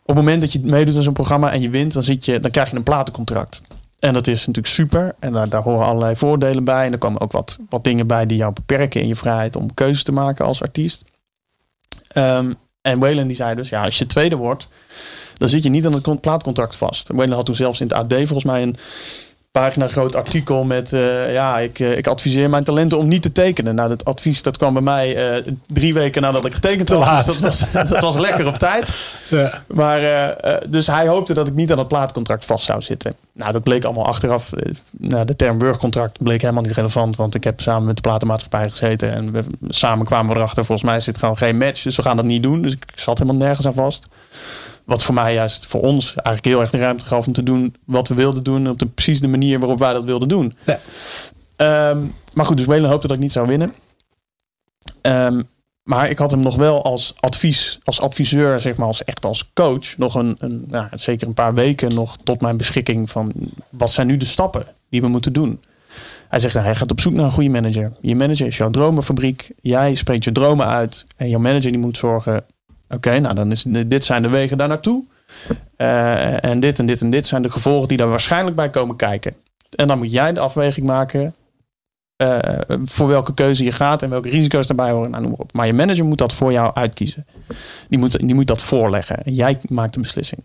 Op 0.07 0.15
het 0.15 0.25
moment 0.25 0.41
dat 0.41 0.53
je 0.53 0.61
meedoet 0.63 0.97
aan 0.97 1.03
zo'n 1.03 1.13
programma 1.13 1.53
en 1.53 1.61
je 1.61 1.71
wint, 1.71 1.93
dan, 1.93 2.03
zit 2.03 2.25
je, 2.25 2.41
dan 2.41 2.51
krijg 2.51 2.71
je 2.71 2.77
een 2.77 2.83
platencontract. 2.83 3.63
En 3.99 4.13
dat 4.13 4.27
is 4.27 4.47
natuurlijk 4.47 4.75
super. 4.75 5.15
En 5.19 5.33
daar, 5.33 5.49
daar 5.49 5.63
horen 5.63 5.87
allerlei 5.87 6.17
voordelen 6.17 6.65
bij. 6.65 6.87
En 6.87 6.93
er 6.93 6.99
komen 6.99 7.21
ook 7.21 7.33
wat, 7.33 7.59
wat 7.69 7.85
dingen 7.85 8.07
bij 8.07 8.27
die 8.27 8.37
jou 8.37 8.53
beperken 8.53 9.01
in 9.01 9.07
je 9.07 9.17
vrijheid 9.17 9.57
om 9.57 9.75
keuzes 9.75 10.03
te 10.03 10.13
maken 10.13 10.45
als 10.45 10.63
artiest. 10.63 11.05
Um, 12.15 12.57
en 12.83 12.99
Whalen 12.99 13.27
die 13.27 13.37
zei 13.37 13.55
dus, 13.55 13.69
ja, 13.69 13.85
als 13.85 13.99
je 13.99 14.07
tweede 14.07 14.37
wordt, 14.37 14.69
dan 15.35 15.49
zit 15.49 15.63
je 15.63 15.69
niet 15.69 15.87
aan 15.87 15.93
het 15.93 16.21
plaatcontract 16.21 16.77
vast. 16.77 17.09
Whalen 17.09 17.35
had 17.35 17.47
toen 17.47 17.55
zelfs 17.55 17.81
in 17.81 17.87
het 17.87 17.97
AD 17.97 18.13
volgens 18.15 18.45
mij 18.45 18.63
een 18.63 18.77
pagina 19.61 19.87
groot 19.87 20.17
artikel 20.17 20.65
met 20.65 20.93
uh, 20.93 21.33
ja, 21.33 21.59
ik, 21.59 21.79
uh, 21.79 21.97
ik 21.97 22.07
adviseer 22.07 22.51
mijn 22.51 22.65
talenten 22.65 22.99
om 22.99 23.09
niet 23.09 23.23
te 23.23 23.33
tekenen. 23.33 23.75
Nou, 23.75 23.89
dat 23.89 24.05
advies 24.05 24.43
dat 24.43 24.57
kwam 24.57 24.73
bij 24.73 24.83
mij 24.83 25.37
uh, 25.47 25.53
drie 25.67 25.95
weken 25.95 26.23
nadat 26.23 26.45
ik 26.45 26.55
getekend 26.55 26.91
had. 26.91 27.25
Dus 27.25 27.39
dat 27.39 27.41
was, 27.41 27.73
dat 27.91 28.01
was 28.01 28.17
lekker 28.17 28.47
op 28.47 28.55
tijd. 28.55 29.15
Ja. 29.29 29.63
Maar 29.67 30.01
dus 30.69 30.87
hij 30.87 31.07
hoopte 31.07 31.35
dat 31.35 31.47
ik 31.47 31.55
niet 31.55 31.73
aan 31.73 31.79
het 31.79 31.89
plaatcontract 31.89 32.45
vast 32.45 32.65
zou 32.65 32.83
zitten. 32.83 33.15
Nou, 33.33 33.53
dat 33.53 33.63
bleek 33.63 33.85
allemaal 33.85 34.07
achteraf. 34.07 34.51
nou, 34.91 35.25
de 35.25 35.37
term 35.37 35.59
burgcontract 35.59 36.23
bleek 36.23 36.41
helemaal 36.41 36.63
niet 36.63 36.73
relevant, 36.73 37.17
want 37.17 37.35
ik 37.35 37.45
heb 37.45 37.61
samen 37.61 37.85
met 37.87 37.97
de 37.97 38.03
platenmaatschappij 38.03 38.69
gezeten 38.69 39.13
en 39.13 39.33
we, 39.33 39.45
samen 39.69 40.07
kwamen 40.07 40.33
we 40.33 40.41
erachter. 40.41 40.65
Volgens 40.65 40.91
mij 40.91 41.01
zit 41.01 41.19
gewoon 41.19 41.37
geen 41.37 41.59
match, 41.59 41.83
dus 41.83 41.97
we 41.97 42.03
gaan 42.03 42.17
dat 42.17 42.25
niet 42.25 42.43
doen. 42.43 42.63
Dus 42.63 42.73
ik 42.73 42.85
zat 42.95 43.19
helemaal 43.19 43.41
nergens 43.47 43.67
aan 43.67 43.75
vast. 43.75 44.07
Wat 44.85 45.03
voor 45.03 45.15
mij 45.15 45.35
juist, 45.35 45.67
voor 45.67 45.81
ons, 45.81 46.07
eigenlijk 46.07 46.45
heel 46.45 46.61
erg 46.61 46.71
de 46.71 46.79
ruimte 46.79 47.05
gaf 47.05 47.27
om 47.27 47.33
te 47.33 47.43
doen 47.43 47.75
wat 47.85 48.09
we 48.09 48.15
wilden 48.15 48.45
doen. 48.45 48.69
Op 48.69 48.79
de 48.79 48.87
precies 48.87 49.21
de 49.21 49.29
manier 49.29 49.59
waarop 49.59 49.79
wij 49.79 49.93
dat 49.93 50.05
wilden 50.05 50.29
doen. 50.29 50.57
Ja. 50.65 51.91
Um, 51.91 52.15
maar 52.35 52.47
goed, 52.47 52.57
dus 52.57 52.67
Welen 52.67 52.91
hoopte 52.91 53.07
dat 53.07 53.17
ik 53.17 53.23
niet 53.23 53.33
zou 53.33 53.47
winnen. 53.47 53.75
Um, 55.03 55.49
maar 55.83 56.11
ik 56.11 56.19
had 56.19 56.31
hem 56.31 56.41
nog 56.41 56.57
wel 56.57 56.85
als 56.85 57.15
advies, 57.21 57.79
als 57.83 58.01
adviseur, 58.01 58.61
zeg 58.61 58.77
maar, 58.77 58.87
als 58.87 59.05
echt 59.05 59.27
als 59.27 59.51
coach, 59.55 59.97
nog 59.97 60.15
een, 60.15 60.37
een 60.39 60.65
nou, 60.69 60.89
zeker 60.93 61.27
een 61.27 61.35
paar 61.35 61.55
weken 61.55 61.95
nog 61.95 62.17
tot 62.25 62.41
mijn 62.41 62.57
beschikking 62.57 63.11
van 63.11 63.33
wat 63.69 63.91
zijn 63.91 64.07
nu 64.07 64.17
de 64.17 64.25
stappen 64.25 64.67
die 64.89 65.01
we 65.01 65.09
moeten 65.09 65.33
doen. 65.33 65.61
Hij 66.29 66.39
zegt, 66.39 66.55
nou, 66.55 66.67
hij 66.67 66.75
gaat 66.75 66.91
op 66.91 67.01
zoek 67.01 67.13
naar 67.13 67.25
een 67.25 67.31
goede 67.31 67.49
manager. 67.49 67.93
Je 68.01 68.17
manager 68.17 68.47
is 68.47 68.57
jouw 68.57 68.71
dromenfabriek. 68.71 69.51
Jij 69.61 69.95
spreekt 69.95 70.25
je 70.25 70.33
dromen 70.33 70.67
uit. 70.67 71.07
En 71.17 71.29
jouw 71.29 71.41
manager 71.41 71.71
die 71.71 71.81
moet 71.81 71.97
zorgen 71.97 72.45
Oké, 72.89 73.19
nou 73.19 73.35
dan 73.35 73.51
is 73.51 73.65
dit 73.87 74.05
zijn 74.05 74.23
de 74.23 74.29
wegen 74.29 74.59
daar 74.59 74.69
naartoe. 74.69 75.05
Uh, 75.79 76.45
en 76.45 76.61
dit 76.61 76.79
en 76.79 76.87
dit 76.87 77.01
en 77.01 77.11
dit 77.11 77.27
zijn 77.27 77.43
de 77.43 77.51
gevolgen 77.51 77.89
die 77.89 77.97
daar 77.97 78.09
waarschijnlijk 78.09 78.57
bij 78.57 78.71
komen 78.71 78.97
kijken. 78.97 79.35
En 79.71 79.89
dan 79.89 79.99
moet 79.99 80.13
jij 80.13 80.33
de 80.33 80.41
afweging 80.41 80.87
maken 80.87 81.35
uh, 82.17 82.39
voor 82.85 83.09
welke 83.09 83.35
keuze 83.35 83.65
je 83.65 83.73
gaat 83.73 84.03
en 84.03 84.11
welke 84.11 84.29
risico's 84.29 84.67
daarbij 84.67 84.91
horen. 84.91 85.11
Nou, 85.11 85.23
maar, 85.23 85.39
op. 85.39 85.53
maar 85.53 85.67
je 85.67 85.73
manager 85.73 86.05
moet 86.05 86.19
dat 86.19 86.33
voor 86.33 86.53
jou 86.53 86.75
uitkiezen. 86.75 87.27
Die 87.89 87.99
moet, 87.99 88.19
die 88.19 88.35
moet 88.35 88.47
dat 88.47 88.63
voorleggen. 88.63 89.25
En 89.25 89.35
jij 89.35 89.59
maakt 89.69 89.95
de 89.95 90.01
beslissing. 90.01 90.41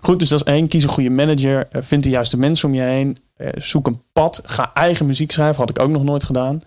Goed, 0.00 0.18
dus 0.18 0.28
dat 0.28 0.40
is 0.40 0.52
één. 0.52 0.68
Kies 0.68 0.82
een 0.82 0.88
goede 0.88 1.10
manager. 1.10 1.68
vind 1.72 2.02
de 2.02 2.08
juiste 2.08 2.38
mensen 2.38 2.68
om 2.68 2.74
je 2.74 2.82
heen. 2.82 3.18
zoek 3.54 3.86
een 3.86 4.02
pad. 4.12 4.40
Ga 4.44 4.70
eigen 4.74 5.06
muziek 5.06 5.32
schrijven. 5.32 5.56
Had 5.56 5.70
ik 5.70 5.78
ook 5.78 5.90
nog 5.90 6.04
nooit 6.04 6.24
gedaan. 6.24 6.62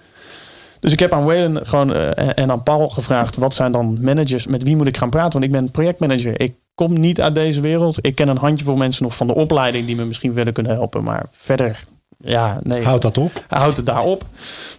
Dus 0.80 0.92
ik 0.92 1.00
heb 1.00 1.14
aan 1.14 1.26
Whalen 1.26 1.68
gewoon, 1.68 1.92
uh, 1.92 2.38
en 2.38 2.52
aan 2.52 2.64
Paul 2.64 2.90
gevraagd: 2.90 3.36
wat 3.36 3.54
zijn 3.54 3.72
dan 3.72 3.98
managers? 4.02 4.48
Met 4.48 4.64
wie 4.64 4.76
moet 4.76 4.88
ik 4.88 4.98
gaan 4.98 5.10
praten? 5.10 5.32
Want 5.32 5.46
ik 5.46 5.52
ben 5.52 5.72
projectmanager. 5.72 6.42
Ik 6.42 6.54
kom 6.76 7.00
niet 7.00 7.22
uit 7.22 7.36
deze 7.36 7.62
wereld. 7.62 8.06
Ik 8.06 8.16
ken 8.16 8.28
een 8.28 8.38
handjevol 8.38 8.76
mensen 8.76 9.04
nog 9.04 9.16
van 9.16 9.28
de 9.28 9.36
opleiding 9.36 9.86
die 9.86 9.96
me 9.96 10.06
misschien 10.06 10.34
verder 10.34 10.54
kunnen 10.54 10.72
helpen. 10.72 11.04
Maar 11.04 11.26
verder, 11.32 11.84
ja, 12.18 12.60
nee. 12.64 12.84
Houd 12.84 13.02
dat 13.02 13.18
op. 13.18 13.46
Houd 13.48 13.78
het 13.78 13.86
daar 13.86 14.04
op. 14.04 14.26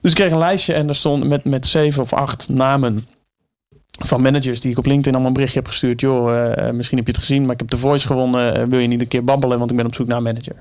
Dus 0.00 0.10
ik 0.10 0.16
kreeg 0.16 0.30
een 0.30 0.38
lijstje 0.38 0.74
en 0.74 0.88
er 0.88 0.94
stond 0.94 1.24
met, 1.24 1.44
met 1.44 1.66
zeven 1.66 2.02
of 2.02 2.12
acht 2.12 2.48
namen 2.48 3.06
van 3.98 4.22
managers 4.22 4.60
die 4.60 4.70
ik 4.70 4.78
op 4.78 4.86
LinkedIn 4.86 5.12
allemaal 5.12 5.28
een 5.28 5.34
berichtje 5.34 5.58
heb 5.58 5.68
gestuurd. 5.68 6.00
Joh, 6.00 6.54
uh, 6.58 6.70
misschien 6.70 6.98
heb 6.98 7.06
je 7.06 7.12
het 7.12 7.20
gezien, 7.20 7.42
maar 7.42 7.52
ik 7.52 7.60
heb 7.60 7.70
de 7.70 7.78
Voice 7.78 8.06
gewonnen. 8.06 8.68
wil 8.68 8.78
je 8.78 8.86
niet 8.86 9.00
een 9.00 9.08
keer 9.08 9.24
babbelen, 9.24 9.58
want 9.58 9.70
ik 9.70 9.76
ben 9.76 9.86
op 9.86 9.94
zoek 9.94 10.06
naar 10.06 10.16
een 10.16 10.22
manager. 10.22 10.56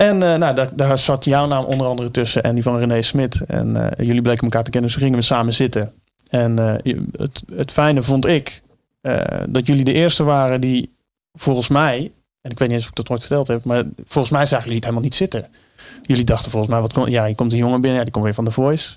En 0.00 0.14
uh, 0.14 0.34
nou, 0.34 0.54
daar, 0.54 0.76
daar, 0.76 0.98
zat 0.98 1.24
jouw 1.24 1.46
naam 1.46 1.64
onder 1.64 1.86
andere 1.86 2.10
tussen 2.10 2.42
en 2.42 2.54
die 2.54 2.62
van 2.62 2.78
René 2.78 3.02
Smit. 3.02 3.40
En 3.40 3.68
uh, 3.68 3.86
jullie 4.06 4.22
bleken 4.22 4.42
elkaar 4.42 4.62
te 4.62 4.70
kennen, 4.70 4.90
dus 4.90 4.98
gingen 4.98 5.18
we 5.18 5.24
samen 5.24 5.52
zitten. 5.52 5.92
En 6.28 6.60
uh, 6.60 6.94
het, 7.16 7.42
het 7.54 7.70
fijne 7.70 8.02
vond 8.02 8.26
ik 8.26 8.62
dat 9.48 9.66
jullie 9.66 9.84
de 9.84 9.92
eerste 9.92 10.22
waren 10.24 10.60
die 10.60 10.96
volgens 11.32 11.68
mij, 11.68 12.12
en 12.40 12.50
ik 12.50 12.58
weet 12.58 12.68
niet 12.68 12.76
eens 12.76 12.82
of 12.82 12.90
ik 12.90 12.96
dat 12.96 13.10
ooit 13.10 13.20
verteld 13.20 13.48
heb, 13.48 13.64
maar 13.64 13.84
volgens 14.04 14.32
mij 14.32 14.46
zagen 14.46 14.64
jullie 14.64 14.76
het 14.76 14.84
helemaal 14.84 15.04
niet 15.04 15.14
zitten. 15.14 15.48
Jullie 16.02 16.24
dachten 16.24 16.50
volgens 16.50 16.72
mij, 16.72 16.80
wat 16.80 16.92
kom, 16.92 17.08
ja, 17.08 17.24
je 17.24 17.34
komt 17.34 17.52
een 17.52 17.58
jongen 17.58 17.80
binnen, 17.80 17.98
ja, 17.98 18.04
die 18.04 18.12
komt 18.12 18.24
weer 18.24 18.34
van 18.34 18.44
de 18.44 18.50
Voice. 18.50 18.96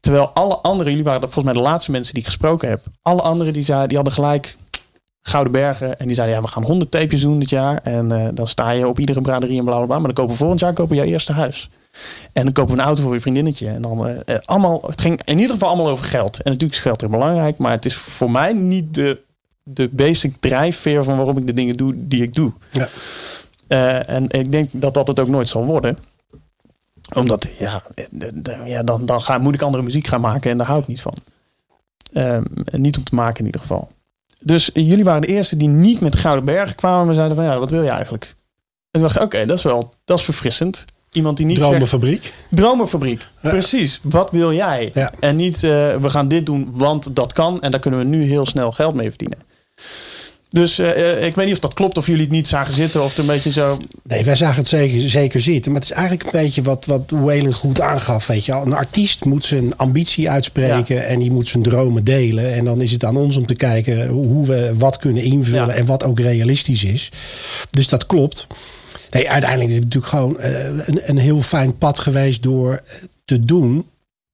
Terwijl 0.00 0.28
alle 0.28 0.56
anderen, 0.56 0.90
jullie 0.90 1.04
waren 1.06 1.20
volgens 1.20 1.44
mij 1.44 1.54
de 1.54 1.68
laatste 1.68 1.90
mensen 1.90 2.14
die 2.14 2.22
ik 2.22 2.28
gesproken 2.28 2.68
heb. 2.68 2.82
Alle 3.02 3.22
anderen 3.22 3.52
die, 3.52 3.62
zeiden, 3.62 3.88
die 3.88 3.96
hadden 3.96 4.14
gelijk 4.14 4.56
Gouden 5.28 5.52
Bergen. 5.52 5.98
En 5.98 6.06
die 6.06 6.14
zeiden, 6.14 6.36
ja, 6.36 6.42
we 6.42 6.48
gaan 6.48 6.62
100 6.62 6.90
tapejes 6.90 7.20
doen 7.20 7.38
dit 7.38 7.50
jaar. 7.50 7.80
En 7.82 8.12
uh, 8.12 8.28
dan 8.34 8.48
sta 8.48 8.70
je 8.70 8.88
op 8.88 8.98
iedere 8.98 9.20
braderie 9.20 9.58
en 9.58 9.64
bla, 9.64 9.76
bla, 9.76 9.86
bla. 9.86 9.96
Maar 9.98 10.06
dan 10.06 10.14
kopen 10.14 10.32
we 10.32 10.38
volgend 10.38 10.60
jaar 10.60 10.72
kopen 10.72 10.96
we 10.96 11.02
jouw 11.02 11.12
eerste 11.12 11.32
huis. 11.32 11.70
En 12.32 12.44
dan 12.44 12.52
kopen 12.52 12.74
we 12.74 12.80
een 12.80 12.86
auto 12.86 13.02
voor 13.02 13.14
je 13.14 13.20
vriendinnetje. 13.20 13.68
En 13.68 13.82
dan 13.82 14.08
uh, 14.08 14.14
allemaal, 14.44 14.82
het 14.86 15.00
ging 15.00 15.20
in 15.24 15.38
ieder 15.38 15.52
geval 15.52 15.68
allemaal 15.68 15.88
over 15.88 16.04
geld. 16.04 16.36
En 16.36 16.44
natuurlijk 16.44 16.72
is 16.72 16.80
geld 16.80 17.02
er 17.02 17.10
belangrijk. 17.10 17.58
Maar 17.58 17.72
het 17.72 17.84
is 17.84 17.96
voor 17.96 18.30
mij 18.30 18.52
niet 18.52 18.94
de, 18.94 19.20
de 19.62 19.88
basic 19.88 20.36
drijfveer 20.40 21.04
van 21.04 21.16
waarom 21.16 21.38
ik 21.38 21.46
de 21.46 21.52
dingen 21.52 21.76
doe 21.76 21.94
die 21.96 22.22
ik 22.22 22.34
doe. 22.34 22.52
Ja. 22.70 22.88
Uh, 23.68 24.08
en 24.08 24.28
ik 24.28 24.52
denk 24.52 24.68
dat 24.72 24.94
dat 24.94 25.08
het 25.08 25.20
ook 25.20 25.28
nooit 25.28 25.48
zal 25.48 25.64
worden 25.64 25.98
omdat, 27.14 27.48
ja, 27.58 27.82
ja 28.64 28.82
dan, 28.82 29.06
dan 29.06 29.20
ga, 29.20 29.38
moet 29.38 29.54
ik 29.54 29.62
andere 29.62 29.82
muziek 29.82 30.06
gaan 30.06 30.20
maken 30.20 30.50
en 30.50 30.58
daar 30.58 30.66
hou 30.66 30.80
ik 30.80 30.86
niet 30.86 31.00
van. 31.00 31.14
Um, 32.12 32.44
niet 32.70 32.96
om 32.96 33.04
te 33.04 33.14
maken 33.14 33.38
in 33.38 33.46
ieder 33.46 33.60
geval. 33.60 33.88
Dus 34.40 34.70
jullie 34.74 35.04
waren 35.04 35.20
de 35.20 35.26
eerste 35.26 35.56
die 35.56 35.68
niet 35.68 36.00
met 36.00 36.16
Gouden 36.16 36.44
Bergen 36.44 36.76
kwamen. 36.76 37.08
en 37.08 37.14
zeiden 37.14 37.36
van 37.36 37.44
ja, 37.44 37.58
wat 37.58 37.70
wil 37.70 37.82
je 37.82 37.90
eigenlijk? 37.90 38.34
En 38.90 39.00
dacht 39.00 39.16
ik, 39.16 39.22
oké, 39.22 39.46
dat 39.46 39.56
is 39.56 39.62
wel, 39.62 39.94
dat 40.04 40.18
is 40.18 40.24
verfrissend. 40.24 40.84
Iemand 41.12 41.36
die 41.36 41.46
niet 41.46 41.58
Dromenfabriek. 41.58 42.22
Zegt, 42.22 42.46
Dromenfabriek, 42.50 43.28
precies. 43.40 44.00
Wat 44.02 44.30
wil 44.30 44.52
jij? 44.52 45.10
En 45.20 45.36
niet, 45.36 45.62
uh, 45.62 45.96
we 45.96 46.10
gaan 46.10 46.28
dit 46.28 46.46
doen, 46.46 46.68
want 46.70 47.16
dat 47.16 47.32
kan. 47.32 47.62
En 47.62 47.70
daar 47.70 47.80
kunnen 47.80 48.00
we 48.00 48.06
nu 48.06 48.22
heel 48.22 48.46
snel 48.46 48.72
geld 48.72 48.94
mee 48.94 49.08
verdienen. 49.08 49.38
Dus 50.50 50.78
uh, 50.78 51.24
ik 51.24 51.34
weet 51.34 51.44
niet 51.44 51.54
of 51.54 51.60
dat 51.60 51.74
klopt, 51.74 51.98
of 51.98 52.06
jullie 52.06 52.22
het 52.22 52.30
niet 52.30 52.46
zagen 52.46 52.72
zitten 52.72 53.02
of 53.02 53.08
het 53.08 53.18
een 53.18 53.26
beetje 53.26 53.52
zo. 53.52 53.78
Nee, 54.02 54.24
wij 54.24 54.36
zagen 54.36 54.56
het 54.56 54.68
zeker, 54.68 55.00
zeker 55.00 55.40
zitten. 55.40 55.72
Maar 55.72 55.80
het 55.80 55.90
is 55.90 55.96
eigenlijk 55.96 56.24
een 56.24 56.40
beetje 56.42 56.62
wat, 56.62 56.86
wat 56.86 57.02
Whalen 57.10 57.54
goed 57.54 57.80
aangaf. 57.80 58.26
Weet 58.26 58.44
je. 58.44 58.52
Een 58.52 58.72
artiest 58.72 59.24
moet 59.24 59.44
zijn 59.44 59.76
ambitie 59.76 60.30
uitspreken 60.30 61.06
en 61.06 61.18
die 61.18 61.30
moet 61.30 61.48
zijn 61.48 61.62
dromen 61.62 62.04
delen. 62.04 62.52
En 62.54 62.64
dan 62.64 62.80
is 62.80 62.92
het 62.92 63.04
aan 63.04 63.16
ons 63.16 63.36
om 63.36 63.46
te 63.46 63.54
kijken 63.54 64.08
hoe 64.08 64.46
we 64.46 64.72
wat 64.74 64.98
kunnen 64.98 65.22
invullen 65.22 65.74
en 65.74 65.86
wat 65.86 66.04
ook 66.04 66.20
realistisch 66.20 66.84
is. 66.84 67.12
Dus 67.70 67.88
dat 67.88 68.06
klopt. 68.06 68.46
Nee, 69.10 69.30
uiteindelijk 69.30 69.70
is 69.70 69.76
het 69.76 69.84
natuurlijk 69.84 70.12
gewoon 70.12 70.36
uh, 70.40 70.64
een, 70.64 71.00
een 71.02 71.18
heel 71.18 71.42
fijn 71.42 71.78
pad 71.78 72.00
geweest 72.00 72.42
door 72.42 72.82
te 73.24 73.40
doen 73.40 73.86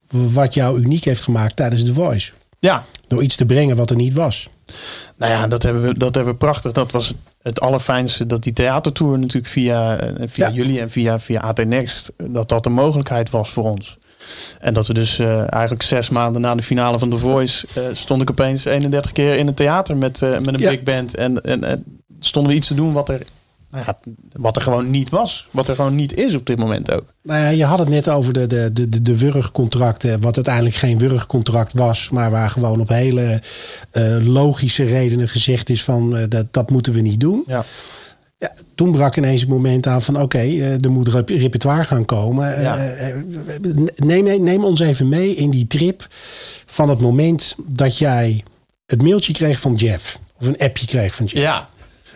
wat 0.09 0.55
jou 0.55 0.81
uniek 0.81 1.05
heeft 1.05 1.23
gemaakt 1.23 1.57
tijdens 1.57 1.85
The 1.85 1.93
Voice. 1.93 2.33
Ja. 2.59 2.85
Door 3.09 3.23
iets 3.23 3.37
te 3.37 3.47
brengen 3.47 3.77
wat 3.77 3.91
er 3.91 3.97
niet 3.97 4.15
was. 4.15 4.49
Nou 5.17 5.33
ja, 5.33 5.47
dat 5.49 5.63
hebben 5.63 5.83
we, 5.83 5.99
dat 5.99 6.15
hebben 6.15 6.33
we 6.33 6.39
prachtig. 6.39 6.73
Dat 6.73 6.93
was 6.93 7.15
het, 7.43 7.61
allerfijnste. 7.61 8.27
Dat 8.27 8.43
die 8.43 8.53
theatertour 8.53 9.19
natuurlijk 9.19 9.47
via, 9.53 9.97
eh, 9.99 10.29
via 10.29 10.47
Ja. 10.49 10.53
jullie 10.55 10.81
en 10.81 10.91
via, 10.91 11.21
via 11.21 11.41
AT 11.41 11.65
Next. 11.65 12.13
Dat 12.17 12.49
dat 12.49 12.63
de 12.63 12.71
mogelijkheid 12.71 13.31
was 13.31 13.51
voor 13.51 13.65
ons. 13.71 13.97
En 14.61 14.75
dat 14.75 14.87
we 14.87 14.95
dus 14.95 15.19
eh, 15.19 15.53
eigenlijk 15.53 15.83
zes 15.83 16.09
maanden 16.09 16.41
na 16.41 16.55
de 16.55 16.63
finale 16.63 16.99
van 16.99 17.11
The 17.11 17.19
Voice. 17.19 17.67
eh, 17.75 17.83
stond 17.93 18.23
ik 18.23 18.31
opeens 18.31 18.65
31 18.65 19.13
keer 19.13 19.37
in 19.37 19.47
het 19.47 19.57
theater 19.57 19.97
met, 19.97 20.21
met 20.21 20.47
een 20.47 20.59
Ja. 20.59 20.71
big 20.71 20.83
band. 20.83 21.15
En, 21.17 21.41
en, 21.43 21.65
en 21.65 21.85
stonden 22.21 22.51
we 22.53 22.59
iets 22.59 22.67
te 22.67 22.75
doen 22.75 22.93
wat 22.93 23.09
er, 23.09 23.21
nou 23.75 23.87
ja, 23.87 24.13
wat 24.33 24.57
er 24.57 24.63
gewoon 24.63 24.91
niet 24.91 25.11
was. 25.11 25.49
Wat 25.51 25.69
er 25.69 25.75
gewoon 25.75 25.95
niet 25.95 26.15
is 26.17 26.35
op 26.35 26.47
dit 26.47 26.59
moment 26.59 26.91
ook. 26.91 27.05
Nou 27.23 27.41
ja, 27.41 27.49
je 27.49 27.65
had 27.65 27.79
het 27.79 27.89
net 27.89 28.09
over 28.09 28.33
de, 28.33 28.47
de, 28.47 28.71
de, 28.73 28.89
de, 28.89 29.01
de 29.01 29.19
wurgcontracten. 29.19 30.21
Wat 30.21 30.37
uiteindelijk 30.37 30.75
geen 30.75 30.99
wurgcontract 30.99 31.73
was. 31.73 32.11
Maar 32.11 32.31
waar 32.31 32.51
gewoon 32.51 32.81
op 32.81 32.89
hele 32.89 33.43
eh, 33.91 34.17
logische 34.21 34.85
redenen 34.85 35.29
gezegd 35.29 35.71
is 35.71 35.85
van 35.85 36.17
eh, 36.17 36.25
dat, 36.29 36.47
dat 36.51 36.71
moeten 36.71 36.93
we 36.93 37.01
niet 37.01 37.21
doen. 37.21 37.43
Ja. 37.47 37.65
Ja, 38.39 38.53
toen 38.75 38.93
brak 38.93 39.17
ineens 39.17 39.41
het 39.41 39.51
moment 39.51 39.87
aan 39.87 40.03
van 40.03 40.21
oké, 40.21 40.39
eh, 40.39 40.85
er 40.85 40.91
moet 40.91 41.09
rep- 41.09 41.29
repertoire 41.29 41.85
gaan 41.85 42.05
komen. 42.05 42.63
Ja. 42.63 42.79
Neem, 43.97 44.43
neem 44.43 44.65
ons 44.65 44.81
even 44.81 45.09
mee 45.09 45.35
in 45.35 45.51
die 45.51 45.67
trip 45.67 46.07
van 46.67 46.89
het 46.89 47.01
moment 47.01 47.55
dat 47.67 47.99
jij 47.99 48.45
het 48.87 49.03
mailtje 49.03 49.33
kreeg 49.33 49.61
van 49.61 49.75
Jeff. 49.75 50.19
Of 50.41 50.47
een 50.47 50.59
appje 50.59 50.87
kreeg 50.87 51.15
van 51.15 51.27
Jeff. 51.27 51.43
Ja. 51.45 51.69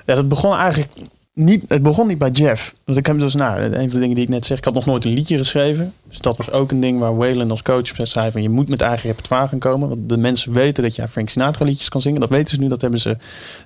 ja, 0.07 0.15
dat 0.15 0.29
begon 0.29 0.55
eigenlijk 0.57 0.91
niet. 1.39 1.65
Het 1.69 1.83
begon 1.83 2.07
niet 2.07 2.19
bij 2.19 2.31
Jeff. 2.31 2.75
Want 2.85 2.99
ik 2.99 3.07
heb 3.07 3.19
dus, 3.19 3.35
nou, 3.35 3.61
een 3.61 3.73
van 3.73 3.89
de 3.89 3.99
dingen 3.99 4.15
die 4.15 4.25
ik 4.25 4.31
net 4.31 4.47
zeg, 4.47 4.59
ik 4.59 4.65
had 4.65 4.75
nog 4.75 4.87
nooit 4.87 5.05
een 5.05 5.13
liedje 5.13 5.37
geschreven. 5.37 5.95
Dus 6.09 6.19
dat 6.19 6.37
was 6.37 6.51
ook 6.51 6.71
een 6.71 6.81
ding 6.81 6.99
waar 6.99 7.17
Waylon 7.17 7.51
als 7.51 7.63
coach 7.63 7.91
zei 8.03 8.31
van 8.31 8.43
je 8.43 8.49
moet 8.49 8.69
met 8.69 8.81
eigen 8.81 9.09
repertoire 9.09 9.49
gaan 9.49 9.59
komen. 9.59 9.89
Want 9.89 10.09
de 10.09 10.17
mensen 10.17 10.53
weten 10.53 10.83
dat 10.83 10.97
jij 10.97 11.09
Frank 11.09 11.29
Sinatra 11.29 11.65
liedjes 11.65 11.89
kan 11.89 12.01
zingen. 12.01 12.21
Dat 12.21 12.29
weten 12.29 12.55
ze 12.55 12.61
nu. 12.61 12.69
Dat 12.69 12.81
hebben 12.81 13.01
ze 13.01 13.17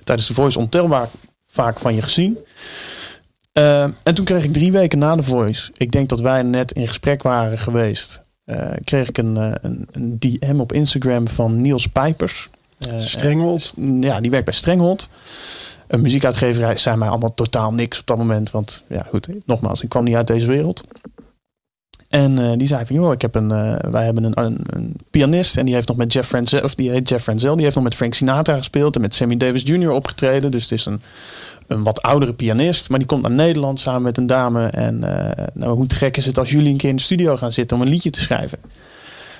tijdens 0.03 0.27
de 0.27 0.33
Voice 0.33 0.59
ontelbaar 0.59 1.07
vaak 1.47 1.79
van 1.79 1.95
je 1.95 2.01
gezien. 2.01 2.37
Eh, 3.51 3.83
en 3.83 4.13
toen 4.13 4.25
kreeg 4.25 4.43
ik 4.43 4.53
drie 4.53 4.71
weken 4.71 4.99
na 4.99 5.15
de 5.15 5.23
Voice. 5.23 5.71
Ik 5.77 5.91
denk 5.91 6.09
dat 6.09 6.19
wij 6.19 6.41
net 6.41 6.71
in 6.71 6.87
gesprek 6.87 7.23
waren 7.23 7.57
geweest. 7.57 8.21
eh, 8.45 8.71
kreeg 8.83 9.09
ik 9.09 9.17
een, 9.17 9.37
eh, 9.37 9.51
een, 9.61 9.87
een 9.91 10.19
DM 10.19 10.59
op 10.59 10.71
Instagram 10.73 11.27
van 11.27 11.61
Niels 11.61 11.87
Pijpers. 11.87 12.49
Strenghold. 12.97 13.73
ja, 14.01 14.19
die 14.19 14.31
werkt 14.31 14.45
bij 14.45 14.53
Strenghold. 14.53 15.09
Een 15.93 16.01
muziekuitgeverij 16.01 16.77
zei 16.77 16.97
mij 16.97 17.07
allemaal 17.07 17.33
totaal 17.33 17.73
niks 17.73 17.99
op 17.99 18.07
dat 18.07 18.17
moment. 18.17 18.51
Want 18.51 18.83
ja, 18.89 19.05
goed, 19.09 19.27
nogmaals, 19.45 19.83
ik 19.83 19.89
kwam 19.89 20.03
niet 20.03 20.15
uit 20.15 20.27
deze 20.27 20.47
wereld. 20.47 20.83
En 22.09 22.39
eh, 22.39 22.57
die 22.57 22.67
zei 22.67 22.85
van, 22.85 22.95
joh, 22.95 23.11
ik 23.11 23.21
heb 23.21 23.35
een, 23.35 23.51
eh, 23.51 23.91
wij 23.91 24.05
hebben 24.05 24.23
een, 24.23 24.57
een, 24.65 24.95
pianist 25.09 25.57
en 25.57 25.65
die 25.65 25.73
heeft 25.73 25.87
nog 25.87 25.97
met 25.97 26.13
Jeff 26.13 26.27
Frenzel, 26.27 26.63
of 26.63 26.75
die 26.75 26.91
heet 26.91 27.09
Jeff 27.09 27.23
Frenzel, 27.23 27.53
die 27.53 27.63
heeft 27.63 27.75
nog 27.75 27.83
met 27.83 27.95
Frank 27.95 28.13
Sinatra 28.13 28.57
gespeeld 28.57 28.95
en 28.95 29.01
met 29.01 29.13
Sammy 29.13 29.37
Davis 29.37 29.61
Jr. 29.63 29.91
opgetreden. 29.91 30.51
Dus 30.51 30.63
het 30.63 30.71
is 30.71 30.85
een, 30.85 31.01
een 31.67 31.83
wat 31.83 32.01
oudere 32.01 32.33
pianist, 32.33 32.89
maar 32.89 32.99
die 32.99 33.07
komt 33.07 33.21
naar 33.21 33.31
Nederland 33.31 33.79
samen 33.79 34.01
met 34.01 34.17
een 34.17 34.27
dame. 34.27 34.67
En 34.67 35.03
eh, 35.03 35.45
nou, 35.53 35.75
hoe 35.75 35.87
te 35.87 35.95
gek 35.95 36.17
is 36.17 36.25
het 36.25 36.37
als 36.37 36.51
jullie 36.51 36.71
een 36.71 36.77
keer 36.77 36.89
in 36.89 36.95
de 36.95 37.01
studio 37.01 37.37
gaan 37.37 37.51
zitten 37.51 37.77
om 37.77 37.83
een 37.83 37.89
liedje 37.89 38.09
te 38.09 38.21
schrijven? 38.21 38.59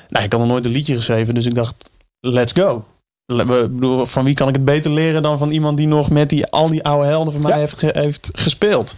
Nou, 0.09 0.25
ik 0.25 0.31
had 0.31 0.41
nog 0.41 0.49
nooit 0.49 0.65
een 0.65 0.71
liedje 0.71 0.95
geschreven, 0.95 1.35
dus 1.35 1.45
ik 1.45 1.55
dacht, 1.55 1.89
let's 2.19 2.51
go. 2.51 2.85
Bedoel, 3.25 4.05
van 4.05 4.23
wie 4.23 4.33
kan 4.33 4.47
ik 4.47 4.55
het 4.55 4.65
beter 4.65 4.91
leren 4.91 5.21
dan 5.21 5.37
van 5.37 5.51
iemand 5.51 5.77
die 5.77 5.87
nog 5.87 6.09
met 6.09 6.29
die, 6.29 6.45
al 6.47 6.69
die 6.69 6.83
oude 6.83 7.07
helden 7.07 7.33
van 7.33 7.41
mij 7.41 7.51
Ja. 7.51 7.57
heeft, 7.57 7.79
ge- 7.79 7.89
heeft 7.99 8.29
gespeeld. 8.33 8.95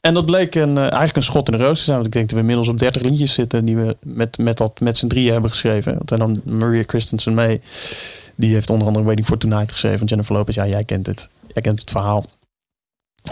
En 0.00 0.14
dat 0.14 0.26
bleek 0.26 0.54
een, 0.54 0.76
eh, 0.76 0.82
eigenlijk 0.82 1.16
een 1.16 1.22
schot 1.22 1.50
in 1.50 1.56
de 1.58 1.64
roos 1.64 1.78
te 1.78 1.84
zijn. 1.84 1.94
Want 1.96 2.06
ik 2.06 2.12
denk 2.12 2.24
dat 2.24 2.34
we 2.34 2.40
inmiddels 2.40 2.68
op 2.68 2.78
30 2.78 3.02
liedjes 3.02 3.32
zitten 3.32 3.64
die 3.64 3.76
we 3.76 3.96
met, 4.04 4.38
met, 4.38 4.56
dat, 4.58 4.80
met 4.80 4.96
z'n 4.96 5.06
drieën 5.06 5.32
hebben 5.32 5.50
geschreven. 5.50 5.94
Want 5.94 6.12
en 6.12 6.18
dan 6.18 6.40
Maria 6.44 6.82
Christensen 6.86 7.34
mee. 7.34 7.60
Die 8.34 8.54
heeft 8.54 8.70
onder 8.70 8.86
andere 8.86 9.04
Waiting 9.04 9.26
for 9.28 9.38
Tonight 9.38 9.72
geschreven. 9.72 10.06
Jennifer 10.06 10.34
Lopez, 10.34 10.54
ja, 10.54 10.66
jij 10.66 10.84
kent 10.84 11.06
het. 11.06 11.28
Jij 11.54 11.62
kent 11.62 11.80
het 11.80 11.90
verhaal. 11.90 12.24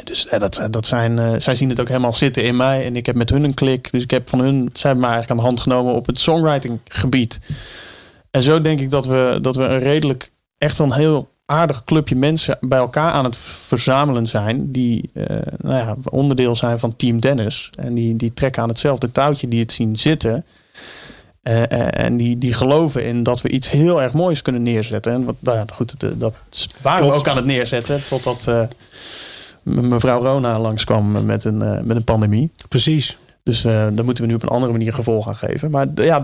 Dus 0.05 0.29
eh, 0.29 0.39
dat, 0.41 0.63
dat 0.71 0.87
zijn, 0.87 1.19
eh, 1.19 1.33
zij 1.37 1.55
zien 1.55 1.69
het 1.69 1.81
ook 1.81 1.89
helemaal 1.89 2.15
zitten 2.15 2.45
in 2.45 2.57
mij. 2.57 2.85
En 2.85 2.97
ik 2.97 3.07
heb 3.07 3.15
met 3.15 3.31
hun 3.31 3.45
een 3.45 3.55
klik. 3.55 3.89
Dus 3.91 4.03
ik 4.03 4.11
heb 4.11 4.29
van 4.29 4.39
hun, 4.39 4.71
zij 4.73 4.91
hebben 4.91 5.09
eigenlijk 5.09 5.31
aan 5.31 5.37
de 5.37 5.43
hand 5.53 5.61
genomen 5.61 5.95
op 5.95 6.07
het 6.07 6.21
songwriting 6.21 6.79
gebied. 6.89 7.39
En 8.39 8.45
zo 8.45 8.61
denk 8.61 8.81
ik 8.81 8.91
dat 8.91 9.07
we, 9.07 9.39
dat 9.43 9.57
we 9.57 9.63
een 9.63 9.79
redelijk, 9.79 10.31
echt 10.59 10.79
wel 10.79 10.87
een 10.87 10.93
heel 10.93 11.29
aardig 11.47 11.85
clubje 11.85 12.17
mensen 12.17 12.59
bij 12.61 12.79
elkaar 12.79 13.13
aan 13.13 13.25
het 13.25 13.37
verzamelen 13.37 14.27
zijn. 14.27 14.73
Die 14.73 15.11
eh, 15.15 15.37
nou 15.63 15.75
ja, 15.77 15.97
onderdeel 16.11 16.57
zijn 16.57 16.79
van 16.79 16.97
Team 16.97 17.21
Dennis. 17.21 17.71
En 17.79 17.95
die, 17.95 18.17
die 18.17 18.33
trekken 18.35 18.63
aan 18.63 18.69
hetzelfde 18.69 19.13
touwtje, 19.13 19.49
die 19.49 19.61
het 19.61 19.73
zien 19.73 19.97
zitten. 19.97 20.45
Eh, 21.43 21.63
eh, 21.73 22.05
en 22.05 22.17
die, 22.17 22.39
die 22.39 22.53
geloven 22.53 23.05
in 23.05 23.23
dat 23.23 23.41
we 23.43 23.49
iets 23.49 23.71
heel 23.71 24.03
erg 24.03 24.13
moois 24.13 24.43
kunnen 24.43 24.63
neerzetten. 24.63 25.13
En 25.13 25.25
wat, 25.25 25.35
nou 25.41 25.57
ja, 25.57 25.65
goed, 25.75 26.01
de- 26.01 26.19
dat 26.19 26.35
waren 26.83 27.07
we 27.07 27.13
ook 27.13 27.29
aan 27.29 27.37
het 27.37 27.45
neerzetten. 27.47 28.01
Totdat 28.09 28.47
m- 29.63 29.89
mevrouw 29.89 30.23
Rona 30.23 30.59
langskwam 30.61 31.25
met 31.25 31.45
een, 31.45 31.57
met 31.87 31.97
een 31.97 32.05
pandemie. 32.05 32.51
Precies. 32.69 33.19
Dus 33.43 33.61
daar 33.63 34.05
moeten 34.05 34.25
we 34.25 34.31
nu 34.31 34.35
op 34.37 34.43
een 34.43 34.49
andere 34.49 34.73
manier 34.73 34.93
gevolg 34.93 35.29
aan 35.29 35.37
geven. 35.37 35.71
Maar 35.71 35.87
ja, 35.95 36.23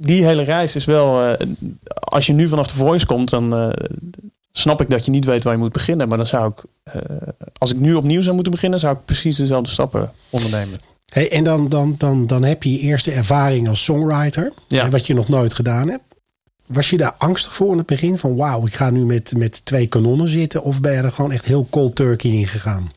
die 0.00 0.24
hele 0.24 0.42
reis 0.42 0.76
is 0.76 0.84
wel. 0.84 1.22
eh, 1.24 1.46
als 1.94 2.26
je 2.26 2.32
nu 2.32 2.48
vanaf 2.48 2.66
de 2.66 2.74
voice 2.74 3.06
komt, 3.06 3.30
dan 3.30 3.54
eh, 3.54 3.68
snap 4.52 4.80
ik 4.80 4.90
dat 4.90 5.04
je 5.04 5.10
niet 5.10 5.24
weet 5.24 5.42
waar 5.44 5.52
je 5.52 5.58
moet 5.58 5.72
beginnen. 5.72 6.08
Maar 6.08 6.18
dan 6.18 6.26
zou 6.26 6.52
ik, 6.52 6.64
eh, 6.82 7.02
als 7.58 7.72
ik 7.72 7.78
nu 7.80 7.94
opnieuw 7.94 8.22
zou 8.22 8.34
moeten 8.34 8.52
beginnen, 8.52 8.78
zou 8.78 8.94
ik 8.96 9.04
precies 9.04 9.36
dezelfde 9.36 9.70
stappen 9.70 10.12
ondernemen. 10.30 10.78
Hey, 11.08 11.30
en 11.30 11.44
dan, 11.44 11.68
dan, 11.68 11.94
dan, 11.98 12.26
dan 12.26 12.42
heb 12.42 12.62
je 12.62 12.72
je 12.72 12.78
eerste 12.78 13.10
ervaring 13.12 13.68
als 13.68 13.84
songwriter. 13.84 14.52
Ja. 14.68 14.84
hè, 14.84 14.90
Wat 14.90 15.06
je 15.06 15.14
nog 15.14 15.28
nooit 15.28 15.54
gedaan 15.54 15.88
hebt. 15.88 16.02
Was 16.66 16.90
je 16.90 16.96
daar 16.96 17.14
angstig 17.18 17.54
voor 17.54 17.72
in 17.72 17.78
het 17.78 17.86
begin? 17.86 18.18
Van 18.18 18.36
wauw, 18.36 18.66
ik 18.66 18.74
ga 18.74 18.90
nu 18.90 19.04
met, 19.04 19.32
met 19.36 19.64
twee 19.64 19.86
kanonnen 19.86 20.28
zitten. 20.28 20.62
Of 20.62 20.80
ben 20.80 20.92
je 20.92 20.98
er 21.02 21.12
gewoon 21.12 21.32
echt 21.32 21.44
heel 21.44 21.66
cold 21.70 21.94
turkey 21.96 22.30
in 22.30 22.46
gegaan? 22.46 22.92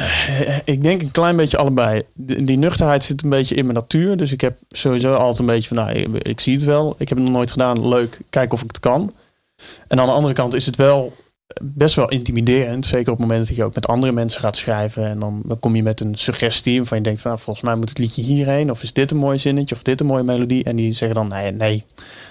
Eh, 0.00 0.56
Ik 0.64 0.82
denk 0.82 1.02
een 1.02 1.10
klein 1.10 1.36
beetje 1.36 1.56
allebei. 1.56 2.02
Die, 2.14 2.58
nuchterheid 2.58 3.04
zit 3.04 3.22
een 3.22 3.28
beetje 3.28 3.54
in 3.54 3.64
mijn 3.64 3.76
natuur. 3.76 4.16
Dus 4.16 4.32
ik 4.32 4.40
heb 4.40 4.58
sowieso 4.70 5.14
altijd 5.14 5.38
een 5.38 5.46
beetje 5.46 5.68
van, 5.68 5.76
nou, 5.76 5.90
ik, 5.92 6.08
ik 6.22 6.40
zie 6.40 6.54
het 6.54 6.64
wel. 6.64 6.94
Ik 6.98 7.08
heb 7.08 7.18
het 7.18 7.26
nog 7.26 7.36
nooit 7.36 7.50
gedaan. 7.50 7.88
Leuk, 7.88 8.18
kijken 8.30 8.52
of 8.52 8.62
ik 8.62 8.68
het 8.68 8.80
kan. 8.80 9.14
En 9.88 10.00
aan 10.00 10.06
de 10.06 10.12
andere 10.12 10.34
kant 10.34 10.54
is 10.54 10.66
het 10.66 10.76
wel 10.76 11.12
best 11.62 11.94
wel 11.94 12.08
intimiderend. 12.08 12.86
Zeker 12.86 13.12
op 13.12 13.18
het 13.18 13.28
moment 13.28 13.46
dat 13.48 13.56
je 13.56 13.64
ook 13.64 13.74
met 13.74 13.86
andere 13.86 14.12
mensen 14.12 14.40
gaat 14.40 14.56
schrijven. 14.56 15.06
En 15.06 15.18
dan, 15.20 15.42
dan 15.44 15.58
kom 15.58 15.76
je 15.76 15.82
met 15.82 16.00
een 16.00 16.14
suggestie 16.14 16.76
waarvan 16.76 16.98
je 16.98 17.04
denkt, 17.04 17.20
van, 17.20 17.30
nou, 17.30 17.42
volgens 17.42 17.64
mij 17.64 17.74
moet 17.74 17.88
het 17.88 17.98
liedje 17.98 18.22
hierheen. 18.22 18.70
Of 18.70 18.82
is 18.82 18.92
dit 18.92 19.10
een 19.10 19.16
mooi 19.16 19.38
zinnetje? 19.38 19.74
Of 19.74 19.82
dit 19.82 20.00
een 20.00 20.06
mooie 20.06 20.22
melodie? 20.22 20.64
En 20.64 20.76
die 20.76 20.92
zeggen 20.94 21.16
dan, 21.16 21.28
nee, 21.28 21.52
nee, 21.52 21.84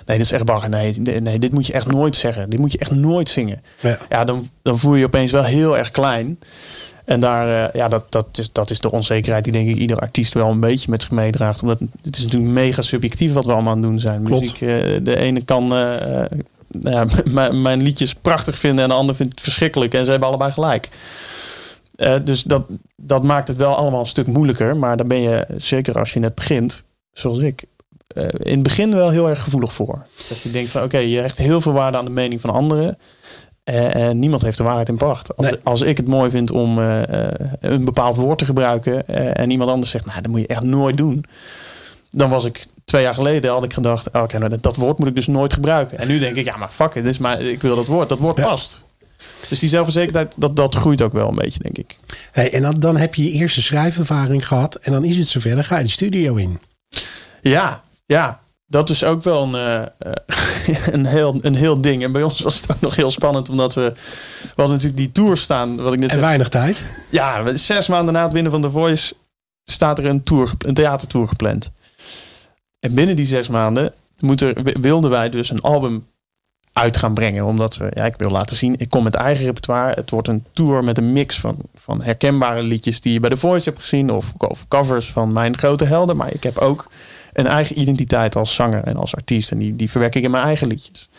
nee, 0.05 0.17
dit 0.17 0.25
is 0.25 0.31
echt 0.31 0.45
bagger. 0.45 0.69
Nee, 0.69 0.93
nee, 0.99 1.19
nee, 1.19 1.39
dit 1.39 1.51
moet 1.53 1.65
je 1.65 1.73
echt 1.73 1.87
nooit 1.87 2.15
zeggen. 2.15 2.49
Dit 2.49 2.59
moet 2.59 2.71
je 2.71 2.77
echt 2.77 2.91
nooit 2.91 3.29
zingen 3.29 3.61
Ja. 3.79 3.97
ja, 4.09 4.25
dan, 4.25 4.49
dan 4.61 4.79
voel 4.79 4.93
je 4.93 4.99
je 4.99 5.05
opeens 5.05 5.31
wel 5.31 5.43
heel 5.43 5.77
erg 5.77 5.91
klein. 5.91 6.39
En 7.09 7.19
daar, 7.19 7.67
eh, 7.67 7.73
ja, 7.73 7.87
dat, 7.87 8.11
dat, 8.11 8.25
is, 8.31 8.51
dat 8.51 8.69
is 8.69 8.79
de 8.79 8.91
onzekerheid 8.91 9.43
die 9.43 9.53
denk 9.53 9.69
ik 9.69 9.75
ieder 9.75 9.99
artiest 9.99 10.33
wel 10.33 10.49
een 10.49 10.59
beetje 10.59 10.89
met 10.89 11.01
zich 11.01 11.11
meedraagt. 11.11 11.61
Omdat 11.61 11.79
het 12.01 12.17
is 12.17 12.23
natuurlijk 12.23 12.51
mega 12.51 12.81
subjectief 12.81 13.33
wat 13.33 13.45
we 13.45 13.51
allemaal 13.51 13.71
aan 13.71 13.81
het 13.81 13.87
doen 13.87 13.99
zijn. 13.99 14.23
Klopt. 14.23 14.41
Muziek, 14.41 14.61
eh, 14.61 14.99
de 15.03 15.15
ene 15.17 15.41
kan 15.41 15.75
eh, 15.75 16.25
nou 16.67 17.09
ja, 17.31 17.51
mijn, 17.51 17.81
liedjes 17.81 18.13
prachtig 18.13 18.59
vinden 18.59 18.83
en 18.83 18.89
de 18.89 18.95
ander 18.95 19.15
vindt 19.15 19.31
het 19.31 19.41
verschrikkelijk. 19.41 19.93
En 19.93 20.05
ze 20.05 20.11
hebben 20.11 20.29
allebei 20.29 20.51
gelijk. 20.51 20.89
Dus 22.23 22.43
dat, 22.43 22.63
dat 22.95 23.23
maakt 23.23 23.47
het 23.47 23.57
wel 23.57 23.75
allemaal 23.75 23.99
een 23.99 24.05
stuk 24.05 24.27
moeilijker. 24.27 24.77
Maar 24.77 24.97
daar 24.97 25.07
ben 25.07 25.21
je, 25.21 25.45
zeker 25.57 25.99
als 25.99 26.13
je 26.13 26.19
net 26.19 26.35
begint, 26.35 26.83
zoals 27.13 27.39
ik, 27.39 27.63
in 28.37 28.53
het 28.53 28.63
begin 28.63 28.95
wel 28.95 29.09
heel 29.09 29.29
erg 29.29 29.43
gevoelig 29.43 29.73
voor. 29.73 30.05
Dat 30.29 30.41
je 30.41 30.51
denkt 30.51 30.69
van 30.69 30.83
oké, 30.83 30.97
je 30.97 31.19
hecht 31.19 31.37
heel 31.37 31.61
veel 31.61 31.73
waarde 31.73 31.97
aan 31.97 32.05
de 32.05 32.11
mening 32.11 32.41
van 32.41 32.49
anderen. 32.49 32.97
En 33.73 34.19
niemand 34.19 34.41
heeft 34.41 34.57
de 34.57 34.63
waarheid 34.63 34.89
in 34.89 34.97
pacht. 34.97 35.37
Als, 35.37 35.47
Nee. 35.49 35.59
als 35.63 35.81
ik 35.81 35.97
het 35.97 36.07
mooi 36.07 36.29
vind 36.29 36.51
om 36.51 36.79
eh, 36.79 37.01
een 37.59 37.85
bepaald 37.85 38.15
woord 38.15 38.37
te 38.37 38.45
gebruiken 38.45 39.07
en 39.35 39.51
iemand 39.51 39.69
anders 39.69 39.91
zegt, 39.91 40.05
nou, 40.05 40.21
dat 40.21 40.31
moet 40.31 40.39
je 40.39 40.47
echt 40.47 40.61
nooit 40.63 40.97
doen. 40.97 41.25
Dan 42.11 42.29
was 42.29 42.45
ik 42.45 42.65
twee 42.85 43.01
jaar 43.01 43.13
geleden 43.13 43.51
had 43.51 43.63
ik 43.63 43.73
gedacht, 43.73 44.11
oh, 44.11 44.21
oké, 44.21 44.37
nou, 44.37 44.57
dat, 44.61 44.75
woord 44.75 44.97
moet 44.97 45.07
ik 45.07 45.15
dus 45.15 45.27
nooit 45.27 45.53
gebruiken. 45.53 45.97
En 45.97 46.07
nu 46.07 46.19
denk 46.19 46.35
ik, 46.35 46.45
ja, 46.45 46.57
maar 46.57 46.69
fuck 46.69 46.87
it, 46.95 47.03
dit 47.03 47.05
is 47.11 47.17
maar, 47.17 47.41
ik 47.41 47.61
wil 47.61 47.75
dat 47.75 47.85
woord. 47.85 48.09
Dat 48.09 48.19
woord 48.19 48.37
Ja. 48.37 48.43
past. 48.47 48.81
Dus 49.49 49.59
die 49.59 49.69
zelfverzekerdheid, 49.69 50.35
dat, 50.37 50.55
dat 50.55 50.75
groeit 50.75 51.01
ook 51.01 51.13
wel 51.13 51.27
een 51.29 51.35
beetje, 51.35 51.59
denk 51.61 51.77
ik. 51.77 51.97
Hey, 52.31 52.53
en 52.53 52.61
dan, 52.61 52.79
dan 52.79 52.97
heb 52.97 53.15
je 53.15 53.23
je 53.23 53.31
eerste 53.31 53.61
schrijfervaring 53.61 54.47
gehad. 54.47 54.75
En 54.75 54.91
dan 54.91 55.03
is 55.03 55.17
het 55.17 55.27
zover. 55.27 55.55
Dan 55.55 55.63
ga 55.63 55.77
je 55.77 55.83
de 55.83 55.89
studio 55.89 56.35
in. 56.35 56.59
Ja, 57.41 57.83
ja. 58.05 58.39
Dat 58.69 58.89
is 58.89 59.03
ook 59.03 59.23
wel 59.23 59.43
een, 59.43 59.55
eh, 59.55 59.81
eh, 59.81 60.87
een, 60.95 61.05
heel, 61.05 61.37
een 61.41 61.55
heel 61.55 61.81
ding. 61.81 62.03
En 62.03 62.11
bij 62.11 62.23
ons 62.23 62.39
was 62.39 62.55
het 62.61 62.71
ook 62.71 62.81
nog 62.81 62.95
heel 62.95 63.11
spannend, 63.11 63.49
omdat 63.49 63.73
we, 63.73 63.81
we 64.41 64.53
hadden 64.55 64.75
natuurlijk 64.75 64.97
die 64.97 65.11
tour 65.11 65.37
staan, 65.37 65.75
wat 65.75 65.93
ik 65.93 65.99
net 65.99 66.09
En 66.09 66.15
zei. 66.15 66.25
weinig 66.25 66.49
tijd. 66.49 66.83
Ja, 67.11 67.55
zes 67.57 67.87
maanden 67.87 68.13
na 68.13 68.23
het 68.23 68.33
winnen 68.33 68.51
van 68.51 68.61
The 68.61 68.69
Voice 68.69 69.13
staat 69.63 69.97
er 69.99 70.05
een, 70.05 70.23
tour, 70.23 70.51
een 70.57 70.73
theatertour 70.73 71.27
gepland. 71.27 71.69
En 72.79 72.93
binnen 72.93 73.15
die 73.15 73.25
zes 73.25 73.47
maanden 73.47 73.93
moeten, 74.19 74.81
wilden 74.81 75.09
wij 75.09 75.29
dus 75.29 75.49
een 75.49 75.61
album 75.61 76.05
uit 76.79 76.97
gaan 76.97 77.13
brengen. 77.13 77.45
Omdat 77.45 77.77
we, 77.77 77.91
ja, 77.93 78.05
ik 78.05 78.17
wil 78.17 78.29
laten 78.29 78.55
zien, 78.55 78.75
ik 78.77 78.89
kom 78.89 79.03
met 79.03 79.15
eigen 79.15 79.45
repertoire. 79.45 79.93
Het 79.93 80.09
wordt 80.09 80.27
een 80.27 80.45
tour 80.53 80.83
met 80.83 80.97
een 80.97 81.13
mix 81.13 81.39
van, 81.39 81.57
van 81.75 82.01
herkenbare 82.01 82.61
liedjes 82.61 83.01
die 83.01 83.13
je 83.13 83.19
bij 83.19 83.29
The 83.29 83.37
Voice 83.37 83.69
hebt 83.69 83.81
gezien. 83.81 84.11
Of, 84.11 84.33
covers 84.67 85.11
van 85.11 85.33
mijn 85.33 85.57
grote 85.57 85.85
helden. 85.85 86.17
Maar 86.17 86.33
ik 86.33 86.43
heb 86.43 86.57
ook 86.57 86.87
een 87.33 87.47
eigen 87.47 87.79
identiteit 87.79 88.35
als 88.35 88.55
zanger 88.55 88.83
en 88.83 88.97
als 88.97 89.15
artiest. 89.15 89.51
En 89.51 89.57
die, 89.57 89.75
die 89.75 89.91
verwerk 89.91 90.15
ik 90.15 90.23
in 90.23 90.31
mijn 90.31 90.43
eigen 90.43 90.67
liedjes. 90.67 91.09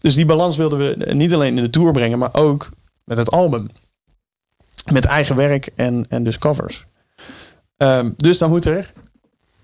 Dus 0.00 0.14
die 0.14 0.26
balans 0.26 0.56
wilden 0.56 0.78
we 0.78 1.12
niet 1.14 1.34
alleen 1.34 1.56
in 1.56 1.62
de 1.62 1.70
tour 1.70 1.92
brengen, 1.92 2.18
maar 2.18 2.34
ook 2.34 2.70
met 3.04 3.18
het 3.18 3.30
album. 3.30 3.70
Met 4.92 5.04
eigen 5.04 5.36
werk 5.36 5.70
en, 5.74 6.06
en 6.08 6.24
dus 6.24 6.38
covers. 6.38 6.84
Ehm, 7.76 8.10
dus 8.16 8.38
dan 8.38 8.50
moet 8.50 8.64
er 8.64 8.92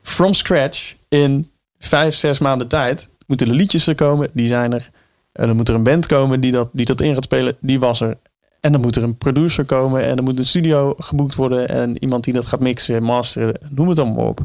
from 0.02 0.32
scratch 0.32 0.94
in 1.08 1.50
vijf, 1.78 2.14
zes 2.14 2.38
maanden 2.38 2.68
tijd 2.68 3.08
moeten 3.26 3.46
de 3.46 3.54
liedjes 3.54 3.87
er 3.87 3.94
komen, 3.94 4.28
die 4.32 4.46
zijn 4.46 4.72
er. 4.72 4.90
En 5.34 5.46
dan 5.46 5.56
moet 5.56 5.68
er 5.68 5.74
een 5.74 5.82
band 5.82 6.06
komen 6.06 6.40
die 6.40 6.52
dat, 6.52 6.68
die 6.72 6.86
dat 6.86 7.00
in 7.00 7.14
gaat 7.14 7.24
spelen, 7.24 7.56
die 7.60 7.80
was 7.80 8.00
er. 8.00 8.16
En 8.60 8.72
dan 8.72 8.80
moet 8.80 8.96
er 8.96 9.02
een 9.02 9.16
producer 9.16 9.64
komen 9.64 10.02
en 10.02 10.16
dan 10.16 10.24
moet 10.24 10.38
een 10.38 10.46
studio 10.46 10.94
geboekt 10.98 11.34
worden 11.34 11.68
en 11.68 12.02
iemand 12.02 12.24
die 12.24 12.34
dat 12.34 12.46
gaat 12.46 12.60
mixen, 12.60 13.02
masteren, 13.02 13.58
noem 13.68 13.88
het 13.88 13.98
allemaal 13.98 14.26
op. 14.26 14.40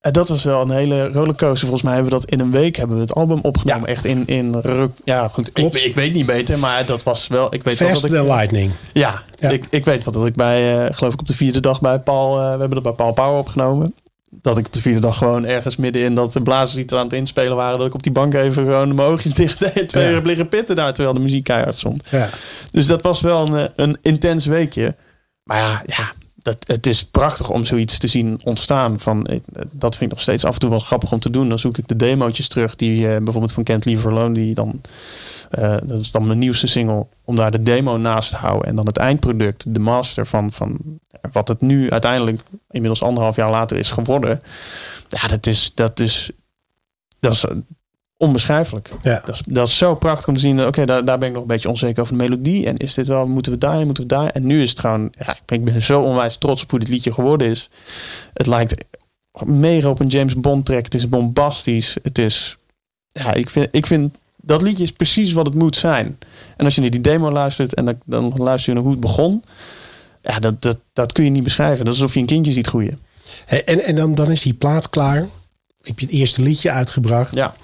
En 0.00 0.12
dat 0.12 0.28
was 0.28 0.44
wel 0.44 0.60
een 0.60 0.70
hele 0.70 1.12
rollercoaster. 1.12 1.68
Volgens 1.68 1.82
mij 1.82 1.94
hebben 1.94 2.12
we 2.12 2.18
dat 2.18 2.30
in 2.30 2.40
een 2.40 2.50
week 2.50 2.76
hebben 2.76 2.96
we 2.96 3.02
het 3.02 3.14
album 3.14 3.38
opgenomen. 3.42 3.88
Echt 3.88 4.04
in, 4.04 4.26
in 4.26 4.54
ruk. 4.60 4.90
Ja, 5.04 5.28
goed. 5.28 5.58
Ik, 5.58 5.74
ik, 5.74 5.94
weet 5.94 6.12
niet 6.12 6.26
beter, 6.26 6.58
maar 6.58 6.86
dat 6.86 7.02
was 7.02 7.28
wel. 7.28 7.54
Ik 7.54 7.62
weet 7.62 7.78
wel 7.78 7.88
dat 7.88 8.04
ik, 8.04 8.10
lightning. 8.10 8.70
Ja, 8.92 9.22
Ik, 9.38 9.66
ik 9.70 9.84
weet 9.84 10.04
wat 10.04 10.14
dat 10.14 10.26
ik 10.26 10.34
bij, 10.34 10.86
uh, 10.86 10.94
geloof 10.94 11.12
ik 11.12 11.20
op 11.20 11.28
de 11.28 11.34
vierde 11.34 11.60
dag 11.60 11.80
bij 11.80 11.98
Paul. 11.98 12.38
Uh, 12.38 12.42
we 12.42 12.48
hebben 12.48 12.70
dat 12.70 12.82
bij 12.82 12.92
Paul 12.92 13.12
Power 13.12 13.38
opgenomen 13.38 13.94
dat 14.42 14.58
ik 14.58 14.66
op 14.66 14.72
de 14.72 14.82
vierde 14.82 15.00
dag 15.00 15.18
gewoon 15.18 15.44
ergens 15.44 15.76
midden 15.76 16.02
in 16.02 16.14
dat 16.14 16.32
de 16.32 16.42
blazers 16.42 16.82
iets 16.82 16.92
aan 16.92 17.04
het 17.04 17.12
inspelen 17.12 17.56
waren. 17.56 17.78
Dat 17.78 17.86
ik 17.86 17.94
op 17.94 18.02
die 18.02 18.12
bank 18.12 18.34
even 18.34 18.64
gewoon 18.64 18.94
mijn 18.94 19.08
oogjes 19.08 19.34
dicht 19.44 19.74
deed. 19.74 19.88
Twee 19.88 20.12
uur 20.12 20.22
liggen 20.22 20.48
pitten 20.48 20.76
daar 20.76 20.92
terwijl 20.94 21.14
de 21.14 21.22
muziek 21.22 21.44
keihard 21.44 21.76
stond. 21.76 22.08
Ja. 22.10 22.28
Dus 22.70 22.86
dat 22.86 23.02
was 23.02 23.20
wel 23.20 23.48
een, 23.48 23.70
een 23.76 23.96
intens 24.02 24.46
weekje. 24.46 24.94
Maar 25.42 25.58
ja, 25.58 25.82
ja 25.86 26.12
dat, 26.44 26.56
het 26.66 26.86
is 26.86 27.04
prachtig 27.04 27.50
om 27.50 27.64
zoiets 27.64 27.98
te 27.98 28.08
zien 28.08 28.40
ontstaan. 28.44 29.00
Van, 29.00 29.26
eh, 29.26 29.38
dat 29.72 29.96
vind 29.96 30.10
ik 30.10 30.16
nog 30.16 30.20
steeds 30.20 30.44
af 30.44 30.54
en 30.54 30.60
toe 30.60 30.70
wel 30.70 30.78
grappig 30.78 31.12
om 31.12 31.20
te 31.20 31.30
doen. 31.30 31.48
Dan 31.48 31.58
zoek 31.58 31.78
ik 31.78 31.88
de 31.88 31.96
demo's 31.96 32.48
terug. 32.48 32.76
Die 32.76 33.00
uh, 33.00 33.16
bijvoorbeeld 33.16 33.52
van 33.52 33.62
Kent 33.62 33.84
Lever 33.84 34.10
Alone. 34.10 34.34
Die 34.34 34.54
dan, 34.54 34.80
uh, 35.58 35.76
dat 35.84 36.00
is 36.00 36.10
dan 36.10 36.26
mijn 36.26 36.38
nieuwste 36.38 36.66
single. 36.66 37.06
Om 37.24 37.36
daar 37.36 37.50
de 37.50 37.62
demo 37.62 37.96
naast 37.96 38.30
te 38.30 38.36
houden. 38.36 38.68
En 38.68 38.76
dan 38.76 38.86
het 38.86 38.96
eindproduct, 38.96 39.74
de 39.74 39.80
master 39.80 40.26
van, 40.26 40.52
van 40.52 40.78
wat 41.32 41.48
het 41.48 41.60
nu 41.60 41.90
uiteindelijk 41.90 42.42
inmiddels 42.70 43.02
anderhalf 43.02 43.36
jaar 43.36 43.50
later 43.50 43.76
is 43.76 43.90
geworden. 43.90 44.42
Ja, 45.08 45.28
dat 45.28 45.46
is, 45.46 45.72
dat 45.74 46.00
is, 46.00 46.30
dat 47.20 47.32
is 47.32 47.44
onbeschrijfelijk. 48.16 48.90
Ja. 49.02 49.22
Dat, 49.24 49.34
is, 49.34 49.42
dat 49.46 49.68
is 49.68 49.78
zo 49.78 49.94
prachtig 49.94 50.28
om 50.28 50.34
te 50.34 50.40
zien. 50.40 50.66
Oké, 50.66 50.84
daar, 50.84 51.04
daar 51.04 51.18
ben 51.18 51.28
ik 51.28 51.34
nog 51.34 51.42
een 51.42 51.48
beetje 51.48 51.68
onzeker 51.68 52.02
over 52.02 52.16
de 52.16 52.22
melodie. 52.22 52.66
En 52.66 52.76
is 52.76 52.94
dit 52.94 53.06
wel, 53.06 53.26
moeten 53.26 53.52
we 53.52 53.58
daar, 53.58 53.86
moeten 53.86 54.02
we 54.02 54.08
daar? 54.08 54.30
En 54.30 54.46
nu 54.46 54.62
is 54.62 54.70
het 54.70 54.80
gewoon, 54.80 55.12
ja, 55.18 55.36
ik 55.46 55.64
ben 55.64 55.82
zo 55.82 56.00
onwijs 56.00 56.36
trots 56.36 56.62
op 56.62 56.70
hoe 56.70 56.78
dit 56.78 56.88
liedje 56.88 57.12
geworden 57.12 57.48
is. 57.48 57.70
Het 58.32 58.46
lijkt 58.46 58.84
mega 59.44 59.88
op 59.88 60.00
een 60.00 60.06
James 60.06 60.34
Bond 60.34 60.66
track. 60.66 60.84
Het 60.84 60.94
is 60.94 61.08
bombastisch. 61.08 61.96
Het 62.02 62.18
is, 62.18 62.56
ja, 63.06 63.32
ik 63.32 63.50
vind, 63.50 63.68
ik 63.70 63.86
vind 63.86 64.16
dat 64.46 64.62
liedje 64.62 64.82
is 64.82 64.92
precies 64.92 65.32
wat 65.32 65.46
het 65.46 65.54
moet 65.54 65.76
zijn. 65.76 66.18
En 66.56 66.64
als 66.64 66.74
je 66.74 66.80
naar 66.80 66.90
die 66.90 67.00
demo 67.00 67.30
luistert 67.30 67.74
en 67.74 67.84
dan, 67.84 67.98
dan 68.04 68.32
luister 68.36 68.68
je 68.68 68.74
naar 68.74 68.82
hoe 68.82 68.92
het 68.92 69.00
begon. 69.00 69.44
Ja, 70.22 70.38
dat, 70.38 70.62
dat, 70.62 70.78
dat 70.92 71.12
kun 71.12 71.24
je 71.24 71.30
niet 71.30 71.42
beschrijven. 71.42 71.84
Dat 71.84 71.94
is 71.94 72.00
alsof 72.00 72.14
je 72.14 72.20
een 72.20 72.26
kindje 72.26 72.52
ziet 72.52 72.66
groeien. 72.66 72.98
en 73.46 73.84
en 73.84 73.94
dan, 73.94 74.14
dan 74.14 74.30
is 74.30 74.42
die 74.42 74.54
plaat 74.54 74.88
klaar. 74.88 75.26
Heb 75.82 75.98
je 75.98 76.06
het 76.06 76.14
eerste 76.14 76.42
liedje 76.42 76.70
uitgebracht. 76.70 77.34
Ja. 77.34 77.54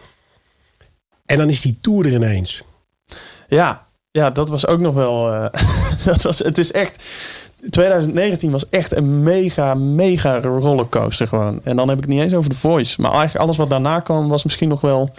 En 1.27 1.39
dan 1.39 1.49
is 1.49 1.61
die 1.61 1.79
tour 1.81 2.07
er 2.07 2.15
ineens. 2.15 2.63
Ja, 3.49 3.87
ja 4.11 4.31
dat 4.31 4.49
was 4.49 4.67
ook 4.67 4.81
nog 4.81 4.95
wel. 4.95 5.33
Uh, 5.33 5.47
dat 6.05 6.23
was, 6.23 6.39
het 6.39 6.59
is 6.59 6.73
echt. 6.73 7.05
2019 7.71 8.51
was 8.51 8.69
echt 8.69 8.97
een 8.97 9.23
mega, 9.23 9.75
mega 9.75 10.41
rollercoaster 10.41 11.29
gewoon. 11.29 11.61
En 11.65 11.77
dan 11.77 11.89
heb 11.89 11.99
ik 11.99 12.05
het 12.05 12.13
niet 12.13 12.23
eens 12.23 12.35
over 12.35 12.51
de 12.51 12.57
voice. 12.57 13.01
Maar 13.01 13.11
eigenlijk 13.11 13.45
alles 13.45 13.57
wat 13.57 13.71
daarna 13.71 14.01
kwam 14.01 14.29
was 14.29 14.45
misschien 14.45 14.69
nog 14.69 14.81
wel 14.81 15.13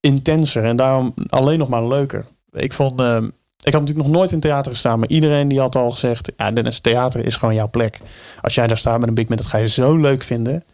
intenser. 0.00 0.64
En 0.64 0.76
daarom 0.76 1.14
alleen 1.28 1.58
nog 1.58 1.68
maar 1.68 1.86
leuker. 1.86 2.26
Ik 2.52 2.72
vond. 2.72 3.00
Uh, 3.00 3.16
ik 3.62 3.72
had 3.72 3.80
natuurlijk 3.80 4.08
nog 4.08 4.16
nooit 4.16 4.32
in 4.32 4.40
theater 4.40 4.72
gestaan. 4.72 4.98
Maar 4.98 5.08
iedereen 5.08 5.48
die 5.48 5.60
had 5.60 5.76
al 5.76 5.90
gezegd. 5.90 6.32
Ja, 6.36 6.50
Dennis, 6.50 6.78
theater 6.78 7.24
is 7.24 7.36
gewoon 7.36 7.54
jouw 7.54 7.70
plek. 7.70 8.00
Als 8.40 8.54
jij 8.54 8.66
daar 8.66 8.78
staat 8.78 8.98
met 8.98 9.08
een 9.08 9.14
big 9.14 9.28
man, 9.28 9.36
dat 9.36 9.46
ga 9.46 9.58
je 9.58 9.68
zo 9.68 9.96
leuk 9.96 10.22
vinden. 10.22 10.64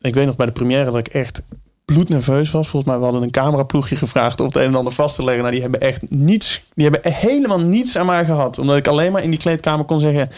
Ik 0.00 0.14
weet 0.14 0.26
nog 0.26 0.36
bij 0.36 0.46
de 0.46 0.52
première 0.52 0.84
dat 0.84 0.96
ik 0.96 1.08
echt 1.08 1.42
bloednerveus 1.84 2.50
was. 2.50 2.68
Volgens 2.68 2.90
mij 2.90 3.00
we 3.00 3.04
hadden 3.04 3.22
een 3.22 3.30
cameraploegje 3.30 3.96
gevraagd 3.96 4.40
om 4.40 4.46
het 4.46 4.56
een 4.56 4.62
en 4.62 4.74
ander 4.74 4.92
vast 4.92 5.16
te 5.16 5.24
leggen. 5.24 5.42
Nou, 5.42 5.52
die 5.52 5.62
hebben 5.62 5.80
echt 5.80 6.10
niets, 6.10 6.64
die 6.74 6.88
hebben 6.90 7.12
helemaal 7.12 7.60
niets 7.60 7.98
aan 7.98 8.06
mij 8.06 8.24
gehad. 8.24 8.58
Omdat 8.58 8.76
ik 8.76 8.88
alleen 8.88 9.12
maar 9.12 9.22
in 9.22 9.30
die 9.30 9.38
kleedkamer 9.38 9.84
kon 9.84 10.00
zeggen... 10.00 10.30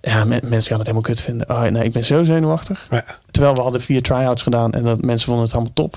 Ja, 0.00 0.24
mensen 0.24 0.48
gaan 0.48 0.78
het 0.78 0.86
helemaal 0.86 1.00
kut 1.00 1.20
vinden. 1.20 1.50
Oh, 1.50 1.62
nee, 1.62 1.84
ik 1.84 1.92
ben 1.92 2.04
zo 2.04 2.24
zenuwachtig. 2.24 2.86
Ja. 2.90 3.04
Terwijl 3.30 3.54
we 3.54 3.60
hadden 3.60 3.80
vier 3.80 4.02
try-outs 4.02 4.42
gedaan 4.42 4.72
en 4.72 4.84
dat 4.84 5.04
mensen 5.04 5.26
vonden 5.26 5.44
het 5.44 5.54
allemaal 5.54 5.72
top. 5.72 5.96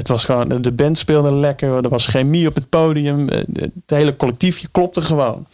Het 0.00 0.08
was 0.08 0.24
gewoon, 0.24 0.62
de 0.62 0.72
band 0.72 0.98
speelde 0.98 1.32
lekker. 1.32 1.84
Er 1.84 1.88
was 1.88 2.06
chemie 2.06 2.46
op 2.46 2.54
het 2.54 2.68
podium. 2.68 3.28
Het 3.28 3.72
hele 3.86 4.16
collectiefje 4.16 4.68
klopte 4.68 5.02
gewoon. 5.02 5.46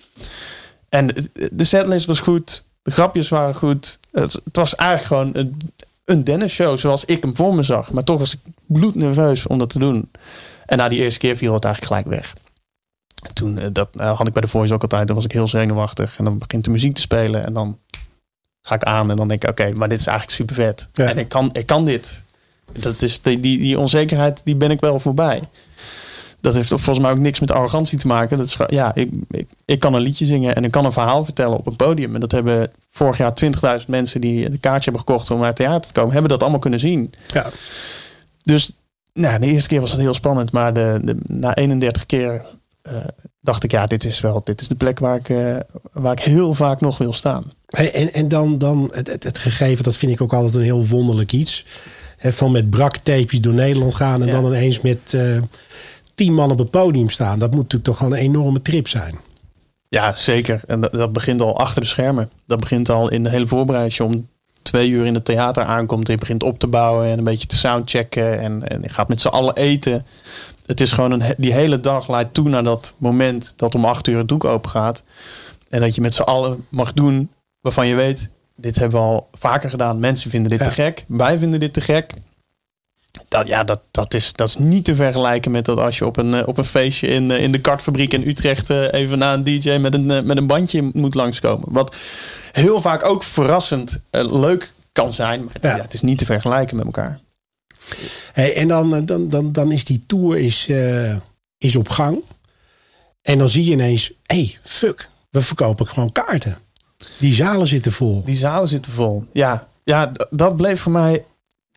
En 0.88 1.30
de 1.52 1.64
setlist 1.64 2.06
was 2.06 2.20
goed. 2.20 2.64
De 2.82 2.90
grapjes 2.90 3.28
waren 3.28 3.54
goed. 3.54 3.98
Het, 4.12 4.32
het 4.32 4.56
was 4.56 4.74
eigenlijk 4.74 5.09
gewoon 5.09 5.44
een, 5.44 5.72
een 6.04 6.24
Dennis 6.24 6.52
show 6.52 6.78
zoals 6.78 7.04
ik 7.04 7.22
hem 7.22 7.37
voor 7.37 7.54
me 7.54 7.62
zag. 7.62 7.92
Maar 7.92 8.04
toch 8.04 8.18
was 8.18 8.35
ik 8.35 8.40
bloednerveus 8.66 9.46
om 9.46 9.59
dat 9.59 9.70
te 9.70 9.78
doen. 9.78 10.11
En 10.66 10.78
na 10.78 10.88
die 10.88 11.00
eerste 11.00 11.18
keer 11.18 11.37
viel 11.37 11.54
het 11.54 11.64
eigenlijk 11.64 11.94
gelijk 11.94 12.16
weg. 12.20 12.35
Toen, 13.32 13.59
uh, 13.59 13.66
dat 13.72 13.88
uh, 13.94 14.16
had 14.16 14.26
ik 14.26 14.32
bij 14.32 14.42
de 14.42 14.48
Voice 14.48 14.74
ook 14.74 14.82
altijd. 14.82 15.06
Dan 15.06 15.16
was 15.16 15.24
ik 15.24 15.32
heel 15.32 15.48
zenuwachtig. 15.48 16.18
En 16.18 16.24
dan 16.24 16.38
begint 16.38 16.64
de 16.64 16.70
muziek 16.70 16.94
te 16.94 17.00
spelen. 17.00 17.44
En 17.46 17.52
dan 17.52 17.78
ga 18.62 18.74
ik 18.74 18.82
aan. 18.82 19.11
En 19.11 19.16
dan 19.16 19.28
denk 19.28 19.42
ik, 19.42 19.50
oké, 19.50 19.72
maar 19.72 19.88
dit 19.88 19.98
is 19.98 20.06
eigenlijk 20.06 20.38
super 20.38 20.54
vet. 20.54 20.88
En 20.92 21.18
ik 21.18 21.28
kan, 21.28 21.50
ik 21.52 21.66
kan 21.66 21.85
dit. 21.85 22.24
Dat 22.72 23.02
is 23.02 23.20
die, 23.20 23.40
die, 23.40 23.59
die 23.59 23.79
onzekerheid, 23.79 24.40
die 24.44 24.57
ben 24.57 24.70
ik 24.70 24.81
wel 24.81 25.00
voorbij 25.00 25.42
dat 26.46 26.55
heeft 26.55 26.68
volgens 26.68 26.98
mij 26.98 27.11
ook 27.11 27.18
niks 27.18 27.40
met 27.40 27.50
arrogantie 27.50 27.98
te 27.98 28.07
maken. 28.07 28.38
Dat 28.38 28.46
is, 28.46 28.57
ja, 28.66 28.94
ik, 28.94 29.11
ik, 29.31 29.48
ik 29.64 29.81
kan 29.81 29.94
een 29.94 30.00
liedje 30.00 30.26
zingen 30.26 30.55
en 30.55 30.64
ik 30.64 30.70
kan 30.70 30.85
een 30.85 30.92
verhaal 30.92 31.24
vertellen 31.24 31.59
op 31.59 31.66
een 31.66 31.76
podium. 31.76 32.14
En 32.14 32.20
dat 32.20 32.33
hebben 32.33 32.70
vorig 32.90 33.16
jaar 33.16 33.33
20.000 33.81 33.87
mensen 33.87 34.20
die 34.20 34.44
een 34.44 34.61
kaartje 34.61 34.90
hebben 34.90 35.00
gekocht 35.00 35.31
om 35.31 35.38
naar 35.38 35.46
het 35.46 35.57
theater 35.57 35.87
te 35.87 35.92
komen, 35.92 36.12
hebben 36.12 36.31
dat 36.31 36.42
allemaal 36.42 36.61
kunnen 36.61 36.81
zien. 36.81 37.12
Ja. 37.26 37.50
Dus 38.42 38.72
nou, 39.12 39.38
de 39.38 39.46
eerste 39.46 39.68
keer 39.68 39.81
was 39.81 39.92
het 39.92 40.00
heel 40.00 40.14
spannend, 40.14 40.52
maar 40.52 40.74
de, 40.74 41.00
de 41.02 41.16
na 41.26 41.55
31 41.55 42.07
keer 42.07 42.44
uh, 42.90 42.96
dacht 43.40 43.64
ik, 43.64 43.70
ja, 43.70 43.87
dit 43.87 44.05
is 44.05 44.20
wel, 44.20 44.40
dit 44.44 44.61
is 44.61 44.68
de 44.68 44.74
plek 44.74 44.98
waar 44.98 45.16
ik, 45.16 45.29
uh, 45.29 45.57
waar 45.92 46.12
ik 46.12 46.20
heel 46.20 46.55
vaak 46.55 46.81
nog 46.81 46.98
wil 46.98 47.12
staan. 47.12 47.52
Hey, 47.66 47.92
en, 47.92 48.12
en 48.12 48.29
dan, 48.29 48.59
dan 48.59 48.88
het, 48.92 49.07
het, 49.07 49.22
het, 49.22 49.38
gegeven, 49.38 49.85
dat 49.85 49.96
vind 49.96 50.12
ik 50.12 50.20
ook 50.20 50.33
altijd 50.33 50.55
een 50.55 50.62
heel 50.62 50.87
wonderlijk 50.87 51.33
iets. 51.33 51.64
He, 52.26 52.32
van 52.32 52.52
met 52.52 52.70
braktapejes 52.70 53.40
door 53.40 53.54
Nederland 53.54 53.94
gaan 53.94 54.20
en 54.20 54.26
ja. 54.26 54.32
dan 54.32 54.46
ineens 54.46 54.80
met 54.80 55.12
uh, 55.14 55.42
tien 56.14 56.34
man 56.34 56.50
op 56.50 56.58
het 56.58 56.70
podium 56.70 57.08
staan. 57.08 57.38
Dat 57.38 57.50
moet 57.50 57.58
natuurlijk 57.58 57.84
toch 57.84 57.96
gewoon 57.96 58.12
een 58.12 58.18
enorme 58.18 58.62
trip 58.62 58.88
zijn. 58.88 59.18
Ja, 59.88 60.12
zeker. 60.12 60.60
En 60.66 60.80
dat, 60.80 60.92
dat 60.92 61.12
begint 61.12 61.40
al 61.40 61.58
achter 61.58 61.80
de 61.80 61.86
schermen. 61.86 62.30
Dat 62.46 62.60
begint 62.60 62.88
al 62.88 63.10
in 63.10 63.24
de 63.24 63.30
hele 63.30 63.46
voorbereiding. 63.46 64.00
om 64.00 64.28
twee 64.62 64.88
uur 64.88 65.06
in 65.06 65.14
het 65.14 65.24
theater 65.24 65.62
aankomt. 65.62 66.08
Je 66.08 66.18
begint 66.18 66.42
op 66.42 66.58
te 66.58 66.66
bouwen 66.66 67.06
en 67.06 67.18
een 67.18 67.24
beetje 67.24 67.46
te 67.46 67.56
soundchecken. 67.56 68.40
En, 68.40 68.68
en 68.68 68.82
je 68.82 68.88
gaat 68.88 69.08
met 69.08 69.20
z'n 69.20 69.28
allen 69.28 69.56
eten. 69.56 70.06
Het 70.66 70.80
is 70.80 70.92
gewoon 70.92 71.10
een, 71.10 71.22
die 71.36 71.52
hele 71.52 71.80
dag 71.80 72.08
leidt 72.08 72.34
toe 72.34 72.48
naar 72.48 72.64
dat 72.64 72.94
moment 72.98 73.54
dat 73.56 73.74
om 73.74 73.84
acht 73.84 74.06
uur 74.06 74.18
het 74.18 74.28
doek 74.28 74.44
open 74.44 74.70
gaat. 74.70 75.02
En 75.68 75.80
dat 75.80 75.94
je 75.94 76.00
met 76.00 76.14
z'n 76.14 76.22
allen 76.22 76.66
mag 76.68 76.92
doen 76.92 77.30
waarvan 77.60 77.86
je 77.86 77.94
weet, 77.94 78.28
dit 78.56 78.76
hebben 78.76 79.00
we 79.00 79.06
al 79.06 79.28
vaker 79.32 79.70
gedaan. 79.70 79.98
Mensen 79.98 80.30
vinden 80.30 80.50
dit 80.50 80.62
te 80.62 80.70
gek. 80.70 81.04
Wij 81.08 81.38
vinden 81.38 81.60
dit 81.60 81.72
te 81.72 81.80
gek 81.80 82.12
dat, 83.28 83.46
ja, 83.46 83.64
dat, 83.64 83.80
dat, 83.90 84.14
is, 84.14 84.32
dat 84.32 84.48
is 84.48 84.56
niet 84.56 84.84
te 84.84 84.94
vergelijken 84.94 85.50
met 85.50 85.64
dat 85.64 85.78
als 85.78 85.98
je 85.98 86.06
op 86.06 86.16
een, 86.16 86.34
eh, 86.34 86.48
op 86.48 86.58
een 86.58 86.64
feestje 86.64 87.06
in, 87.06 87.30
eh, 87.30 87.42
in 87.42 87.52
de 87.52 87.60
kartfabriek 87.60 88.12
in 88.12 88.28
Utrecht 88.28 88.70
eh, 88.70 88.92
even 88.92 89.18
na 89.18 89.32
een 89.32 89.42
DJ 89.44 89.76
met 89.76 89.94
een, 89.94 90.06
met 90.06 90.36
een 90.36 90.46
bandje 90.46 90.90
moet 90.92 91.14
langskomen. 91.14 91.72
Wat 91.72 91.96
heel 92.52 92.80
vaak 92.80 93.04
ook 93.04 93.22
verrassend 93.22 94.00
leuk 94.10 94.72
kan 94.92 95.12
zijn, 95.12 95.44
maar 95.44 95.52
het, 95.52 95.64
ja. 95.64 95.80
het, 95.80 95.94
is 95.94 96.02
niet 96.02 96.18
te 96.18 96.24
vergelijken 96.24 96.76
met 96.76 96.86
elkaar. 96.86 97.20
Hey, 98.32 98.56
en 98.56 98.68
dan, 98.68 99.04
dan, 99.04 99.28
dan, 99.28 99.52
dan 99.52 99.72
is 99.72 99.84
die 99.84 100.02
tour 100.06 100.38
is, 100.38 100.68
is 101.58 101.76
op 101.76 101.88
gang. 101.88 102.18
En 103.22 103.38
dan 103.38 103.48
zie 103.48 103.64
je 103.64 103.70
ineens, 103.70 104.12
hey, 104.22 104.58
fuck, 104.62 105.08
we 105.30 105.40
verkopen 105.40 105.86
gewoon 105.86 106.12
kaarten. 106.12 106.58
Die 107.18 107.32
zalen 107.32 107.66
zitten 107.66 107.92
vol. 107.92 108.22
Die 108.24 108.35
zalen 108.35 108.68
zitten 108.68 108.92
vol, 108.92 109.24
ja. 109.32 109.68
Ja, 109.85 110.12
dat 110.30 110.56
bleef 110.56 110.80
voor 110.80 110.92
mij 110.92 111.24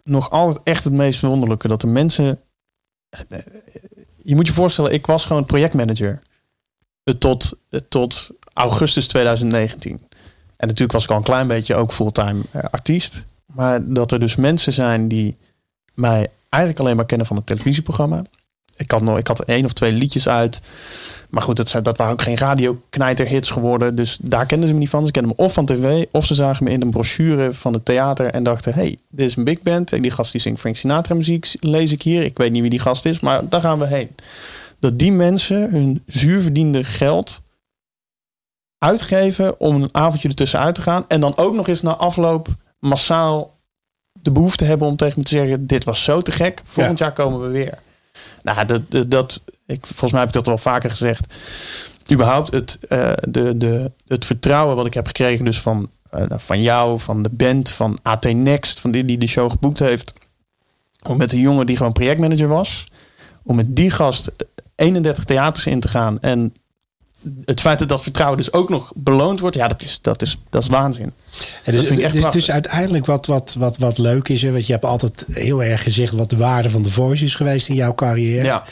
nog 0.04 0.30
altijd 0.30 0.60
echt 0.64 0.84
het 0.84 0.94
meest 0.94 1.22
wonderlijke. 1.22 1.68
Dat 1.68 1.82
de 1.82 1.88
mensen. 1.88 2.40
Je 4.24 4.36
moet 4.36 4.48
je 4.48 4.54
voorstellen, 4.54 4.94
ik 4.94 5.06
was 5.06 5.26
gewoon 5.26 5.46
projectmanager. 5.46 6.22
Tot, 7.20 7.58
tot 7.90 8.30
augustus 8.54 9.08
2019. 9.08 10.00
En 10.58 10.68
natuurlijk 10.68 10.92
was 10.92 11.04
ik 11.04 11.10
al 11.10 11.18
een 11.18 11.24
klein 11.24 11.48
beetje 11.48 11.76
ook 11.76 11.94
fulltime 11.94 12.42
eh, 12.52 12.64
artiest. 12.72 13.26
Maar 13.46 13.94
dat 13.94 14.12
er 14.12 14.20
dus 14.20 14.36
mensen 14.36 14.74
zijn 14.74 15.08
die 15.08 15.38
mij 15.94 16.28
eigenlijk 16.50 16.84
alleen 16.84 16.96
maar 16.96 17.06
kennen 17.06 17.28
van 17.28 17.36
het 17.36 17.46
televisieprogramma. 17.46 18.24
Ik 18.80 18.92
had, 18.92 19.02
nog, 19.02 19.18
ik 19.18 19.28
had 19.28 19.40
één 19.40 19.66
of 19.66 19.74
twee 19.74 19.92
liedjes 19.92 20.28
uit. 20.28 20.62
Maar 21.30 21.42
goed, 21.42 21.56
dat, 21.56 21.84
dat 21.84 21.98
waren 21.98 22.14
ook 22.14 22.22
geen 22.22 22.38
radioknijterhits 22.38 23.50
geworden. 23.50 23.96
Dus 23.96 24.18
daar 24.22 24.46
kenden 24.46 24.68
ze 24.68 24.74
me 24.74 24.80
niet 24.80 24.90
van. 24.90 25.06
Ze 25.06 25.12
kenden 25.12 25.34
me 25.38 25.44
of 25.44 25.54
van 25.54 25.66
tv, 25.66 26.06
of 26.12 26.26
ze 26.26 26.36
zagen 26.36 26.64
me 26.64 26.72
in 26.72 26.82
een 26.82 26.90
brochure 26.90 27.54
van 27.54 27.74
het 27.74 27.86
theater 27.86 28.26
en 28.26 28.44
dachten: 28.44 28.74
hey, 28.74 28.98
dit 29.10 29.28
is 29.28 29.36
een 29.36 29.44
big 29.44 29.62
band. 29.62 29.94
En 29.94 30.02
die 30.02 30.12
gast 30.12 30.32
die 30.32 30.42
zingt 30.42 30.60
Frank 30.60 30.76
Sinatra 30.76 31.16
muziek, 31.16 31.54
lees 31.60 31.92
ik 31.92 32.02
hier. 32.02 32.24
Ik 32.24 32.38
weet 32.38 32.52
niet 32.52 32.62
wie 32.62 32.70
die 32.70 32.80
gast 32.80 33.06
is, 33.06 33.20
maar 33.20 33.50
daar 33.50 33.62
gaan 33.62 33.80
we 33.80 33.88
heen. 33.88 34.10
Dat 34.80 35.00
die 35.00 35.12
mensen 35.12 35.72
hun 35.72 36.04
zuurverdiende 36.06 36.84
geld 36.84 37.42
uitgeven 38.78 39.60
om 39.60 39.82
een 39.82 39.90
avondje 39.92 40.28
ertussen 40.28 40.60
uit 40.60 40.76
te 40.76 40.82
gaan. 40.82 41.06
En 41.08 41.20
dan 41.20 41.38
ook 41.38 41.54
nog 41.54 41.68
eens 41.68 41.82
na 41.82 41.96
afloop 41.96 42.48
massaal 42.80 43.58
de 44.22 44.32
behoefte 44.32 44.66
hebben 44.66 44.88
om 44.88 44.96
tegen 44.96 45.20
me 45.20 45.24
te 45.24 45.36
zeggen: 45.36 45.68
Dit 45.68 45.84
was 45.84 46.04
zo 46.04 46.22
te 46.22 46.32
gek, 46.32 46.62
volgend 46.64 47.00
jaar 47.00 47.14
komen 47.14 47.42
we 47.42 47.48
weer. 47.48 47.78
Nou, 48.42 48.66
dat, 48.66 49.12
dat, 49.12 49.42
ik, 49.66 49.86
volgens 49.86 50.12
mij 50.12 50.20
heb 50.20 50.30
ik 50.30 50.36
dat 50.36 50.46
wel 50.46 50.58
vaker 50.58 50.90
gezegd. 50.90 51.34
Überhaupt 52.12 52.52
het, 52.52 52.80
uh, 52.90 53.12
de, 53.28 53.58
de, 53.58 53.92
het 54.08 54.26
vertrouwen 54.26 54.76
wat 54.76 54.86
ik 54.86 54.94
heb 54.94 55.08
gekregen, 55.08 55.46
dus 55.46 55.62
van, 55.62 55.90
uh, 56.14 56.24
van 56.30 56.62
jou, 56.62 57.00
van 57.00 57.24
de 57.24 57.30
band, 57.30 57.70
van 57.70 57.98
AT 58.02 58.34
Next, 58.34 58.80
van 58.80 58.92
die 58.92 59.06
die 59.06 59.18
de 59.18 59.28
show 59.28 59.52
geboekt 59.52 59.80
heeft. 59.80 60.14
Om 61.04 61.18
met 61.18 61.34
een 61.34 61.40
jongen 61.40 61.66
die 61.66 61.78
gewoon 61.78 61.94
projectmanager 61.94 62.48
was, 62.48 62.84
om 63.44 63.56
met 63.56 63.76
die 63.76 63.92
gast 63.92 64.32
31 64.76 65.24
theaters 65.24 65.66
in 65.66 65.80
te 65.80 65.88
gaan 65.88 66.20
en 66.22 66.54
het 67.46 67.62
feit 67.62 67.80
dat 67.80 67.90
dat 67.90 68.02
vertrouwen 68.02 68.38
dus 68.38 68.54
ook 68.54 68.70
nog 68.70 68.92
beloond 68.96 69.40
wordt, 69.40 69.56
ja, 69.56 69.68
dat 69.68 69.82
is, 69.82 70.00
dat 70.02 70.22
is, 70.22 70.38
dat 70.50 70.64
is 70.64 70.70
waanzin. 70.70 71.04
En 71.04 71.12
dus, 71.64 71.76
dat 71.76 71.86
vind 71.86 72.00
ik 72.00 72.06
echt 72.06 72.14
dus, 72.14 72.32
dus 72.32 72.52
uiteindelijk 72.52 73.06
wat, 73.06 73.26
wat, 73.26 73.56
wat, 73.60 73.78
wat 73.78 73.98
leuk 73.98 74.30
is, 74.30 74.42
hè, 74.42 74.52
want 74.52 74.66
je 74.66 74.72
hebt 74.72 74.86
altijd 74.86 75.26
heel 75.32 75.64
erg 75.64 75.84
gezegd 75.84 76.14
wat 76.14 76.30
de 76.30 76.38
waarde 76.38 76.70
van 76.70 76.82
de 76.82 76.92
voice 76.92 77.26
is 77.26 77.36
geweest 77.36 77.70
in 77.70 77.76
jouw 77.76 77.96
carrière. 77.96 78.46
Ja. 78.46 78.64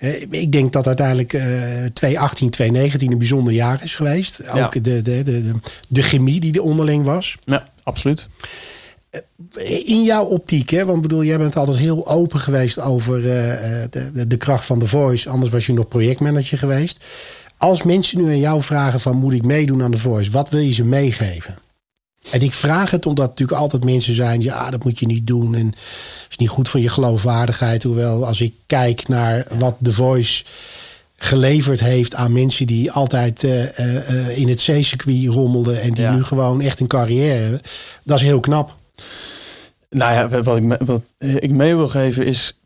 Eh, 0.00 0.22
ik 0.30 0.52
denk 0.52 0.72
dat 0.72 0.86
uiteindelijk 0.86 1.32
uh, 1.32 1.42
2018, 1.92 2.50
2019 2.50 3.12
een 3.12 3.18
bijzonder 3.18 3.52
jaar 3.52 3.84
is 3.84 3.96
geweest. 3.96 4.50
Ook 4.50 4.72
de, 4.72 4.80
de, 4.80 5.02
de, 5.02 5.22
de, 5.22 5.52
de 5.88 6.02
chemie 6.02 6.40
die 6.40 6.54
er 6.54 6.62
onderling 6.62 7.04
was. 7.04 7.36
Ja, 7.44 7.68
absoluut. 7.82 8.28
Eh, 9.10 9.88
in 9.88 10.02
jouw 10.02 10.24
optiek, 10.24 10.70
hè? 10.70 10.84
want 10.84 11.02
bedoel, 11.02 11.24
jij 11.24 11.38
bent 11.38 11.56
altijd 11.56 11.78
heel 11.78 12.06
open 12.06 12.40
geweest 12.40 12.80
over 12.80 13.18
uh, 13.18 13.24
de, 13.90 14.26
de 14.26 14.36
kracht 14.36 14.64
van 14.64 14.78
de 14.78 14.86
voice. 14.86 15.28
Anders 15.28 15.52
was 15.52 15.66
je 15.66 15.72
nog 15.72 15.88
projectmanager 15.88 16.58
geweest. 16.58 17.04
Als 17.56 17.82
mensen 17.82 18.18
nu 18.18 18.28
aan 18.28 18.38
jou 18.38 18.62
vragen 18.62 19.00
van 19.00 19.16
moet 19.16 19.32
ik 19.32 19.44
meedoen 19.44 19.82
aan 19.82 19.90
de 19.90 19.98
voice, 19.98 20.30
wat 20.30 20.48
wil 20.48 20.60
je 20.60 20.72
ze 20.72 20.84
meegeven? 20.84 21.58
En 22.30 22.42
ik 22.42 22.54
vraag 22.54 22.90
het 22.90 23.06
omdat 23.06 23.28
natuurlijk 23.28 23.60
altijd 23.60 23.84
mensen 23.84 24.14
zijn, 24.14 24.40
ja, 24.40 24.70
dat 24.70 24.84
moet 24.84 24.98
je 24.98 25.06
niet 25.06 25.26
doen. 25.26 25.54
En 25.54 25.72
is 26.28 26.36
niet 26.36 26.48
goed 26.48 26.68
voor 26.68 26.80
je 26.80 26.88
geloofwaardigheid. 26.88 27.82
Hoewel, 27.82 28.26
als 28.26 28.40
ik 28.40 28.54
kijk 28.66 29.08
naar 29.08 29.46
wat 29.58 29.76
The 29.82 29.92
Voice 29.92 30.44
geleverd 31.16 31.80
heeft 31.80 32.14
aan 32.14 32.32
mensen 32.32 32.66
die 32.66 32.92
altijd 32.92 33.44
uh, 33.44 33.78
uh, 33.78 34.38
in 34.38 34.48
het 34.48 34.58
C-circuit 34.58 35.26
rommelden. 35.26 35.80
En 35.80 35.94
die 35.94 36.06
nu 36.06 36.22
gewoon 36.22 36.60
echt 36.60 36.80
een 36.80 36.86
carrière 36.86 37.40
hebben. 37.40 37.60
Dat 38.02 38.18
is 38.18 38.24
heel 38.24 38.40
knap. 38.40 38.76
Nou 39.90 40.12
ja, 40.12 40.42
wat 40.42 40.56
ik, 40.56 40.76
wat 40.84 41.02
ik 41.18 41.50
mee 41.50 41.76
wil 41.76 41.88
geven 41.88 42.26
is 42.26 42.59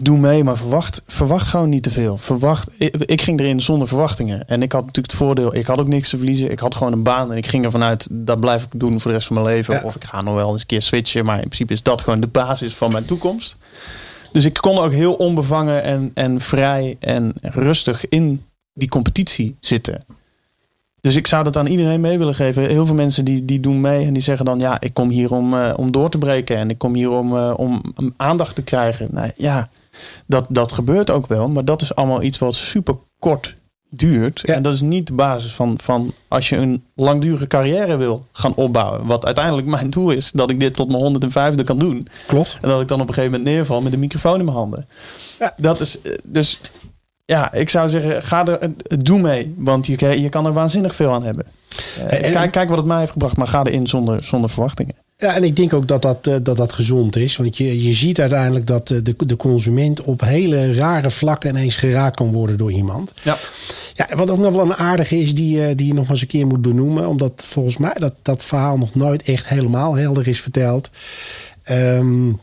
doe 0.00 0.18
mee, 0.18 0.44
maar 0.44 0.56
verwacht, 0.56 1.02
verwacht 1.06 1.46
gewoon 1.46 1.68
niet 1.68 1.82
te 1.82 1.90
veel. 1.90 2.18
Verwacht, 2.18 2.70
ik, 3.06 3.22
ging 3.22 3.40
erin 3.40 3.60
zonder 3.60 3.88
verwachtingen. 3.88 4.48
En 4.48 4.62
ik 4.62 4.72
had 4.72 4.80
natuurlijk 4.80 5.12
het 5.12 5.22
voordeel, 5.22 5.54
ik 5.54 5.66
had 5.66 5.78
ook 5.78 5.86
niks 5.86 6.10
te 6.10 6.16
verliezen. 6.16 6.50
Ik 6.50 6.58
had 6.58 6.74
gewoon 6.74 6.92
een 6.92 7.02
baan 7.02 7.30
en 7.30 7.36
ik 7.36 7.46
ging 7.46 7.64
ervan 7.64 7.82
uit, 7.82 8.06
dat 8.10 8.40
blijf 8.40 8.64
ik 8.64 8.80
doen 8.80 9.00
voor 9.00 9.10
de 9.10 9.16
rest 9.16 9.26
van 9.26 9.42
mijn 9.42 9.54
leven. 9.54 9.84
Of 9.84 9.96
ik 9.96 10.04
ga 10.04 10.22
nog 10.22 10.34
wel 10.34 10.52
eens 10.52 10.60
een 10.60 10.66
keer 10.66 10.82
switchen, 10.82 11.24
maar 11.24 11.36
in 11.36 11.40
principe 11.44 11.72
is 11.72 11.82
dat 11.82 12.02
gewoon 12.02 12.20
de 12.20 12.26
basis 12.26 12.74
van 12.74 12.92
mijn 12.92 13.04
toekomst. 13.04 13.56
Dus 14.32 14.44
ik 14.44 14.54
kon 14.54 14.78
ook 14.78 14.92
heel 14.92 15.14
onbevangen 15.14 15.82
en, 15.82 16.10
en 16.14 16.40
vrij 16.40 16.96
en 17.00 17.32
rustig 17.40 18.08
in 18.08 18.44
die 18.72 18.88
competitie 18.88 19.56
zitten. 19.60 20.04
Dus 21.00 21.16
ik 21.16 21.26
zou 21.26 21.44
dat 21.44 21.56
aan 21.56 21.66
iedereen 21.66 22.00
mee 22.00 22.18
willen 22.18 22.34
geven. 22.34 22.66
Heel 22.66 22.86
veel 22.86 22.94
mensen 22.94 23.24
die, 23.24 23.44
die 23.44 23.60
doen 23.60 23.80
mee 23.80 24.06
en 24.06 24.12
die 24.12 24.22
zeggen 24.22 24.44
dan: 24.44 24.58
Ja, 24.58 24.80
ik 24.80 24.94
kom 24.94 25.08
hier 25.08 25.32
om, 25.32 25.54
uh, 25.54 25.72
om 25.76 25.92
door 25.92 26.08
te 26.08 26.18
breken 26.18 26.56
en 26.56 26.70
ik 26.70 26.78
kom 26.78 26.94
hier 26.94 27.10
om, 27.10 27.34
uh, 27.34 27.52
om 27.56 27.82
aandacht 28.16 28.54
te 28.54 28.62
krijgen. 28.62 29.08
Nou 29.10 29.30
ja, 29.36 29.68
dat, 30.26 30.46
dat 30.48 30.72
gebeurt 30.72 31.10
ook 31.10 31.26
wel, 31.26 31.48
maar 31.48 31.64
dat 31.64 31.82
is 31.82 31.94
allemaal 31.94 32.22
iets 32.22 32.38
wat 32.38 32.54
super 32.54 32.96
kort 33.18 33.56
duurt. 33.90 34.44
En 34.44 34.62
dat 34.62 34.72
is 34.72 34.80
niet 34.80 35.06
de 35.06 35.12
basis 35.12 35.52
van, 35.52 35.78
van 35.82 36.14
als 36.28 36.48
je 36.48 36.56
een 36.56 36.84
langdurige 36.94 37.46
carrière 37.46 37.96
wil 37.96 38.26
gaan 38.32 38.54
opbouwen. 38.54 39.06
Wat 39.06 39.24
uiteindelijk 39.24 39.66
mijn 39.66 39.90
doel 39.90 40.10
is, 40.10 40.30
dat 40.32 40.50
ik 40.50 40.60
dit 40.60 40.74
tot 40.74 40.90
mijn 40.90 41.20
105e 41.60 41.64
kan 41.64 41.78
doen. 41.78 42.08
Klopt. 42.26 42.58
En 42.62 42.68
dat 42.68 42.80
ik 42.80 42.88
dan 42.88 43.00
op 43.00 43.08
een 43.08 43.14
gegeven 43.14 43.38
moment 43.38 43.54
neerval 43.54 43.80
met 43.80 43.92
een 43.92 43.98
microfoon 43.98 44.38
in 44.38 44.44
mijn 44.44 44.56
handen. 44.56 44.88
Ja. 45.38 45.54
Dat 45.56 45.80
is 45.80 46.00
eh, 46.00 46.12
dus 46.24 46.60
ja, 47.30 47.52
ik 47.52 47.70
zou 47.70 47.88
zeggen, 47.88 48.22
ga 48.22 48.46
er, 48.46 48.70
doe 48.98 49.20
mee. 49.20 49.54
Want 49.56 49.86
je, 49.86 50.20
je 50.22 50.28
kan 50.28 50.46
er 50.46 50.52
waanzinnig 50.52 50.94
veel 50.94 51.12
aan 51.12 51.24
hebben. 51.24 51.46
Uh, 51.98 52.32
kijk, 52.32 52.50
kijk 52.50 52.68
wat 52.68 52.78
het 52.78 52.86
mij 52.86 52.98
heeft 52.98 53.12
gebracht, 53.12 53.36
maar 53.36 53.46
ga 53.46 53.64
erin 53.64 53.86
zonder, 53.86 54.24
zonder 54.24 54.50
verwachtingen. 54.50 54.94
Ja, 55.16 55.34
en 55.34 55.44
ik 55.44 55.56
denk 55.56 55.74
ook 55.74 55.88
dat 55.88 56.02
dat, 56.02 56.26
eh, 56.26 56.34
dat, 56.42 56.56
dat 56.56 56.72
gezond 56.72 57.16
is. 57.16 57.36
Want 57.36 57.56
je, 57.56 57.82
je 57.82 57.92
ziet 57.92 58.20
uiteindelijk 58.20 58.66
dat 58.66 58.90
eh, 58.90 58.98
de, 59.02 59.14
de 59.16 59.36
consument 59.36 60.02
op 60.02 60.20
hele 60.20 60.74
rare 60.74 61.10
vlakken 61.10 61.50
ineens 61.50 61.76
geraakt 61.76 62.16
kan 62.16 62.32
worden 62.32 62.56
door 62.56 62.72
iemand. 62.72 63.12
Ja. 63.22 63.36
Ja, 63.94 64.16
wat 64.16 64.30
ook 64.30 64.38
nog 64.38 64.54
wel 64.54 64.64
een 64.64 64.74
aardige 64.74 65.16
is, 65.16 65.34
die, 65.34 65.74
die 65.74 65.86
je 65.86 65.94
nog 65.94 66.02
maar 66.02 66.12
eens 66.12 66.20
een 66.20 66.26
keer 66.26 66.46
moet 66.46 66.62
benoemen. 66.62 67.08
Omdat 67.08 67.44
volgens 67.46 67.76
mij 67.76 67.94
dat, 67.98 68.14
dat 68.22 68.44
verhaal 68.44 68.78
nog 68.78 68.94
nooit 68.94 69.22
echt 69.22 69.48
helemaal 69.48 69.94
helder 69.96 70.28
is 70.28 70.40
verteld. 70.40 70.90
Um, 71.70 72.40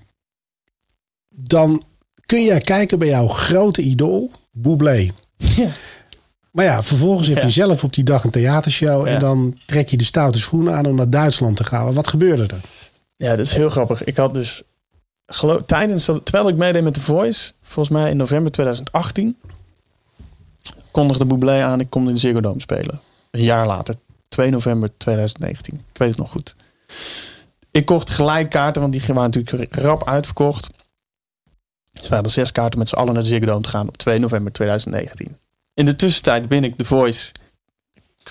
dan 1.29 1.83
kun 2.25 2.41
je 2.41 2.61
kijken 2.61 2.99
bij 2.99 3.07
jouw 3.07 3.27
grote 3.27 3.81
idool. 3.81 4.31
Bublé. 4.61 5.11
Ja. 5.37 5.69
Maar 6.51 6.65
ja, 6.65 6.83
vervolgens 6.83 7.27
heb 7.27 7.41
je 7.41 7.49
zelf 7.49 7.83
op 7.83 7.93
die 7.93 8.03
dag 8.03 8.23
een 8.23 8.29
theatershow. 8.29 9.07
En 9.07 9.19
dan 9.19 9.57
trek 9.65 9.89
je 9.89 9.97
de 9.97 10.03
stoute 10.03 10.39
schoenen 10.39 10.73
aan 10.73 10.85
om 10.85 10.95
naar 10.95 11.09
Duitsland 11.09 11.57
te 11.57 11.63
gaan. 11.63 11.93
Wat 11.93 12.07
gebeurde 12.07 12.43
er? 12.43 12.61
Ja, 13.15 13.29
dat 13.29 13.45
is 13.45 13.53
heel 13.53 13.69
grappig. 13.69 14.03
Ik 14.03 14.17
had 14.17 14.33
dus 14.33 14.63
geloof, 15.25 15.61
tijdens 15.65 16.05
terwijl 16.05 16.47
ik 16.47 16.55
meedeed 16.55 16.83
met 16.83 16.93
The 16.93 17.01
Voice, 17.01 17.51
volgens 17.61 17.97
mij 17.97 18.09
in 18.09 18.17
november 18.17 18.51
2018, 18.51 19.37
kondigde 20.91 21.25
Bublé 21.25 21.63
aan, 21.63 21.79
ik 21.79 21.89
kom 21.89 22.07
in 22.07 22.13
de 22.13 22.19
Ziggo 22.19 22.41
Dome 22.41 22.61
spelen. 22.61 23.01
Een 23.31 23.43
jaar 23.43 23.67
later, 23.67 23.95
2 24.27 24.49
november 24.49 24.89
2019. 24.97 25.73
Ik 25.73 25.97
weet 25.97 26.09
het 26.09 26.17
nog 26.17 26.29
goed. 26.29 26.55
Ik 27.71 27.85
kocht 27.85 28.09
gelijk 28.09 28.49
kaarten, 28.49 28.81
want 28.81 28.93
die 28.93 29.01
waren 29.07 29.31
natuurlijk 29.31 29.75
rap 29.75 30.07
uitverkocht. 30.07 30.69
Dus 31.99 32.07
we 32.07 32.13
hadden 32.13 32.31
zes 32.31 32.51
kaarten 32.51 32.79
met 32.79 32.89
z'n 32.89 32.95
allen 32.95 33.13
naar 33.13 33.21
de 33.21 33.27
Ziggo 33.27 33.45
Dome 33.45 33.61
te 33.61 33.69
gaan 33.69 33.87
op 33.87 33.97
2 33.97 34.19
november 34.19 34.51
2019. 34.51 35.37
In 35.73 35.85
de 35.85 35.95
tussentijd 35.95 36.47
ben 36.47 36.63
ik 36.63 36.77
The 36.77 36.85
Voice. 36.85 37.31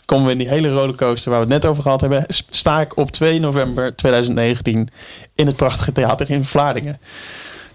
Komen 0.04 0.26
we 0.26 0.32
in 0.32 0.38
die 0.38 0.48
hele 0.48 0.70
rollercoaster 0.70 1.30
waar 1.30 1.40
we 1.40 1.52
het 1.52 1.62
net 1.62 1.70
over 1.70 1.82
gehad 1.82 2.00
hebben. 2.00 2.24
Sta 2.50 2.80
ik 2.80 2.96
op 2.96 3.10
2 3.10 3.40
november 3.40 3.96
2019 3.96 4.88
in 5.34 5.46
het 5.46 5.56
prachtige 5.56 5.92
theater 5.92 6.30
in 6.30 6.44
Vlaardingen. 6.44 7.00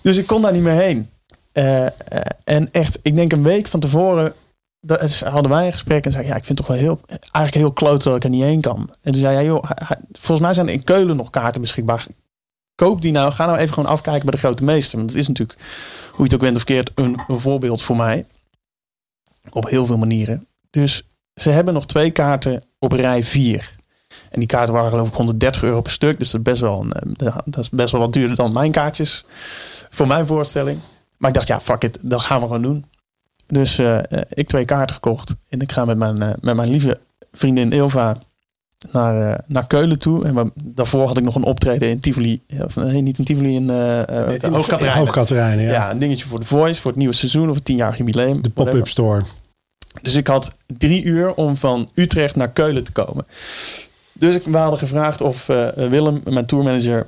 Dus 0.01 0.17
ik 0.17 0.27
kon 0.27 0.41
daar 0.41 0.51
niet 0.51 0.61
meer 0.61 0.81
heen. 0.81 1.09
Uh, 1.53 1.85
en 2.43 2.71
echt, 2.71 2.99
ik 3.01 3.15
denk 3.15 3.31
een 3.31 3.43
week 3.43 3.67
van 3.67 3.79
tevoren 3.79 4.33
dat, 4.81 5.19
hadden 5.19 5.51
wij 5.51 5.65
een 5.65 5.71
gesprek 5.71 6.05
en 6.05 6.11
zei 6.11 6.25
ja, 6.25 6.35
ik 6.35 6.45
vind 6.45 6.57
het 6.57 6.67
toch 6.67 6.77
wel 6.77 6.85
heel, 6.85 6.99
eigenlijk 7.07 7.53
heel 7.53 7.73
kloot 7.73 8.03
dat 8.03 8.15
ik 8.15 8.23
er 8.23 8.29
niet 8.29 8.43
heen 8.43 8.61
kan. 8.61 8.89
En 9.01 9.11
toen 9.11 9.21
zei 9.21 9.35
hij, 9.35 9.45
joh, 9.45 9.63
volgens 10.11 10.39
mij 10.39 10.53
zijn 10.53 10.67
er 10.67 10.73
in 10.73 10.83
Keulen 10.83 11.15
nog 11.15 11.29
kaarten 11.29 11.61
beschikbaar 11.61 12.05
koop 12.85 13.01
die 13.01 13.11
nou. 13.11 13.31
Ga 13.31 13.45
nou 13.45 13.57
even 13.57 13.73
gewoon 13.73 13.89
afkijken 13.89 14.25
bij 14.25 14.33
de 14.33 14.39
grote 14.39 14.63
meester. 14.63 14.97
Want 14.97 15.09
dat 15.09 15.19
is 15.19 15.27
natuurlijk, 15.27 15.59
hoe 16.09 16.17
je 16.17 16.23
het 16.23 16.33
ook 16.33 16.39
bent 16.39 16.55
of 16.55 16.63
keert, 16.63 16.91
een, 16.95 17.19
voorbeeld 17.27 17.81
voor 17.81 17.95
mij. 17.95 18.25
Op 19.49 19.69
heel 19.69 19.85
veel 19.85 19.97
manieren. 19.97 20.47
Dus 20.69 21.03
ze 21.35 21.49
hebben 21.49 21.73
nog 21.73 21.85
twee 21.85 22.11
kaarten 22.11 22.63
op 22.79 22.91
rij 22.91 23.23
4. 23.23 23.75
En 24.29 24.39
die 24.39 24.47
kaarten 24.47 24.73
waren 24.73 24.89
geloof 24.89 25.07
ik 25.07 25.13
130 25.13 25.63
euro 25.63 25.81
per 25.81 25.91
stuk. 25.91 26.19
Dus 26.19 26.31
dat 26.31 26.39
is 26.41 26.51
best 26.51 26.61
wel, 26.61 26.85
een, 26.89 27.15
eh, 27.15 27.37
dat 27.45 27.63
is 27.63 27.69
best 27.69 27.91
wel 27.91 28.01
wat 28.01 28.13
duurder 28.13 28.35
dan 28.35 28.51
mijn 28.51 28.71
kaartjes. 28.71 29.25
Voor 29.89 30.07
mijn 30.07 30.25
voorstelling. 30.25 30.79
Maar 31.17 31.29
ik 31.29 31.35
dacht, 31.35 31.47
ja, 31.47 31.59
fuck 31.59 31.83
it. 31.83 31.97
Dat 32.01 32.21
gaan 32.21 32.39
we 32.39 32.45
gewoon 32.45 32.61
doen. 32.61 32.85
Dus 33.47 33.79
uh, 33.79 33.99
ik 34.29 34.47
twee 34.47 34.65
kaarten 34.65 34.95
gekocht. 34.95 35.35
En 35.49 35.59
ik 35.59 35.71
ga 35.71 35.85
met 35.85 35.97
mijn, 35.97 36.37
met 36.41 36.55
mijn 36.55 36.69
lieve 36.69 36.97
vriendin 37.31 37.71
Ilva 37.71 38.15
naar, 38.91 39.31
uh, 39.31 39.37
naar 39.47 39.67
Keulen 39.67 39.97
toe. 39.97 40.25
En 40.25 40.51
daarvoor 40.55 41.07
had 41.07 41.17
ik 41.17 41.23
nog 41.23 41.35
een 41.35 41.43
optreden 41.43 41.89
in 41.89 41.99
Tivoli. 41.99 42.41
Of, 42.63 42.75
nee, 42.75 43.01
niet 43.01 43.17
in 43.17 43.25
Tivoli, 43.25 43.55
in, 43.55 43.71
uh, 43.71 44.29
in 44.29 44.53
Hoogkaterijnen. 44.53 45.65
ja. 45.65 45.71
ja. 45.71 45.91
een 45.91 45.99
dingetje 45.99 46.27
voor 46.27 46.39
de 46.39 46.45
Voice, 46.45 46.81
voor 46.81 46.91
het 46.91 46.99
nieuwe 46.99 47.13
seizoen 47.13 47.49
of 47.49 47.55
het 47.55 47.65
tienjarig 47.65 47.97
jubileum. 47.97 48.41
De 48.41 48.49
pop-up 48.49 48.87
store. 48.87 49.23
Dus 50.01 50.15
ik 50.15 50.27
had 50.27 50.51
drie 50.77 51.03
uur 51.03 51.33
om 51.33 51.57
van 51.57 51.89
Utrecht 51.93 52.35
naar 52.35 52.51
Keulen 52.51 52.83
te 52.83 52.91
komen. 52.91 53.25
Dus 54.13 54.35
ik, 54.35 54.43
we 54.43 54.57
hadden 54.57 54.79
gevraagd 54.79 55.21
of 55.21 55.49
uh, 55.49 55.69
Willem, 55.69 56.21
mijn 56.23 56.45
tourmanager, 56.45 57.05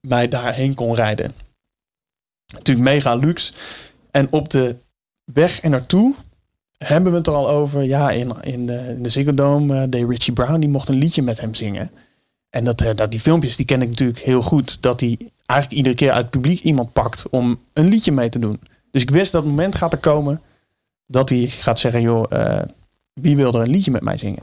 mij 0.00 0.28
daarheen 0.28 0.74
kon 0.74 0.94
rijden. 0.94 1.32
Natuurlijk 2.54 2.88
mega 2.88 3.14
luxe. 3.14 3.52
En 4.10 4.26
op 4.30 4.50
de 4.50 4.76
weg 5.32 5.60
en 5.60 5.70
naartoe 5.70 6.14
hebben 6.78 7.12
we 7.12 7.18
het 7.18 7.26
er 7.26 7.32
al 7.32 7.48
over. 7.48 7.82
Ja, 7.82 8.10
in, 8.10 8.32
in, 8.40 8.66
de, 8.66 8.94
in 8.96 9.02
de 9.02 9.08
Ziggo 9.08 9.34
Dome 9.34 9.74
uh, 9.74 9.82
deed 9.88 10.08
Richie 10.08 10.32
Brown, 10.32 10.60
die 10.60 10.68
mocht 10.68 10.88
een 10.88 10.98
liedje 10.98 11.22
met 11.22 11.40
hem 11.40 11.54
zingen. 11.54 11.90
En 12.50 12.64
dat, 12.64 12.82
uh, 12.82 12.90
dat, 12.94 13.10
die 13.10 13.20
filmpjes, 13.20 13.56
die 13.56 13.66
ken 13.66 13.82
ik 13.82 13.88
natuurlijk 13.88 14.18
heel 14.18 14.42
goed. 14.42 14.82
Dat 14.82 15.00
hij 15.00 15.18
eigenlijk 15.46 15.78
iedere 15.78 15.96
keer 15.96 16.10
uit 16.10 16.22
het 16.22 16.30
publiek 16.30 16.60
iemand 16.60 16.92
pakt 16.92 17.28
om 17.30 17.60
een 17.72 17.88
liedje 17.88 18.12
mee 18.12 18.28
te 18.28 18.38
doen. 18.38 18.60
Dus 18.90 19.02
ik 19.02 19.10
wist 19.10 19.32
dat 19.32 19.42
het 19.42 19.50
moment 19.50 19.74
gaat 19.74 19.92
er 19.92 19.98
komen 19.98 20.40
dat 21.06 21.28
hij 21.28 21.46
gaat 21.48 21.78
zeggen, 21.78 22.00
joh, 22.00 22.24
uh, 22.32 22.58
wie 23.12 23.36
wil 23.36 23.54
er 23.54 23.60
een 23.60 23.70
liedje 23.70 23.90
met 23.90 24.02
mij 24.02 24.16
zingen? 24.16 24.42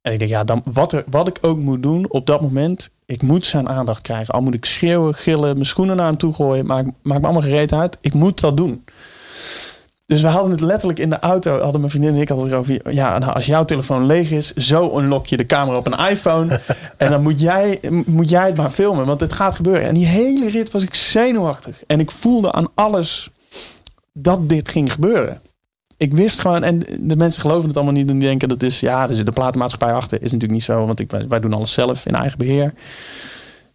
En 0.00 0.12
ik 0.12 0.18
denk, 0.18 0.30
ja, 0.30 0.44
dan, 0.44 0.62
wat, 0.64 0.92
er, 0.92 1.04
wat 1.10 1.28
ik 1.28 1.38
ook 1.40 1.58
moet 1.58 1.82
doen 1.82 2.10
op 2.10 2.26
dat 2.26 2.40
moment, 2.40 2.90
ik 3.04 3.22
moet 3.22 3.46
zijn 3.46 3.68
aandacht 3.68 4.00
krijgen. 4.00 4.34
Al 4.34 4.40
moet 4.40 4.54
ik 4.54 4.64
schreeuwen, 4.64 5.14
gillen, 5.14 5.52
mijn 5.52 5.66
schoenen 5.66 5.96
naar 5.96 6.06
hem 6.06 6.16
toe 6.16 6.32
gooien, 6.32 6.66
maakt, 6.66 6.88
maakt 7.02 7.20
me 7.20 7.26
allemaal 7.26 7.42
gereed 7.42 7.72
uit. 7.72 7.96
Ik 8.00 8.14
moet 8.14 8.40
dat 8.40 8.56
doen. 8.56 8.84
Dus 10.06 10.22
we 10.22 10.28
hadden 10.28 10.50
het 10.50 10.60
letterlijk 10.60 10.98
in 10.98 11.10
de 11.10 11.18
auto, 11.18 11.60
hadden 11.60 11.80
mijn 11.80 11.92
vriendin 11.92 12.14
en 12.14 12.20
ik 12.20 12.30
altijd 12.30 12.52
over. 12.52 12.92
Ja, 12.92 13.18
nou, 13.18 13.32
als 13.32 13.46
jouw 13.46 13.64
telefoon 13.64 14.06
leeg 14.06 14.30
is, 14.30 14.52
zo 14.54 14.98
unlock 14.98 15.26
je 15.26 15.36
de 15.36 15.46
camera 15.46 15.76
op 15.76 15.86
een 15.86 16.08
iPhone. 16.08 16.60
en 16.96 17.10
dan 17.10 17.22
moet 17.22 17.40
jij, 17.40 17.80
moet 18.06 18.28
jij 18.28 18.46
het 18.46 18.56
maar 18.56 18.70
filmen, 18.70 19.06
want 19.06 19.20
het 19.20 19.32
gaat 19.32 19.54
gebeuren. 19.54 19.82
En 19.82 19.94
die 19.94 20.06
hele 20.06 20.50
rit 20.50 20.70
was 20.70 20.82
ik 20.82 20.94
zenuwachtig. 20.94 21.82
En 21.86 22.00
ik 22.00 22.10
voelde 22.10 22.52
aan 22.52 22.68
alles 22.74 23.30
dat 24.12 24.48
dit 24.48 24.68
ging 24.68 24.92
gebeuren. 24.92 25.40
Ik 25.96 26.14
wist 26.14 26.40
gewoon, 26.40 26.62
en 26.62 26.78
de 27.00 27.16
mensen 27.16 27.40
geloven 27.40 27.68
het 27.68 27.76
allemaal 27.76 27.94
niet 27.94 28.08
en 28.08 28.18
die 28.18 28.28
denken 28.28 28.48
dat 28.48 28.62
is, 28.62 28.80
ja, 28.80 29.08
er 29.08 29.16
zit 29.16 29.26
de 29.26 29.32
platenmaatschappij 29.32 29.92
achter. 29.92 30.18
Is 30.18 30.32
natuurlijk 30.32 30.52
niet 30.52 30.62
zo, 30.62 30.86
want 30.86 31.00
ik, 31.00 31.10
wij 31.28 31.40
doen 31.40 31.52
alles 31.52 31.72
zelf 31.72 32.06
in 32.06 32.14
eigen 32.14 32.38
beheer. 32.38 32.74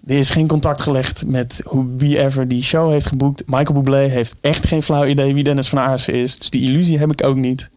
Er 0.05 0.17
is 0.17 0.29
geen 0.29 0.47
contact 0.47 0.81
gelegd 0.81 1.25
met 1.25 1.63
wie 1.97 2.19
ever 2.19 2.47
die 2.47 2.63
show 2.63 2.91
heeft 2.91 3.05
geboekt. 3.05 3.43
Michael 3.45 3.73
Bublé 3.73 3.97
heeft 3.97 4.35
echt 4.41 4.67
geen 4.67 4.83
flauw 4.83 5.05
idee 5.05 5.33
wie 5.33 5.43
Dennis 5.43 5.69
van 5.69 5.79
Aarsen 5.79 6.13
is. 6.13 6.37
Dus 6.37 6.49
die 6.49 6.69
illusie 6.69 6.99
heb 6.99 7.11
ik 7.11 7.23
ook 7.23 7.35
niet. 7.35 7.69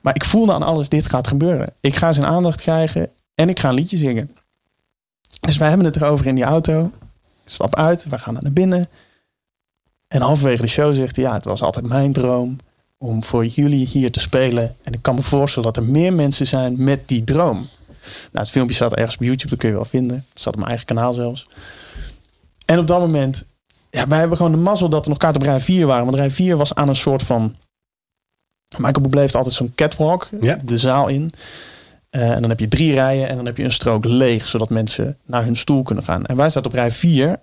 Maar 0.00 0.14
ik 0.14 0.24
voelde 0.24 0.52
aan 0.52 0.62
alles, 0.62 0.88
dit 0.88 1.06
gaat 1.06 1.26
gebeuren. 1.26 1.72
Ik 1.80 1.96
ga 1.96 2.12
zijn 2.12 2.26
aandacht 2.26 2.60
krijgen 2.60 3.10
en 3.34 3.48
ik 3.48 3.58
ga 3.58 3.68
een 3.68 3.74
liedje 3.74 3.96
zingen. 3.96 4.36
Dus 5.40 5.56
wij 5.56 5.68
hebben 5.68 5.86
het 5.86 5.96
erover 5.96 6.26
in 6.26 6.34
die 6.34 6.44
auto. 6.44 6.90
Stap 7.44 7.76
uit, 7.76 8.04
we 8.08 8.18
gaan 8.18 8.38
naar 8.40 8.52
binnen. 8.52 8.88
En 10.08 10.20
halverwege 10.20 10.62
de 10.62 10.68
show 10.68 10.94
zegt 10.94 11.16
hij, 11.16 11.24
ja, 11.24 11.32
het 11.32 11.44
was 11.44 11.62
altijd 11.62 11.86
mijn 11.86 12.12
droom 12.12 12.58
om 12.98 13.24
voor 13.24 13.46
jullie 13.46 13.86
hier 13.86 14.12
te 14.12 14.20
spelen. 14.20 14.76
En 14.82 14.92
ik 14.92 15.02
kan 15.02 15.14
me 15.14 15.22
voorstellen 15.22 15.72
dat 15.72 15.84
er 15.84 15.90
meer 15.90 16.12
mensen 16.12 16.46
zijn 16.46 16.84
met 16.84 17.08
die 17.08 17.24
droom. 17.24 17.68
Nou, 18.32 18.44
het 18.44 18.50
filmpje 18.50 18.74
staat 18.74 18.94
ergens 18.94 19.14
op 19.16 19.22
YouTube, 19.22 19.48
dat 19.48 19.58
kun 19.58 19.68
je 19.68 19.74
wel 19.74 19.84
vinden. 19.84 20.16
Het 20.16 20.40
staat 20.40 20.52
op 20.52 20.58
mijn 20.58 20.68
eigen 20.68 20.86
kanaal 20.86 21.12
zelfs. 21.12 21.46
En 22.66 22.78
op 22.78 22.86
dat 22.86 23.00
moment, 23.00 23.44
ja, 23.90 24.08
wij 24.08 24.18
hebben 24.18 24.36
gewoon 24.36 24.52
de 24.52 24.58
mazzel 24.58 24.88
dat 24.88 25.02
er 25.02 25.08
nog 25.08 25.18
kaarten 25.18 25.40
op 25.40 25.46
rij 25.46 25.60
4 25.60 25.86
waren. 25.86 26.04
Want 26.04 26.16
rij 26.16 26.30
4 26.30 26.56
was 26.56 26.74
aan 26.74 26.88
een 26.88 26.94
soort 26.94 27.22
van... 27.22 27.56
Michael 28.76 29.00
Bublé 29.00 29.20
heeft 29.20 29.34
altijd 29.36 29.54
zo'n 29.54 29.72
catwalk, 29.74 30.28
Ja. 30.40 30.58
de 30.64 30.78
zaal 30.78 31.08
in. 31.08 31.32
Eh, 32.10 32.30
en 32.30 32.40
dan 32.40 32.50
heb 32.50 32.60
je 32.60 32.68
drie 32.68 32.92
rijen 32.94 33.28
en 33.28 33.36
dan 33.36 33.46
heb 33.46 33.56
je 33.56 33.64
een 33.64 33.72
strook 33.72 34.04
leeg, 34.04 34.48
zodat 34.48 34.70
mensen 34.70 35.16
naar 35.24 35.44
hun 35.44 35.56
stoel 35.56 35.82
kunnen 35.82 36.04
gaan. 36.04 36.26
En 36.26 36.36
wij 36.36 36.50
zaten 36.50 36.70
op 36.70 36.76
rij 36.76 36.90
4, 36.90 37.40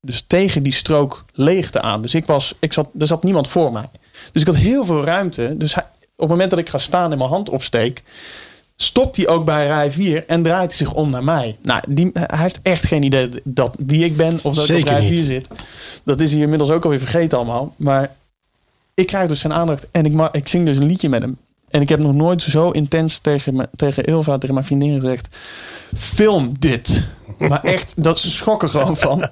dus 0.00 0.24
tegen 0.26 0.62
die 0.62 0.72
strook 0.72 1.24
leegte 1.32 1.80
aan. 1.80 2.02
Dus 2.02 2.14
ik 2.14 2.26
was, 2.26 2.54
ik 2.58 2.72
zat, 2.72 2.88
er 2.98 3.06
zat 3.06 3.22
niemand 3.22 3.48
voor 3.48 3.72
mij. 3.72 3.88
Dus 4.32 4.42
ik 4.42 4.48
had 4.48 4.56
heel 4.56 4.84
veel 4.84 5.04
ruimte. 5.04 5.54
Dus 5.56 5.74
hij, 5.74 5.84
op 6.00 6.18
het 6.18 6.28
moment 6.28 6.50
dat 6.50 6.58
ik 6.58 6.68
ga 6.68 6.78
staan 6.78 7.12
en 7.12 7.18
mijn 7.18 7.30
hand 7.30 7.48
opsteek, 7.48 8.02
stopt 8.82 9.16
hij 9.16 9.28
ook 9.28 9.44
bij 9.44 9.66
rij 9.66 9.90
4 9.90 10.26
en 10.26 10.42
draait 10.42 10.68
hij 10.68 10.86
zich 10.86 10.94
om 10.94 11.10
naar 11.10 11.24
mij. 11.24 11.56
Nou, 11.62 11.82
die, 11.88 12.10
hij 12.12 12.38
heeft 12.38 12.60
echt 12.62 12.86
geen 12.86 13.02
idee 13.02 13.28
dat, 13.44 13.74
wie 13.86 14.04
ik 14.04 14.16
ben 14.16 14.38
of 14.42 14.54
dat 14.54 14.68
ik 14.68 14.80
op 14.80 14.88
rij 14.88 15.00
niet. 15.00 15.10
4 15.10 15.24
zit. 15.24 15.48
Dat 16.04 16.20
is 16.20 16.32
hij 16.32 16.40
inmiddels 16.40 16.70
ook 16.70 16.84
alweer 16.84 16.98
vergeten 16.98 17.38
allemaal. 17.38 17.74
Maar 17.76 18.14
ik 18.94 19.06
krijg 19.06 19.28
dus 19.28 19.40
zijn 19.40 19.52
aandacht 19.52 19.86
en 19.90 20.04
ik, 20.04 20.28
ik 20.32 20.48
zing 20.48 20.66
dus 20.66 20.76
een 20.76 20.86
liedje 20.86 21.08
met 21.08 21.22
hem. 21.22 21.38
En 21.68 21.80
ik 21.80 21.88
heb 21.88 21.98
nog 21.98 22.14
nooit 22.14 22.42
zo 22.42 22.70
intens 22.70 23.18
tegen, 23.18 23.54
me, 23.54 23.68
tegen 23.76 24.04
Ilva, 24.04 24.38
tegen 24.38 24.54
mijn 24.54 24.66
vriendin 24.66 25.00
gezegd... 25.00 25.36
Film 25.96 26.54
dit. 26.58 27.08
Maar 27.38 27.64
echt, 27.64 28.02
dat 28.02 28.18
ze 28.18 28.30
schokken 28.30 28.70
gewoon 28.70 28.96
van. 28.96 29.28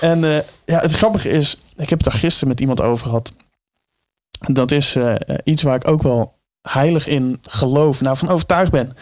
En 0.00 0.24
eh, 0.24 0.40
ja, 0.64 0.78
het 0.80 0.92
grappige 0.92 1.28
is, 1.28 1.56
ik 1.76 1.90
heb 1.90 1.98
het 1.98 2.10
daar 2.10 2.20
gisteren 2.20 2.48
met 2.48 2.60
iemand 2.60 2.80
over 2.80 3.06
gehad. 3.06 3.32
Dat 4.38 4.70
is 4.70 4.94
eh, 4.94 5.14
iets 5.44 5.62
waar 5.62 5.74
ik 5.74 5.88
ook 5.88 6.02
wel 6.02 6.40
heilig 6.62 7.06
in 7.06 7.38
geloof, 7.42 8.00
nou 8.00 8.16
van 8.16 8.28
overtuigd 8.28 8.70
ben. 8.70 8.92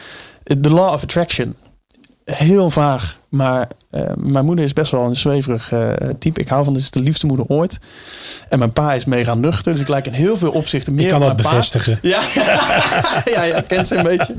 The 0.61 0.71
law 0.71 0.93
of 0.93 1.03
attraction. 1.03 1.57
Heel 2.25 2.71
vaag, 2.71 3.19
maar 3.29 3.69
eh, 3.91 4.03
mijn 4.17 4.45
moeder 4.45 4.65
is 4.65 4.73
best 4.73 4.93
wel 4.93 5.05
een 5.05 5.17
zweverig 5.17 5.73
eh, 5.73 5.93
type. 6.19 6.41
Ik 6.41 6.49
hou 6.49 6.65
van, 6.65 6.73
dit 6.73 6.83
is 6.83 6.91
de 6.91 7.01
liefste 7.01 7.27
moeder 7.27 7.47
ooit. 7.47 7.79
En 8.49 8.59
mijn 8.59 8.73
pa 8.73 8.95
is 8.95 9.05
mega 9.05 9.35
nuchter, 9.35 9.73
dus 9.73 9.81
ik 9.81 9.89
lijk 9.89 10.07
in 10.07 10.13
heel 10.13 10.37
veel 10.37 10.51
opzichten 10.51 10.95
meer 10.95 11.05
Ik 11.05 11.11
kan 11.11 11.21
dat 11.21 11.37
bevestigen. 11.37 11.99
Ja, 12.03 12.21
ja, 13.35 13.43
ja, 13.43 13.61
kent 13.61 13.87
ze 13.87 13.97
een 13.97 14.03
beetje. 14.03 14.35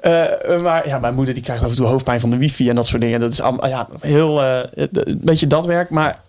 Eh, 0.00 0.62
maar 0.62 0.86
ja, 0.86 0.98
mijn 0.98 1.14
moeder 1.14 1.34
die 1.34 1.42
krijgt 1.42 1.64
af 1.64 1.70
en 1.70 1.76
toe 1.76 1.86
hoofdpijn 1.86 2.20
van 2.20 2.30
de 2.30 2.36
wifi 2.36 2.68
en 2.68 2.74
dat 2.74 2.86
soort 2.86 3.02
dingen. 3.02 3.20
Dat 3.20 3.32
is 3.32 3.40
allemaal, 3.40 3.68
ja, 3.68 3.88
heel, 4.00 4.42
een 4.42 5.20
beetje 5.22 5.46
dat 5.46 5.66
werk. 5.66 5.90
Maar 5.90 6.20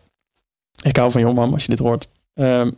ik 0.84 0.98
hou 0.98 1.12
van 1.12 1.22
je 1.22 1.28
mam 1.28 1.54
als 1.54 1.64
je 1.64 1.70
dit 1.70 1.80
hoort. 1.80 2.08
Ehm, 2.34 2.72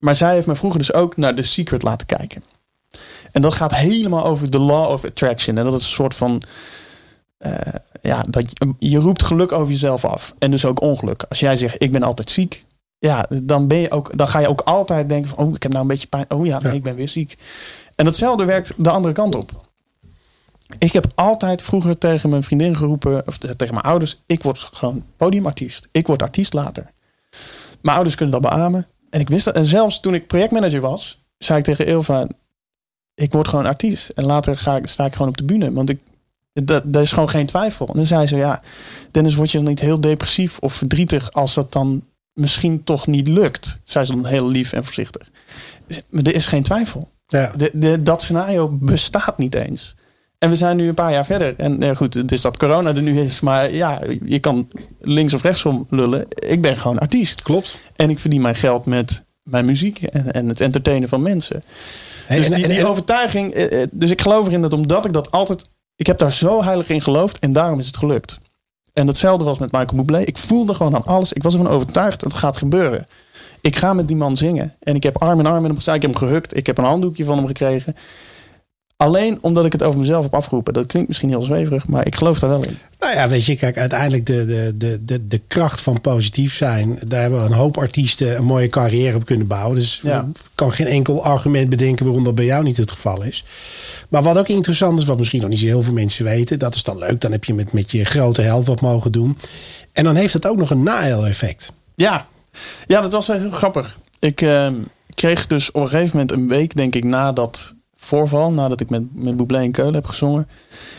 maar 0.00 0.14
zij 0.14 0.34
heeft 0.34 0.46
me 0.46 0.54
vroeger 0.56 0.78
dus 0.78 0.92
ook 0.92 1.16
naar 1.16 1.34
The 1.34 1.42
Secret 1.42 1.82
laten 1.82 2.06
kijken. 2.06 2.44
En 3.32 3.42
dat 3.42 3.54
gaat 3.54 3.74
helemaal 3.74 4.24
over 4.24 4.50
the 4.50 4.58
law 4.58 4.90
of 4.92 5.04
attraction. 5.04 5.58
En 5.58 5.64
dat 5.64 5.74
is 5.74 5.82
een 5.82 5.88
soort 5.88 6.14
van... 6.14 6.42
eh, 7.38 7.52
ja, 8.02 8.24
dat 8.28 8.50
je, 8.50 8.74
je 8.78 8.98
roept 8.98 9.22
geluk 9.22 9.52
over 9.52 9.72
jezelf 9.72 10.04
af. 10.04 10.34
En 10.38 10.50
dus 10.50 10.64
ook 10.64 10.80
ongeluk. 10.80 11.24
Als 11.28 11.40
jij 11.40 11.56
zegt, 11.56 11.82
ik 11.82 11.92
ben 11.92 12.02
altijd 12.02 12.30
ziek. 12.30 12.64
Ja, 12.98 13.26
dan, 13.42 13.68
ben 13.68 13.78
je 13.78 13.90
ook, 13.90 14.16
dan 14.16 14.28
ga 14.28 14.38
je 14.38 14.48
ook 14.48 14.60
altijd 14.60 15.08
denken 15.08 15.30
van... 15.30 15.46
Oh, 15.46 15.54
ik 15.54 15.62
heb 15.62 15.72
nou 15.72 15.84
een 15.84 15.90
beetje 15.90 16.08
pijn. 16.08 16.24
Oh 16.28 16.46
ja, 16.46 16.58
nee, 16.60 16.70
Ja. 16.72 16.76
ik 16.76 16.82
ben 16.82 16.94
weer 16.94 17.08
ziek. 17.08 17.36
En 17.94 18.04
datzelfde 18.04 18.44
werkt 18.44 18.72
de 18.76 18.90
andere 18.90 19.14
kant 19.14 19.34
op. 19.34 19.68
Ik 20.78 20.92
heb 20.92 21.06
altijd 21.14 21.62
vroeger 21.62 21.98
tegen 21.98 22.30
mijn 22.30 22.42
vriendin 22.42 22.76
geroepen... 22.76 23.22
Of 23.26 23.38
tegen 23.38 23.74
mijn 23.74 23.86
ouders... 23.86 24.16
Ik 24.26 24.42
word 24.42 24.58
gewoon 24.58 25.04
podiumartiest. 25.16 25.88
Ik 25.92 26.06
word 26.06 26.22
artiest 26.22 26.52
later. 26.52 26.90
Mijn 27.80 27.94
ouders 27.96 28.16
kunnen 28.16 28.40
dat 28.40 28.50
beamen. 28.50 28.86
En 29.10 29.20
ik 29.20 29.28
wist 29.28 29.44
dat. 29.44 29.54
En 29.54 29.64
zelfs 29.64 30.00
toen 30.00 30.14
ik 30.14 30.26
projectmanager 30.26 30.80
was... 30.80 31.18
zei 31.38 31.58
ik 31.58 31.64
tegen 31.64 31.86
Ilva... 31.86 32.26
Ik 33.14 33.32
word 33.32 33.48
gewoon 33.48 33.66
artiest. 33.66 34.08
En 34.08 34.24
later 34.24 34.56
ga 34.56 34.76
ik, 34.76 34.86
sta 34.86 35.04
ik 35.04 35.12
gewoon 35.12 35.28
op 35.28 35.36
de 35.36 35.44
bühne. 35.44 35.72
Want 35.72 35.90
ik, 35.90 36.00
dat, 36.52 36.92
daar 36.92 37.02
is 37.02 37.12
gewoon 37.12 37.28
geen 37.28 37.46
twijfel. 37.46 37.86
En 37.86 37.96
dan 37.96 38.06
zei 38.06 38.26
ze, 38.26 38.36
ja, 38.36 38.62
Dennis, 39.10 39.34
word 39.34 39.50
je 39.50 39.58
dan 39.58 39.66
niet 39.66 39.80
heel 39.80 40.00
depressief 40.00 40.58
of 40.58 40.72
verdrietig 40.72 41.32
als 41.32 41.54
dat 41.54 41.72
dan 41.72 42.04
misschien 42.32 42.84
toch 42.84 43.06
niet 43.06 43.28
lukt? 43.28 43.78
Zei 43.84 44.04
ze 44.04 44.12
dan 44.12 44.26
heel 44.26 44.48
lief 44.48 44.72
en 44.72 44.84
voorzichtig. 44.84 45.30
Maar 46.10 46.22
er 46.22 46.34
is 46.34 46.46
geen 46.46 46.62
twijfel. 46.62 47.08
Ja. 47.26 47.52
De, 47.56 47.70
de, 47.72 48.02
dat 48.02 48.22
scenario 48.22 48.68
bestaat 48.68 49.38
niet 49.38 49.54
eens. 49.54 49.94
En 50.40 50.48
we 50.48 50.56
zijn 50.56 50.76
nu 50.76 50.88
een 50.88 50.94
paar 50.94 51.12
jaar 51.12 51.24
verder. 51.26 51.54
En 51.56 51.82
eh, 51.82 51.96
goed, 51.96 52.14
het 52.14 52.32
is 52.32 52.40
dat 52.40 52.56
corona 52.58 52.94
er 52.94 53.02
nu 53.02 53.20
is. 53.20 53.40
Maar 53.40 53.72
ja, 53.72 54.00
je 54.24 54.38
kan 54.38 54.68
links 55.00 55.34
of 55.34 55.42
rechtsom 55.42 55.86
lullen. 55.90 56.26
Ik 56.48 56.60
ben 56.62 56.76
gewoon 56.76 56.98
artiest. 56.98 57.42
Klopt. 57.42 57.78
En 57.96 58.10
ik 58.10 58.18
verdien 58.18 58.40
mijn 58.40 58.54
geld 58.54 58.86
met 58.86 59.22
mijn 59.42 59.64
muziek 59.64 60.02
en, 60.02 60.32
en 60.32 60.48
het 60.48 60.60
entertainen 60.60 61.08
van 61.08 61.22
mensen. 61.22 61.62
Hey, 62.26 62.36
dus 62.36 62.46
en- 62.46 62.54
die, 62.54 62.62
en- 62.64 62.70
die 62.70 62.78
en- 62.78 62.86
overtuiging. 62.86 63.52
eh, 63.52 63.82
eh, 63.82 63.88
Dus 63.92 64.10
ik 64.10 64.20
geloof 64.20 64.46
erin 64.46 64.62
dat 64.62 64.72
omdat 64.72 65.04
ik 65.06 65.12
dat 65.12 65.30
altijd. 65.30 65.66
Ik 65.96 66.06
heb 66.06 66.18
daar 66.18 66.32
zo 66.32 66.62
heilig 66.64 66.88
in 66.88 67.02
geloofd 67.02 67.38
en 67.38 67.52
daarom 67.52 67.78
is 67.78 67.86
het 67.86 67.96
gelukt. 67.96 68.38
En 68.92 69.06
hetzelfde 69.06 69.44
was 69.44 69.58
met 69.58 69.72
Michael 69.72 69.96
Bublé. 69.96 70.20
Ik 70.20 70.38
voelde 70.38 70.74
gewoon 70.74 70.94
aan 70.94 71.04
alles. 71.04 71.32
Ik 71.32 71.42
was 71.42 71.52
ervan 71.52 71.68
overtuigd 71.72 72.20
dat 72.20 72.32
het 72.32 72.40
gaat 72.40 72.56
gebeuren. 72.56 73.06
Ik 73.60 73.76
ga 73.76 73.92
met 73.92 74.06
die 74.08 74.16
man 74.16 74.36
zingen. 74.36 74.74
En 74.80 74.94
ik 74.94 75.02
heb 75.02 75.22
arm 75.22 75.38
in 75.38 75.46
arm 75.46 75.56
met 75.56 75.66
hem 75.66 75.74
gestaan. 75.74 75.94
Ik 75.94 76.02
heb 76.02 76.14
hem 76.14 76.28
gehukt. 76.28 76.56
Ik 76.56 76.66
heb 76.66 76.78
een 76.78 76.84
handdoekje 76.84 77.24
van 77.24 77.36
hem 77.36 77.46
gekregen. 77.46 77.96
Alleen 79.00 79.38
omdat 79.40 79.64
ik 79.64 79.72
het 79.72 79.82
over 79.82 79.98
mezelf 79.98 80.22
heb 80.24 80.34
afgeroepen. 80.34 80.72
Dat 80.72 80.86
klinkt 80.86 81.08
misschien 81.08 81.28
heel 81.28 81.42
zweverig, 81.42 81.86
maar 81.88 82.06
ik 82.06 82.14
geloof 82.14 82.38
daar 82.38 82.50
wel 82.50 82.64
in. 82.64 82.78
Nou 82.98 83.14
ja, 83.14 83.28
weet 83.28 83.44
je, 83.44 83.56
kijk, 83.56 83.78
uiteindelijk 83.78 84.26
de, 84.26 84.46
de, 84.46 84.74
de, 84.76 85.04
de, 85.04 85.26
de 85.26 85.40
kracht 85.46 85.80
van 85.80 86.00
positief 86.00 86.54
zijn. 86.54 86.98
Daar 87.06 87.20
hebben 87.20 87.44
een 87.44 87.52
hoop 87.52 87.78
artiesten 87.78 88.36
een 88.36 88.44
mooie 88.44 88.68
carrière 88.68 89.16
op 89.16 89.24
kunnen 89.24 89.46
bouwen. 89.46 89.74
Dus 89.74 90.00
Ja. 90.02 90.20
ik 90.34 90.40
kan 90.54 90.72
geen 90.72 90.86
enkel 90.86 91.24
argument 91.24 91.68
bedenken 91.68 92.04
waarom 92.04 92.24
dat 92.24 92.34
bij 92.34 92.44
jou 92.44 92.62
niet 92.64 92.76
het 92.76 92.90
geval 92.92 93.22
is. 93.22 93.44
Maar 94.08 94.22
wat 94.22 94.38
ook 94.38 94.48
interessant 94.48 94.98
is, 94.98 95.04
wat 95.04 95.18
misschien 95.18 95.40
nog 95.40 95.50
niet 95.50 95.58
zo 95.58 95.64
heel 95.64 95.82
veel 95.82 95.92
mensen 95.92 96.24
weten. 96.24 96.58
Dat 96.58 96.74
is 96.74 96.82
dan 96.82 96.98
leuk. 96.98 97.20
Dan 97.20 97.32
heb 97.32 97.44
je 97.44 97.54
met, 97.54 97.72
met 97.72 97.90
je 97.90 98.04
grote 98.04 98.42
held 98.42 98.66
wat 98.66 98.80
mogen 98.80 99.12
doen. 99.12 99.36
En 99.92 100.04
dan 100.04 100.14
heeft 100.14 100.32
het 100.32 100.46
ook 100.46 100.56
nog 100.56 100.70
een 100.70 100.82
na-effect. 100.82 101.72
Ja. 101.94 102.26
ja, 102.86 103.00
dat 103.00 103.12
was 103.12 103.26
wel 103.26 103.38
heel 103.38 103.50
grappig. 103.50 103.98
Ik 104.18 104.40
eh, 104.42 104.68
kreeg 105.14 105.46
dus 105.46 105.70
op 105.70 105.82
een 105.82 105.88
gegeven 105.88 106.10
moment 106.18 106.32
een 106.32 106.48
week, 106.48 106.74
denk 106.76 106.94
ik, 106.94 107.04
na 107.04 107.32
dat 107.32 107.74
voorval, 108.00 108.52
nadat 108.52 108.80
ik 108.80 108.90
met, 108.90 109.02
met 109.14 109.52
in 109.52 109.72
Keulen 109.72 109.94
heb 109.94 110.06
gezongen, 110.06 110.48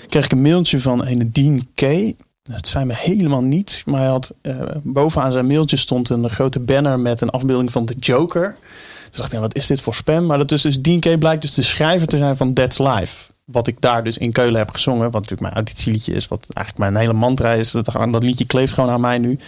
kreeg 0.09 0.25
ik 0.25 0.31
een 0.31 0.41
mailtje 0.41 0.81
van 0.81 1.05
een 1.05 1.31
Dean 1.31 1.67
K. 1.75 2.13
Dat 2.43 2.67
zei 2.67 2.85
me 2.85 2.93
helemaal 2.95 3.41
niets, 3.41 3.83
maar 3.83 3.99
hij 3.99 4.09
had 4.09 4.33
eh, 4.41 4.55
bovenaan 4.83 5.31
zijn 5.31 5.47
mailtje 5.47 5.77
stond 5.77 6.09
een 6.09 6.29
grote 6.29 6.59
banner 6.59 6.99
met 6.99 7.21
een 7.21 7.29
afbeelding 7.29 7.71
van 7.71 7.85
de 7.85 7.95
Joker. 7.99 8.55
Toen 9.01 9.11
dacht 9.11 9.27
ik, 9.27 9.31
ja, 9.33 9.39
wat 9.39 9.55
is 9.55 9.67
dit 9.67 9.81
voor 9.81 9.93
spam? 9.93 10.25
Maar 10.25 10.37
dat 10.37 10.51
is 10.51 10.61
dus 10.61 10.81
Dean 10.81 10.99
K 10.99 11.19
blijkt 11.19 11.41
dus 11.41 11.53
de 11.53 11.61
schrijver 11.61 12.07
te 12.07 12.17
zijn 12.17 12.37
van 12.37 12.53
That's 12.53 12.77
Life. 12.77 13.29
Wat 13.45 13.67
ik 13.67 13.81
daar 13.81 14.03
dus 14.03 14.17
in 14.17 14.31
Keulen 14.31 14.57
heb 14.57 14.69
gezongen. 14.69 15.03
Wat 15.03 15.13
natuurlijk 15.13 15.41
mijn 15.41 15.53
auditieliedje 15.53 16.13
is. 16.13 16.27
Wat 16.27 16.47
eigenlijk 16.53 16.91
mijn 16.91 17.03
hele 17.03 17.19
mantra 17.19 17.51
is. 17.51 17.71
Dat, 17.71 17.85
dat 18.11 18.23
liedje 18.23 18.45
kleeft 18.45 18.73
gewoon 18.73 18.89
aan 18.89 19.01
mij 19.01 19.17
nu. 19.17 19.39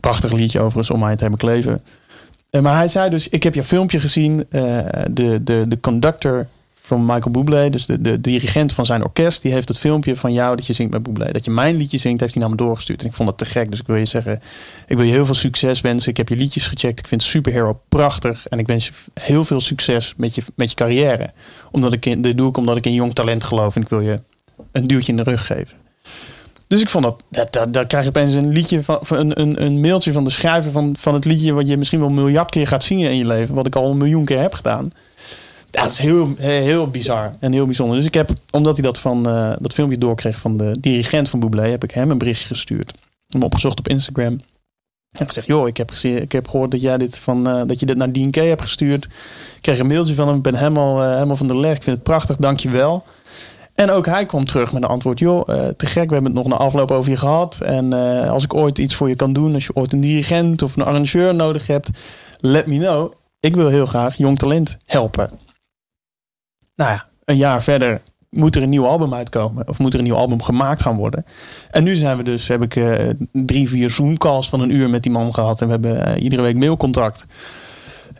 Prachtig 0.00 0.32
liedje 0.32 0.60
overigens 0.60 0.90
om 0.90 1.00
mij 1.00 1.14
te 1.14 1.20
hebben 1.20 1.38
kleven. 1.38 1.82
maar 2.60 2.76
hij 2.76 2.88
zei 2.88 3.10
dus, 3.10 3.28
ik 3.28 3.42
heb 3.42 3.54
je 3.54 3.64
filmpje 3.64 3.98
gezien. 3.98 4.46
de, 5.10 5.40
de, 5.42 5.62
de 5.68 5.80
conductor 5.80 6.46
van 6.86 7.00
Michael 7.00 7.30
Bublé, 7.30 7.70
dus 7.70 7.86
de, 7.86 8.00
de 8.00 8.20
dirigent 8.20 8.72
van 8.72 8.86
zijn 8.86 9.02
orkest, 9.02 9.42
die 9.42 9.52
heeft 9.52 9.68
het 9.68 9.78
filmpje 9.78 10.16
van 10.16 10.32
jou 10.32 10.56
dat 10.56 10.66
je 10.66 10.72
zingt 10.72 10.92
met 10.92 11.02
Bublé. 11.02 11.32
Dat 11.32 11.44
je 11.44 11.50
mijn 11.50 11.76
liedje 11.76 11.98
zingt, 11.98 12.20
heeft 12.20 12.32
hij 12.32 12.42
naar 12.42 12.50
me 12.50 12.56
doorgestuurd. 12.56 13.00
En 13.00 13.08
ik 13.08 13.14
vond 13.14 13.28
dat 13.28 13.38
te 13.38 13.44
gek. 13.44 13.70
Dus 13.70 13.80
ik 13.80 13.86
wil 13.86 13.96
je 13.96 14.04
zeggen, 14.04 14.40
ik 14.86 14.96
wil 14.96 15.06
je 15.06 15.12
heel 15.12 15.24
veel 15.26 15.34
succes 15.34 15.80
wensen. 15.80 16.10
Ik 16.10 16.16
heb 16.16 16.28
je 16.28 16.36
liedjes 16.36 16.66
gecheckt. 16.66 16.98
Ik 16.98 17.08
vind 17.08 17.22
Superhero 17.22 17.80
prachtig. 17.88 18.46
En 18.46 18.58
ik 18.58 18.66
wens 18.66 18.86
je 18.86 18.92
heel 19.20 19.44
veel 19.44 19.60
succes 19.60 20.14
met 20.16 20.34
je, 20.34 20.42
met 20.54 20.70
je 20.70 20.76
carrière. 20.76 21.30
Omdat 21.70 21.92
ik 21.92 22.06
in, 22.06 22.22
dit 22.22 22.36
doe 22.36 22.48
ik 22.48 22.56
omdat 22.56 22.76
ik 22.76 22.86
in 22.86 22.92
jong 22.92 23.14
talent 23.14 23.44
geloof. 23.44 23.76
En 23.76 23.82
ik 23.82 23.88
wil 23.88 24.00
je 24.00 24.20
een 24.72 24.86
duwtje 24.86 25.12
in 25.12 25.16
de 25.16 25.30
rug 25.30 25.46
geven. 25.46 25.76
Dus 26.66 26.80
ik 26.80 26.88
vond 26.88 27.04
dat, 27.04 27.22
dat, 27.50 27.72
daar 27.72 27.86
krijg 27.86 28.02
je 28.02 28.08
opeens 28.08 28.34
een 28.34 28.52
liedje 28.52 28.82
van, 28.82 29.00
een, 29.08 29.40
een, 29.40 29.62
een 29.62 29.80
mailtje 29.80 30.12
van 30.12 30.24
de 30.24 30.30
schrijver 30.30 30.70
van, 30.70 30.96
van 30.98 31.14
het 31.14 31.24
liedje 31.24 31.52
wat 31.52 31.68
je 31.68 31.76
misschien 31.76 31.98
wel 31.98 32.08
een 32.08 32.14
miljard 32.14 32.50
keer 32.50 32.66
gaat 32.66 32.84
zingen 32.84 33.10
in 33.10 33.16
je 33.16 33.26
leven. 33.26 33.54
Wat 33.54 33.66
ik 33.66 33.76
al 33.76 33.90
een 33.90 33.96
miljoen 33.96 34.24
keer 34.24 34.40
heb 34.40 34.54
gedaan. 34.54 34.92
Dat 35.70 35.90
is 35.90 35.98
heel, 35.98 36.34
heel 36.38 36.90
bizar 36.90 37.36
en 37.40 37.52
heel 37.52 37.64
bijzonder. 37.64 37.96
Dus 37.96 38.06
ik 38.06 38.14
heb, 38.14 38.30
omdat 38.50 38.72
hij 38.72 38.82
dat 38.82 38.98
van 38.98 39.28
uh, 39.28 39.52
dat 39.58 39.72
filmpje 39.72 39.98
doorkreeg 39.98 40.38
van 40.38 40.56
de 40.56 40.76
dirigent 40.80 41.28
van 41.28 41.40
Bublé, 41.40 41.68
heb 41.68 41.84
ik 41.84 41.90
hem 41.90 42.10
een 42.10 42.18
berichtje 42.18 42.46
gestuurd. 42.46 42.92
Hem 43.26 43.42
opgezocht 43.42 43.78
op 43.78 43.88
Instagram. 43.88 44.40
En 45.10 45.26
gezegd, 45.26 45.46
joh, 45.46 45.68
ik 45.68 45.76
heb, 45.76 45.90
gezien, 45.90 46.22
ik 46.22 46.32
heb 46.32 46.48
gehoord 46.48 46.70
dat 46.70 46.80
jij 46.80 46.98
dit 46.98 47.18
van 47.18 47.48
uh, 47.48 47.62
dat 47.66 47.80
je 47.80 47.86
dit 47.86 47.96
naar 47.96 48.12
DNK 48.12 48.34
hebt 48.34 48.62
gestuurd. 48.62 49.04
Ik 49.04 49.10
kreeg 49.60 49.78
een 49.78 49.86
mailtje 49.86 50.14
van 50.14 50.28
hem, 50.28 50.36
ik 50.36 50.42
ben 50.42 50.54
helemaal, 50.54 51.02
uh, 51.02 51.12
helemaal 51.12 51.36
van 51.36 51.46
de 51.46 51.56
leg. 51.56 51.76
Ik 51.76 51.82
vind 51.82 51.96
het 51.96 52.04
prachtig, 52.04 52.36
dankjewel. 52.36 53.04
En 53.74 53.90
ook 53.90 54.06
hij 54.06 54.26
kwam 54.26 54.44
terug 54.44 54.72
met 54.72 54.82
een 54.82 54.88
antwoord. 54.88 55.18
Joh, 55.18 55.48
te 55.76 55.86
gek, 55.86 56.08
we 56.08 56.14
hebben 56.14 56.34
het 56.34 56.44
nog 56.44 56.44
een 56.44 56.66
afloop 56.66 56.90
over 56.90 57.10
je 57.10 57.16
gehad. 57.16 57.60
En 57.60 57.92
als 58.28 58.44
ik 58.44 58.54
ooit 58.54 58.78
iets 58.78 58.94
voor 58.94 59.08
je 59.08 59.16
kan 59.16 59.32
doen, 59.32 59.54
als 59.54 59.66
je 59.66 59.74
ooit 59.74 59.92
een 59.92 60.00
dirigent 60.00 60.62
of 60.62 60.76
een 60.76 60.84
arrangeur 60.84 61.34
nodig 61.34 61.66
hebt, 61.66 61.90
let 62.40 62.66
me 62.66 62.78
know. 62.78 63.12
Ik 63.40 63.54
wil 63.54 63.68
heel 63.68 63.86
graag 63.86 64.16
jong 64.16 64.38
talent 64.38 64.76
helpen. 64.84 65.30
Nou 66.76 66.90
ja, 66.90 67.06
een 67.24 67.36
jaar 67.36 67.62
verder 67.62 68.00
moet 68.30 68.56
er 68.56 68.62
een 68.62 68.68
nieuw 68.68 68.86
album 68.86 69.14
uitkomen. 69.14 69.68
Of 69.68 69.78
moet 69.78 69.92
er 69.92 69.98
een 69.98 70.04
nieuw 70.04 70.16
album 70.16 70.42
gemaakt 70.42 70.82
gaan 70.82 70.96
worden. 70.96 71.24
En 71.70 71.84
nu 71.84 71.94
zijn 71.94 72.16
we 72.16 72.22
dus, 72.22 72.48
heb 72.48 72.62
ik 72.62 72.76
uh, 72.76 72.94
drie, 73.32 73.68
vier 73.68 73.90
Zoom-calls 73.90 74.48
van 74.48 74.60
een 74.60 74.74
uur 74.74 74.90
met 74.90 75.02
die 75.02 75.12
man 75.12 75.34
gehad. 75.34 75.60
En 75.60 75.66
we 75.66 75.72
hebben 75.72 76.08
uh, 76.08 76.22
iedere 76.22 76.42
week 76.42 76.56
mailcontact. 76.56 77.26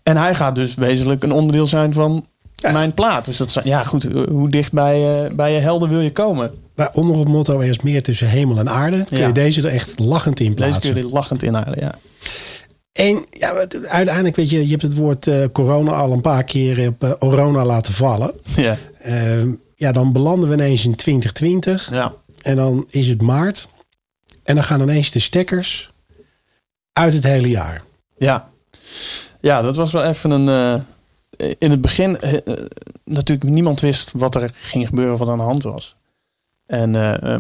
En 0.03 0.17
hij 0.17 0.35
gaat 0.35 0.55
dus 0.55 0.75
wezenlijk 0.75 1.23
een 1.23 1.33
onderdeel 1.33 1.67
zijn 1.67 1.93
van 1.93 2.27
mijn 2.73 2.95
plaat. 2.95 3.25
Dus 3.25 3.37
dat 3.37 3.61
ja, 3.65 3.83
goed. 3.83 4.09
Hoe 4.29 4.49
dicht 4.49 4.73
bij, 4.73 5.25
uh, 5.25 5.31
bij 5.33 5.53
je 5.53 5.61
helden 5.61 5.89
wil 5.89 6.01
je 6.01 6.13
komen? 6.13 6.51
Maar 6.75 6.91
onder 6.93 7.19
het 7.19 7.29
motto 7.29 7.61
er 7.61 7.69
is 7.69 7.81
meer 7.81 8.03
tussen 8.03 8.29
hemel 8.29 8.59
en 8.59 8.69
aarde. 8.69 9.05
Kun 9.09 9.19
je 9.19 9.33
deze 9.33 9.69
er 9.69 9.75
echt 9.75 9.99
lachend 9.99 10.41
in 10.41 10.55
plaatsen? 10.55 10.81
Deze 10.81 10.93
kun 10.93 11.03
je 11.03 11.15
lachend 11.15 11.43
in 11.43 11.57
aarde, 11.57 11.81
ja. 11.81 11.95
En 12.97 13.27
ja, 13.31 13.67
uiteindelijk 13.89 14.37
weet 14.37 14.51
je, 14.51 14.63
je 14.63 14.71
hebt 14.71 14.83
het 14.83 14.95
woord 14.95 15.27
uh, 15.27 15.45
corona 15.53 15.93
al 15.93 16.13
een 16.13 16.21
paar 16.21 16.45
keer 16.45 16.89
op 16.89 17.05
uh, 17.05 17.13
corona 17.13 17.65
laten 17.65 17.95
vallen. 17.95 18.33
Ja. 18.57 18.77
Uh, 19.07 19.43
ja, 19.75 19.93
dan 19.93 20.13
belanden 20.13 20.49
we 20.49 20.55
ineens 20.55 20.85
in 20.85 20.95
2020. 20.95 21.91
Ja. 21.91 22.13
En 22.43 22.57
dan 22.57 22.87
is 22.91 23.07
het 23.07 23.23
maart. 23.23 23.69
En 24.43 24.55
dan 24.55 24.65
gaan 24.65 24.81
ineens 24.81 25.11
de 25.11 25.19
stekkers 25.19 25.91
uit 26.93 27.13
het 27.13 27.25
hele 27.25 27.49
jaar. 27.49 27.83
Ja, 28.19 28.49
ja 29.41 29.63
dat 29.63 29.77
was 29.77 29.93
wel 29.93 30.05
even 30.05 30.31
een. 30.31 30.85
in 31.59 31.71
het 31.71 31.81
begin, 31.81 32.19
natuurlijk, 33.05 33.51
niemand 33.51 33.81
wist 33.81 34.13
wat 34.15 34.35
er 34.35 34.51
ging 34.55 34.87
gebeuren, 34.87 35.17
wat 35.17 35.29
aan 35.29 35.39
de 35.39 35.45
hand 35.45 35.63
was. 35.63 35.97
En 36.67 36.91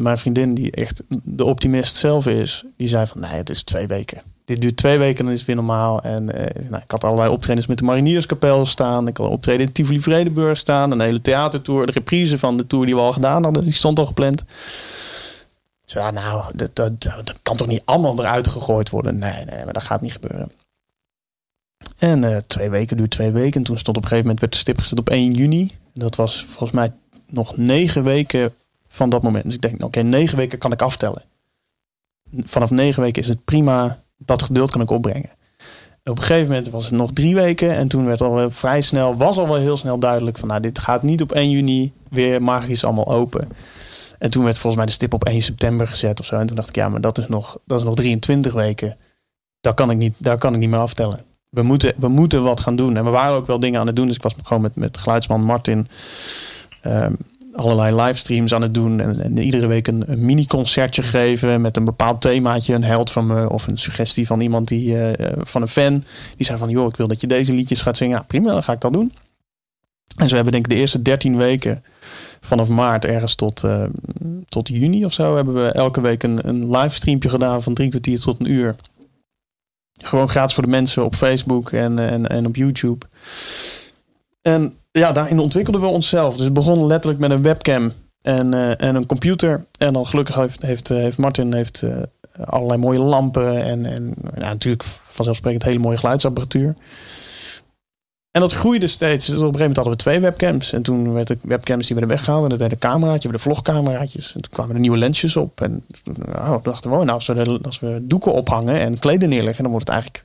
mijn 0.02 0.18
vriendin, 0.18 0.54
die 0.54 0.70
echt 0.70 1.02
de 1.22 1.44
optimist 1.44 1.96
zelf 1.96 2.26
is, 2.26 2.64
die 2.76 2.88
zei 2.88 3.06
van 3.06 3.20
nee, 3.20 3.30
het 3.30 3.50
is 3.50 3.62
twee 3.62 3.86
weken 3.86 4.22
dit 4.46 4.60
duurt 4.60 4.76
twee 4.76 4.98
weken, 4.98 5.24
dan 5.24 5.32
is 5.32 5.38
het 5.38 5.46
weer 5.46 5.56
normaal. 5.56 6.02
En 6.02 6.34
eh, 6.34 6.68
nou, 6.70 6.82
ik 6.82 6.90
had 6.90 7.04
allerlei 7.04 7.30
optredens 7.30 7.66
met 7.66 7.78
de 7.78 7.84
Marinierskapel 7.84 8.66
staan. 8.66 9.08
Ik 9.08 9.16
had 9.16 9.30
optreden 9.30 9.66
in 9.66 9.72
Tivoli 9.72 10.00
Vredeburg 10.00 10.58
staan. 10.58 10.90
Een 10.90 11.00
hele 11.00 11.20
theatertour. 11.20 11.86
De 11.86 11.92
reprise 11.92 12.38
van 12.38 12.56
de 12.56 12.66
tour 12.66 12.86
die 12.86 12.94
we 12.94 13.00
al 13.00 13.12
gedaan 13.12 13.42
hadden, 13.44 13.62
die 13.62 13.72
stond 13.72 13.98
al 13.98 14.06
gepland. 14.06 14.44
Zo, 15.84 15.98
ja, 15.98 16.10
nou, 16.10 16.44
dat, 16.54 16.76
dat, 16.76 17.02
dat, 17.02 17.34
kan 17.42 17.56
toch 17.56 17.66
niet 17.66 17.82
allemaal 17.84 18.18
eruit 18.18 18.48
gegooid 18.48 18.90
worden? 18.90 19.18
Nee, 19.18 19.44
nee, 19.44 19.64
maar 19.64 19.72
dat 19.72 19.82
gaat 19.82 20.00
niet 20.00 20.12
gebeuren. 20.12 20.52
En 21.98 22.22
uh, 22.22 22.36
twee 22.36 22.70
weken 22.70 22.96
duurt 22.96 23.10
twee 23.10 23.30
weken. 23.30 23.60
En 23.60 23.66
toen 23.66 23.78
stond 23.78 23.96
op 23.96 24.02
een 24.02 24.08
gegeven 24.08 24.24
moment 24.24 24.40
werd 24.40 24.52
de 24.52 24.58
stip 24.58 24.78
gezet 24.78 24.98
op 24.98 25.08
1 25.08 25.32
juni. 25.32 25.72
Dat 25.94 26.16
was 26.16 26.44
volgens 26.44 26.70
mij 26.70 26.92
nog 27.30 27.56
negen 27.56 28.04
weken 28.04 28.54
van 28.88 29.10
dat 29.10 29.22
moment. 29.22 29.44
Dus 29.44 29.54
ik 29.54 29.60
denk, 29.60 29.84
oké, 29.84 30.00
negen 30.00 30.36
weken 30.36 30.58
kan 30.58 30.72
ik 30.72 30.82
aftellen. 30.82 31.22
Vanaf 32.36 32.70
negen 32.70 33.02
weken 33.02 33.22
is 33.22 33.28
het 33.28 33.44
prima 33.44 33.98
dat 34.16 34.42
geduld 34.42 34.70
kan 34.70 34.80
ik 34.80 34.90
opbrengen. 34.90 35.30
Op 36.04 36.18
een 36.18 36.24
gegeven 36.24 36.48
moment 36.48 36.70
was 36.70 36.84
het 36.84 36.94
nog 36.94 37.12
drie 37.12 37.34
weken. 37.34 37.72
En 37.74 37.88
toen 37.88 38.06
werd 38.06 38.20
al 38.20 38.50
vrij 38.50 38.80
snel, 38.80 39.16
was 39.16 39.38
al 39.38 39.48
wel 39.48 39.56
heel 39.56 39.76
snel 39.76 39.98
duidelijk 39.98 40.38
van 40.38 40.48
nou, 40.48 40.60
dit 40.60 40.78
gaat 40.78 41.02
niet 41.02 41.22
op 41.22 41.32
1 41.32 41.50
juni 41.50 41.92
weer 42.10 42.42
magisch 42.42 42.84
allemaal 42.84 43.06
open. 43.06 43.48
En 44.18 44.30
toen 44.30 44.44
werd 44.44 44.58
volgens 44.58 44.76
mij 44.76 44.86
de 44.86 44.92
stip 44.92 45.14
op 45.14 45.24
1 45.24 45.42
september 45.42 45.86
gezet 45.86 46.20
of 46.20 46.26
zo. 46.26 46.36
En 46.36 46.46
toen 46.46 46.56
dacht 46.56 46.68
ik, 46.68 46.74
ja, 46.74 46.88
maar 46.88 47.00
dat 47.00 47.18
is 47.18 47.26
nog, 47.26 47.58
dat 47.64 47.78
is 47.78 47.84
nog 47.84 47.94
23 47.94 48.52
weken. 48.52 48.96
Daar 49.60 49.74
kan 49.74 49.90
ik 49.90 49.96
niet, 49.96 50.14
daar 50.18 50.38
kan 50.38 50.54
ik 50.54 50.58
niet 50.58 50.70
meer 50.70 50.78
aftellen. 50.78 51.24
We 51.48 51.62
moeten, 51.62 51.94
we 51.96 52.08
moeten 52.08 52.42
wat 52.42 52.60
gaan 52.60 52.76
doen. 52.76 52.96
En 52.96 53.04
we 53.04 53.10
waren 53.10 53.34
ook 53.34 53.46
wel 53.46 53.60
dingen 53.60 53.80
aan 53.80 53.86
het 53.86 53.96
doen. 53.96 54.06
Dus 54.06 54.16
ik 54.16 54.22
was 54.22 54.34
gewoon 54.42 54.62
met, 54.62 54.76
met 54.76 54.98
geluidsman 54.98 55.42
Martin. 55.42 55.88
Um, 56.82 57.16
allerlei 57.56 58.02
livestreams 58.02 58.54
aan 58.54 58.62
het 58.62 58.74
doen. 58.74 59.00
En, 59.00 59.38
iedere 59.38 59.66
week 59.66 59.86
een, 59.86 60.04
een 60.06 60.24
mini-concertje 60.24 61.02
geven 61.02 61.60
met 61.60 61.76
een 61.76 61.84
bepaald 61.84 62.20
themaatje. 62.20 62.74
Een 62.74 62.84
held 62.84 63.10
van 63.10 63.26
me 63.26 63.50
of 63.50 63.66
een 63.66 63.78
suggestie 63.78 64.26
van 64.26 64.40
iemand 64.40 64.68
die, 64.68 64.92
uh, 64.92 65.12
van 65.38 65.62
een 65.62 65.68
fan. 65.68 66.04
Die 66.36 66.46
zei 66.46 66.58
van, 66.58 66.68
joh, 66.68 66.88
ik 66.88 66.96
wil 66.96 67.08
dat 67.08 67.20
je 67.20 67.26
deze 67.26 67.52
liedjes 67.52 67.82
gaat 67.82 67.96
zingen. 67.96 68.16
Ja, 68.16 68.22
prima, 68.22 68.52
dan 68.52 68.62
ga 68.62 68.72
ik 68.72 68.80
dat 68.80 68.92
doen. 68.92 69.12
En 70.16 70.28
zo 70.28 70.34
hebben 70.34 70.52
denk 70.52 70.64
ik 70.64 70.72
de 70.72 70.78
eerste 70.78 71.02
13 71.02 71.36
weken 71.36 71.84
vanaf 72.40 72.68
maart 72.68 73.04
ergens 73.04 73.34
tot, 73.34 73.62
uh, 73.62 73.84
tot 74.48 74.68
juni 74.68 75.04
of 75.04 75.12
zo 75.12 75.36
hebben 75.36 75.54
we 75.54 75.70
elke 75.70 76.00
week 76.00 76.22
een, 76.22 76.48
een 76.48 76.70
livestreampje 76.70 77.28
gedaan 77.28 77.62
van 77.62 77.74
drie 77.74 77.88
kwartier 77.88 78.20
tot 78.20 78.40
een 78.40 78.50
uur. 78.50 78.76
Gewoon 80.02 80.28
gratis 80.28 80.54
voor 80.54 80.64
de 80.64 80.70
mensen 80.70 81.04
op 81.04 81.14
Facebook 81.14 81.72
en, 81.72 81.98
en, 81.98 82.26
en 82.26 82.46
op 82.46 82.56
YouTube. 82.56 83.06
En 84.42 84.74
ja, 84.98 85.12
daarin 85.12 85.38
ontwikkelden 85.38 85.80
we 85.80 85.86
onszelf. 85.86 86.36
Dus 86.36 86.44
het 86.44 86.54
begon 86.54 86.86
letterlijk 86.86 87.20
met 87.20 87.30
een 87.30 87.42
webcam 87.42 87.92
en, 88.22 88.52
uh, 88.52 88.82
en 88.82 88.94
een 88.94 89.06
computer. 89.06 89.64
En 89.78 89.92
dan 89.92 90.06
gelukkig 90.06 90.34
heeft, 90.34 90.62
heeft, 90.62 90.90
eh, 90.90 90.96
heeft 90.96 91.18
Martin 91.18 91.54
heeft, 91.54 91.82
uh, 91.82 91.96
allerlei 92.44 92.80
mooie 92.80 92.98
lampen 92.98 93.62
en, 93.62 93.86
en 93.86 94.14
natuurlijk 94.34 94.84
vanzelfsprekend 94.84 95.62
hele 95.62 95.78
mooie 95.78 95.96
geluidsapparatuur. 95.96 96.74
En 98.30 98.42
dat 98.42 98.52
groeide 98.52 98.86
steeds. 98.86 99.26
Dus 99.26 99.36
op 99.36 99.42
een 99.42 99.46
gegeven 99.46 99.58
moment 99.58 99.76
hadden 99.76 99.96
we 99.96 100.02
twee 100.02 100.20
webcams. 100.20 100.72
En 100.72 100.82
toen 100.82 101.12
werden 101.12 101.38
de 101.42 101.48
webcams 101.48 101.86
die 101.86 101.96
werden 101.96 102.16
weggehaald. 102.16 102.42
En 102.42 102.48
dat 102.48 102.58
werden 102.58 102.78
cameraatjes, 102.78 103.22
werden 103.22 103.40
vlogcameraatjes. 103.40 104.34
En 104.34 104.40
toen 104.40 104.50
kwamen 104.50 104.74
er 104.74 104.80
nieuwe 104.80 104.96
lensjes 104.96 105.36
op. 105.36 105.60
En 105.60 105.84
nou, 106.32 106.62
dachten 106.62 106.90
we, 106.90 106.96
oh, 106.96 107.02
nou, 107.02 107.14
als 107.14 107.26
we, 107.26 107.58
als 107.62 107.80
we 107.80 107.98
doeken 108.02 108.32
ophangen 108.32 108.80
en 108.80 108.98
kleden 108.98 109.28
neerleggen, 109.28 109.62
dan 109.62 109.72
wordt 109.72 109.86
het 109.86 109.96
eigenlijk... 109.96 110.24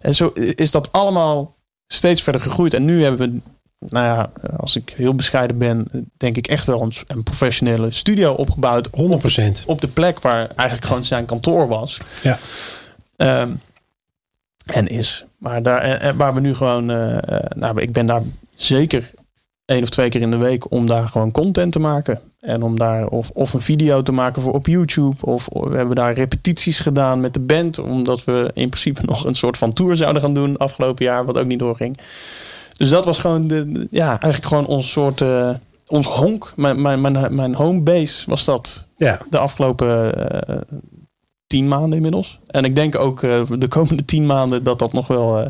En 0.00 0.14
zo 0.14 0.26
is 0.34 0.70
dat 0.70 0.92
allemaal 0.92 1.54
steeds 1.86 2.22
verder 2.22 2.40
gegroeid. 2.40 2.74
En 2.74 2.84
nu 2.84 3.02
hebben 3.02 3.32
we 3.32 3.40
nou 3.78 4.04
ja, 4.06 4.30
als 4.56 4.76
ik 4.76 4.92
heel 4.96 5.14
bescheiden 5.14 5.58
ben, 5.58 5.86
denk 6.16 6.36
ik 6.36 6.46
echt 6.46 6.66
wel 6.66 6.82
een, 6.82 6.92
een 7.06 7.22
professionele 7.22 7.90
studio 7.90 8.32
opgebouwd. 8.32 8.88
100%. 8.88 8.90
Op, 8.92 9.62
op, 9.66 9.80
de 9.80 9.88
plek 9.88 10.20
waar 10.20 10.48
eigenlijk 10.54 10.84
gewoon 10.84 11.04
zijn 11.04 11.24
kantoor 11.24 11.68
was. 11.68 12.00
Ja. 12.22 12.38
Um, 13.16 13.60
en 14.66 14.86
is. 14.86 15.24
Maar 15.38 15.62
daar, 15.62 16.16
waar 16.16 16.34
we 16.34 16.40
nu 16.40 16.54
gewoon, 16.54 16.90
uh, 16.90 17.18
nou, 17.48 17.80
ik 17.80 17.92
ben 17.92 18.06
daar 18.06 18.22
zeker 18.54 19.10
één 19.64 19.82
of 19.82 19.88
twee 19.88 20.08
keer 20.08 20.20
in 20.20 20.30
de 20.30 20.36
week 20.36 20.70
om 20.70 20.86
daar 20.86 21.08
gewoon 21.08 21.30
content 21.30 21.72
te 21.72 21.78
maken. 21.78 22.20
En 22.40 22.62
om 22.62 22.78
daar 22.78 23.06
of, 23.06 23.30
of 23.30 23.52
een 23.52 23.60
video 23.60 24.02
te 24.02 24.12
maken 24.12 24.42
voor 24.42 24.52
op 24.52 24.66
YouTube. 24.66 25.16
Of 25.20 25.48
we 25.50 25.76
hebben 25.76 25.96
daar 25.96 26.14
repetities 26.14 26.80
gedaan 26.80 27.20
met 27.20 27.34
de 27.34 27.40
band. 27.40 27.78
Omdat 27.78 28.24
we 28.24 28.50
in 28.54 28.68
principe 28.68 29.02
nog 29.06 29.24
een 29.24 29.34
soort 29.34 29.56
van 29.56 29.72
tour 29.72 29.96
zouden 29.96 30.22
gaan 30.22 30.34
doen 30.34 30.56
afgelopen 30.56 31.04
jaar. 31.04 31.24
Wat 31.24 31.38
ook 31.38 31.46
niet 31.46 31.58
doorging. 31.58 31.98
Dus 32.78 32.88
dat 32.88 33.04
was 33.04 33.18
gewoon 33.18 33.46
de, 33.46 33.86
ja, 33.90 34.08
eigenlijk 34.08 34.46
gewoon 34.46 34.66
ons 34.66 34.90
soort, 34.90 35.20
uh, 35.20 35.50
ons 35.86 36.06
honk. 36.06 36.52
Mijn, 36.56 36.80
mijn, 36.80 37.00
mijn, 37.00 37.34
mijn 37.34 37.54
home 37.54 37.80
base 37.80 38.30
was 38.30 38.44
dat. 38.44 38.86
Ja. 38.96 39.18
De 39.30 39.38
afgelopen 39.38 40.18
uh, 40.50 40.56
tien 41.48 41.68
maanden 41.68 41.92
inmiddels. 41.92 42.38
En 42.46 42.64
ik 42.64 42.74
denk 42.74 42.98
ook 42.98 43.22
uh, 43.22 43.42
de 43.58 43.68
komende 43.68 44.04
tien 44.04 44.26
maanden 44.26 44.64
dat 44.64 44.78
dat 44.78 44.92
nog 44.92 45.06
wel, 45.06 45.40
uh, 45.40 45.46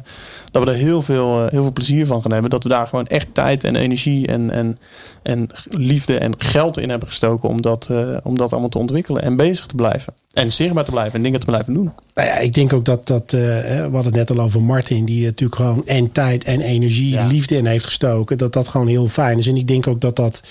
dat 0.51 0.65
we 0.65 0.71
er 0.71 0.77
heel 0.77 1.03
veel, 1.03 1.45
uh, 1.45 1.51
heel 1.51 1.63
veel 1.63 1.73
plezier 1.73 2.07
van 2.07 2.23
gaan 2.23 2.33
hebben. 2.33 2.51
Dat 2.51 2.63
we 2.63 2.69
daar 2.69 2.87
gewoon 2.87 3.07
echt 3.07 3.27
tijd 3.33 3.65
en 3.65 3.77
energie 3.77 4.27
en, 4.27 4.51
en, 4.51 4.79
en 5.23 5.49
liefde 5.71 6.19
en 6.19 6.33
geld 6.39 6.79
in 6.79 6.91
hebben 6.91 7.09
gestoken 7.09 7.49
om 7.49 7.63
dat, 7.63 7.91
om 8.23 8.37
dat 8.37 8.53
allemaal 8.53 8.71
te 8.71 8.79
ontwikkelen 8.79 9.23
en 9.23 9.37
bezig 9.37 9.67
te 9.67 9.75
blijven. 9.75 10.13
En 10.33 10.53
zichtbaar 10.53 10.85
te 10.85 10.91
blijven 10.91 11.15
en 11.15 11.23
dingen 11.23 11.41
te 11.41 11.47
blijven 11.47 11.75
doen. 11.75 11.93
Nou 12.15 12.29
ja, 12.29 12.39
ik 12.39 12.55
denk 12.55 12.73
ook 12.73 12.85
dat, 12.85 13.07
dat 13.07 13.31
we 13.31 13.81
hadden 13.83 14.05
het 14.05 14.29
net 14.29 14.31
al 14.31 14.45
over 14.45 14.63
Martin, 14.63 15.05
die 15.05 15.25
natuurlijk 15.25 15.61
gewoon 15.61 15.87
en 15.87 16.13
tijd 16.13 16.45
en 16.45 16.61
energie, 16.61 17.11
ja. 17.11 17.27
liefde 17.27 17.57
in 17.57 17.67
heeft 17.67 17.85
gestoken. 17.85 18.39
Dat 18.39 18.53
dat 18.53 18.69
gewoon 18.69 18.87
heel 18.87 19.09
fijn 19.09 19.39
is. 19.39 19.47
En 19.47 19.57
ik 19.57 19.69
denk 19.69 19.87
ook 19.87 20.01
dat 20.01 20.17
dat 20.17 20.43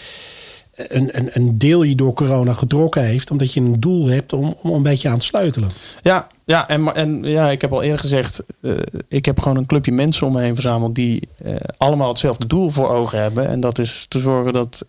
een, 0.78 1.18
een, 1.18 1.30
een 1.34 1.58
deel 1.58 1.84
je 1.84 1.96
door 1.96 2.14
corona 2.14 2.54
getrokken 2.54 3.04
heeft. 3.04 3.32
Omdat 3.32 3.54
je 3.54 3.60
een 3.60 3.80
doel 3.80 4.08
hebt 4.08 4.34
om, 4.34 4.56
om 4.62 4.74
een 4.74 4.82
beetje 4.82 5.10
aan 5.10 5.18
te 5.18 5.26
sleutelen. 5.26 5.70
Ja, 6.02 6.28
ja, 6.46 6.68
en, 6.68 6.96
en 6.96 7.24
ja, 7.24 7.50
ik 7.50 7.62
heb 7.62 7.74
al 7.74 7.82
eerder 7.82 8.00
gezegd, 8.00 8.44
uh, 8.62 8.78
ik 9.08 9.26
heb 9.26 9.40
gewoon 9.40 9.58
een 9.58 9.66
clubje 9.66 9.92
mensen 9.92 10.28
om 10.28 10.34
me 10.34 10.42
heen 10.42 10.54
verzameld 10.54 10.96
die 10.96 11.28
uh, 11.46 11.56
allemaal 11.78 12.10
hetzelfde 12.10 12.48
doel 12.48 12.70
voor 12.70 12.90
ogen 12.90 13.22
hebben. 13.22 13.48
En 13.48 13.60
dat 13.60 13.80
is 13.80 14.06
te 14.08 14.20
zorgen 14.20 14.54
dat. 14.54 14.86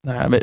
Nou, 0.00 0.38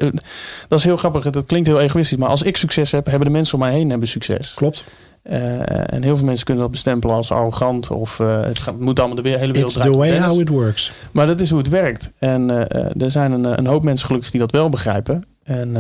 dat 0.67 0.79
is 0.79 0.83
heel 0.83 0.97
grappig. 0.97 1.29
Dat 1.29 1.45
klinkt 1.45 1.67
heel 1.67 1.81
egoïstisch. 1.81 2.17
Maar 2.17 2.29
als 2.29 2.41
ik 2.41 2.57
succes 2.57 2.91
heb, 2.91 3.05
hebben 3.05 3.27
de 3.27 3.33
mensen 3.33 3.53
om 3.53 3.59
mij 3.59 3.73
heen 3.73 3.89
hebben 3.89 4.07
succes. 4.07 4.53
Klopt. 4.53 4.85
Uh, 5.23 5.93
en 5.93 6.03
heel 6.03 6.17
veel 6.17 6.25
mensen 6.25 6.45
kunnen 6.45 6.63
dat 6.63 6.71
bestempelen 6.71 7.15
als 7.15 7.31
arrogant 7.31 7.89
of 7.89 8.19
uh, 8.19 8.41
het, 8.41 8.59
gaat, 8.59 8.79
moet 8.79 8.99
allemaal 8.99 9.23
de 9.23 9.29
hele 9.29 9.53
wereld 9.53 9.75
It's 9.75 9.83
the 9.83 9.97
way 9.97 10.19
how 10.19 10.39
it 10.39 10.49
works. 10.49 10.91
Maar 11.11 11.25
dat 11.25 11.41
is 11.41 11.49
hoe 11.49 11.59
het 11.59 11.69
werkt. 11.69 12.11
En 12.17 12.49
uh, 12.49 13.01
er 13.01 13.11
zijn 13.11 13.31
een, 13.31 13.57
een, 13.57 13.65
hoop 13.65 13.83
mensen 13.83 14.05
gelukkig 14.05 14.31
die 14.31 14.39
dat 14.39 14.51
wel 14.51 14.69
begrijpen. 14.69 15.23
En, 15.43 15.75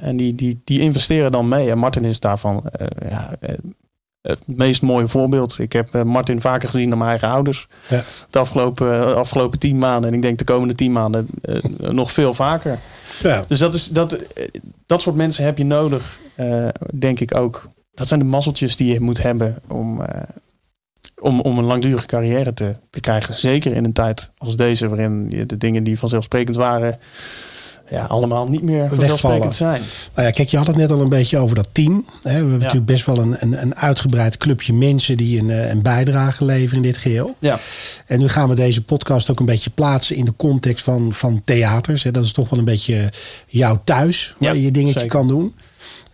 en 0.00 0.16
die, 0.16 0.34
die, 0.34 0.60
die 0.64 0.80
investeren 0.80 1.32
dan 1.32 1.48
mee. 1.48 1.70
En 1.70 1.78
Martin 1.78 2.04
is 2.04 2.20
daarvan 2.20 2.64
ja, 3.08 3.36
het 4.22 4.38
meest 4.46 4.82
mooie 4.82 5.08
voorbeeld. 5.08 5.58
Ik 5.58 5.72
heb 5.72 6.04
Martin 6.04 6.40
vaker 6.40 6.68
gezien 6.68 6.88
dan 6.88 6.98
mijn 6.98 7.10
eigen 7.10 7.28
ouders. 7.28 7.66
Ja. 7.88 8.02
De 8.30 8.38
afgelopen, 8.38 9.16
afgelopen 9.16 9.58
tien 9.58 9.78
maanden. 9.78 10.10
En 10.10 10.16
ik 10.16 10.22
denk 10.22 10.38
de 10.38 10.44
komende 10.44 10.74
tien 10.74 10.92
maanden 10.92 11.26
nog 11.78 12.12
veel 12.12 12.34
vaker. 12.34 12.78
Ja. 13.18 13.44
Dus 13.48 13.58
dat, 13.58 13.74
is, 13.74 13.88
dat, 13.88 14.24
dat 14.86 15.02
soort 15.02 15.16
mensen 15.16 15.44
heb 15.44 15.58
je 15.58 15.64
nodig, 15.64 16.18
denk 16.92 17.20
ik 17.20 17.36
ook 17.36 17.68
dat 17.94 18.08
zijn 18.08 18.20
de 18.20 18.26
mazzeltjes 18.26 18.76
die 18.76 18.92
je 18.92 19.00
moet 19.00 19.22
hebben 19.22 19.58
om, 19.68 20.00
uh, 20.00 20.06
om, 21.20 21.40
om 21.40 21.58
een 21.58 21.64
langdurige 21.64 22.06
carrière 22.06 22.54
te, 22.54 22.74
te 22.90 23.00
krijgen. 23.00 23.34
Zeker 23.34 23.72
in 23.72 23.84
een 23.84 23.92
tijd 23.92 24.30
als 24.36 24.56
deze, 24.56 24.88
waarin 24.88 25.26
je 25.28 25.46
de 25.46 25.56
dingen 25.56 25.84
die 25.84 25.98
vanzelfsprekend 25.98 26.56
waren, 26.56 26.98
ja, 27.90 28.04
allemaal 28.04 28.48
niet 28.48 28.62
meer 28.62 28.88
vanzelfsprekend 28.88 29.54
zijn. 29.54 29.82
Nou 30.14 30.26
ja, 30.26 30.32
kijk, 30.32 30.48
je 30.48 30.56
had 30.56 30.66
het 30.66 30.76
net 30.76 30.90
al 30.90 31.00
een 31.00 31.08
beetje 31.08 31.38
over 31.38 31.56
dat 31.56 31.68
team. 31.72 32.06
We 32.22 32.30
hebben 32.30 32.52
natuurlijk 32.52 32.86
best 32.86 33.06
wel 33.06 33.18
een, 33.18 33.36
een, 33.38 33.62
een, 33.62 33.74
uitgebreid 33.74 34.36
clubje 34.36 34.72
mensen 34.72 35.16
die 35.16 35.40
een, 35.40 35.50
eh, 35.50 35.68
een 35.68 35.82
bijdrage 35.82 36.44
leveren 36.44 36.76
in 36.76 36.82
dit 36.82 36.98
geheel. 36.98 37.36
Ja. 37.38 37.58
En 38.06 38.18
nu 38.18 38.28
gaan 38.28 38.48
we 38.48 38.54
deze 38.54 38.84
podcast 38.84 39.30
ook 39.30 39.40
een 39.40 39.46
beetje 39.46 39.70
plaatsen 39.70 40.16
in 40.16 40.24
de 40.24 40.34
context 40.36 40.84
van, 40.84 41.12
van 41.12 41.42
theaters. 41.44 42.02
Dat 42.02 42.24
is 42.24 42.32
toch 42.32 42.48
wel 42.48 42.58
een 42.58 42.64
beetje 42.64 43.12
jouw 43.46 43.80
thuis, 43.84 44.34
waar 44.38 44.54
je 44.54 44.62
je 44.62 44.70
dingetje 44.70 45.06
kan 45.06 45.26
doen. 45.26 45.54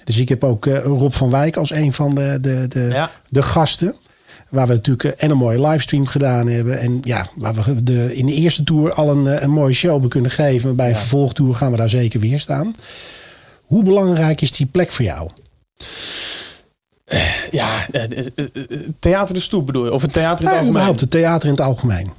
Dus 0.07 0.19
ik 0.19 0.29
heb 0.29 0.45
ook 0.45 0.67
uh, 0.67 0.85
Rob 0.85 1.13
van 1.13 1.31
Wijk 1.31 1.57
als 1.57 1.71
een 1.71 1.93
van 1.93 2.15
de, 2.15 2.39
de, 2.41 2.67
de, 2.69 2.81
ja. 2.81 3.11
de 3.29 3.43
gasten. 3.43 3.95
Waar 4.51 4.67
we 4.67 4.73
natuurlijk 4.73 5.05
eh, 5.05 5.25
en 5.25 5.31
een 5.31 5.37
mooie 5.37 5.67
livestream 5.67 6.07
gedaan 6.07 6.47
hebben. 6.49 6.79
En 6.79 7.01
ja, 7.03 7.27
waar 7.35 7.55
we 7.55 7.83
de, 7.83 8.17
in 8.17 8.27
de 8.27 8.33
eerste 8.33 8.65
tour 8.65 8.93
al 8.93 9.11
een, 9.11 9.27
eh, 9.27 9.43
een 9.43 9.51
mooie 9.51 9.75
show 9.75 9.91
hebben 9.93 10.11
kunnen 10.11 10.31
geven. 10.31 10.77
Bij 10.77 10.89
een 10.89 10.97
vervolgtour 10.97 11.55
gaan 11.55 11.71
we 11.71 11.77
daar 11.77 11.89
zeker 11.89 12.21
weer 12.21 12.41
staan. 12.41 12.75
Hoe 13.63 13.83
belangrijk 13.83 14.41
is 14.41 14.53
die 14.53 14.67
plek 14.67 14.93
voor 14.93 15.05
jou? 15.05 15.31
Ja, 17.51 17.87
theater 18.99 19.35
de 19.35 19.41
stoep 19.41 19.67
bedoel 19.67 19.85
je? 19.85 19.93
Of 19.93 20.03
een 20.03 20.11
theater 20.11 20.45
in 20.45 20.51
het 20.51 20.61
ja, 20.61 20.67
algemeen? 20.67 20.97
het 20.97 21.11
theater 21.11 21.49
in 21.49 21.55
het 21.55 21.65
algemeen. 21.65 22.11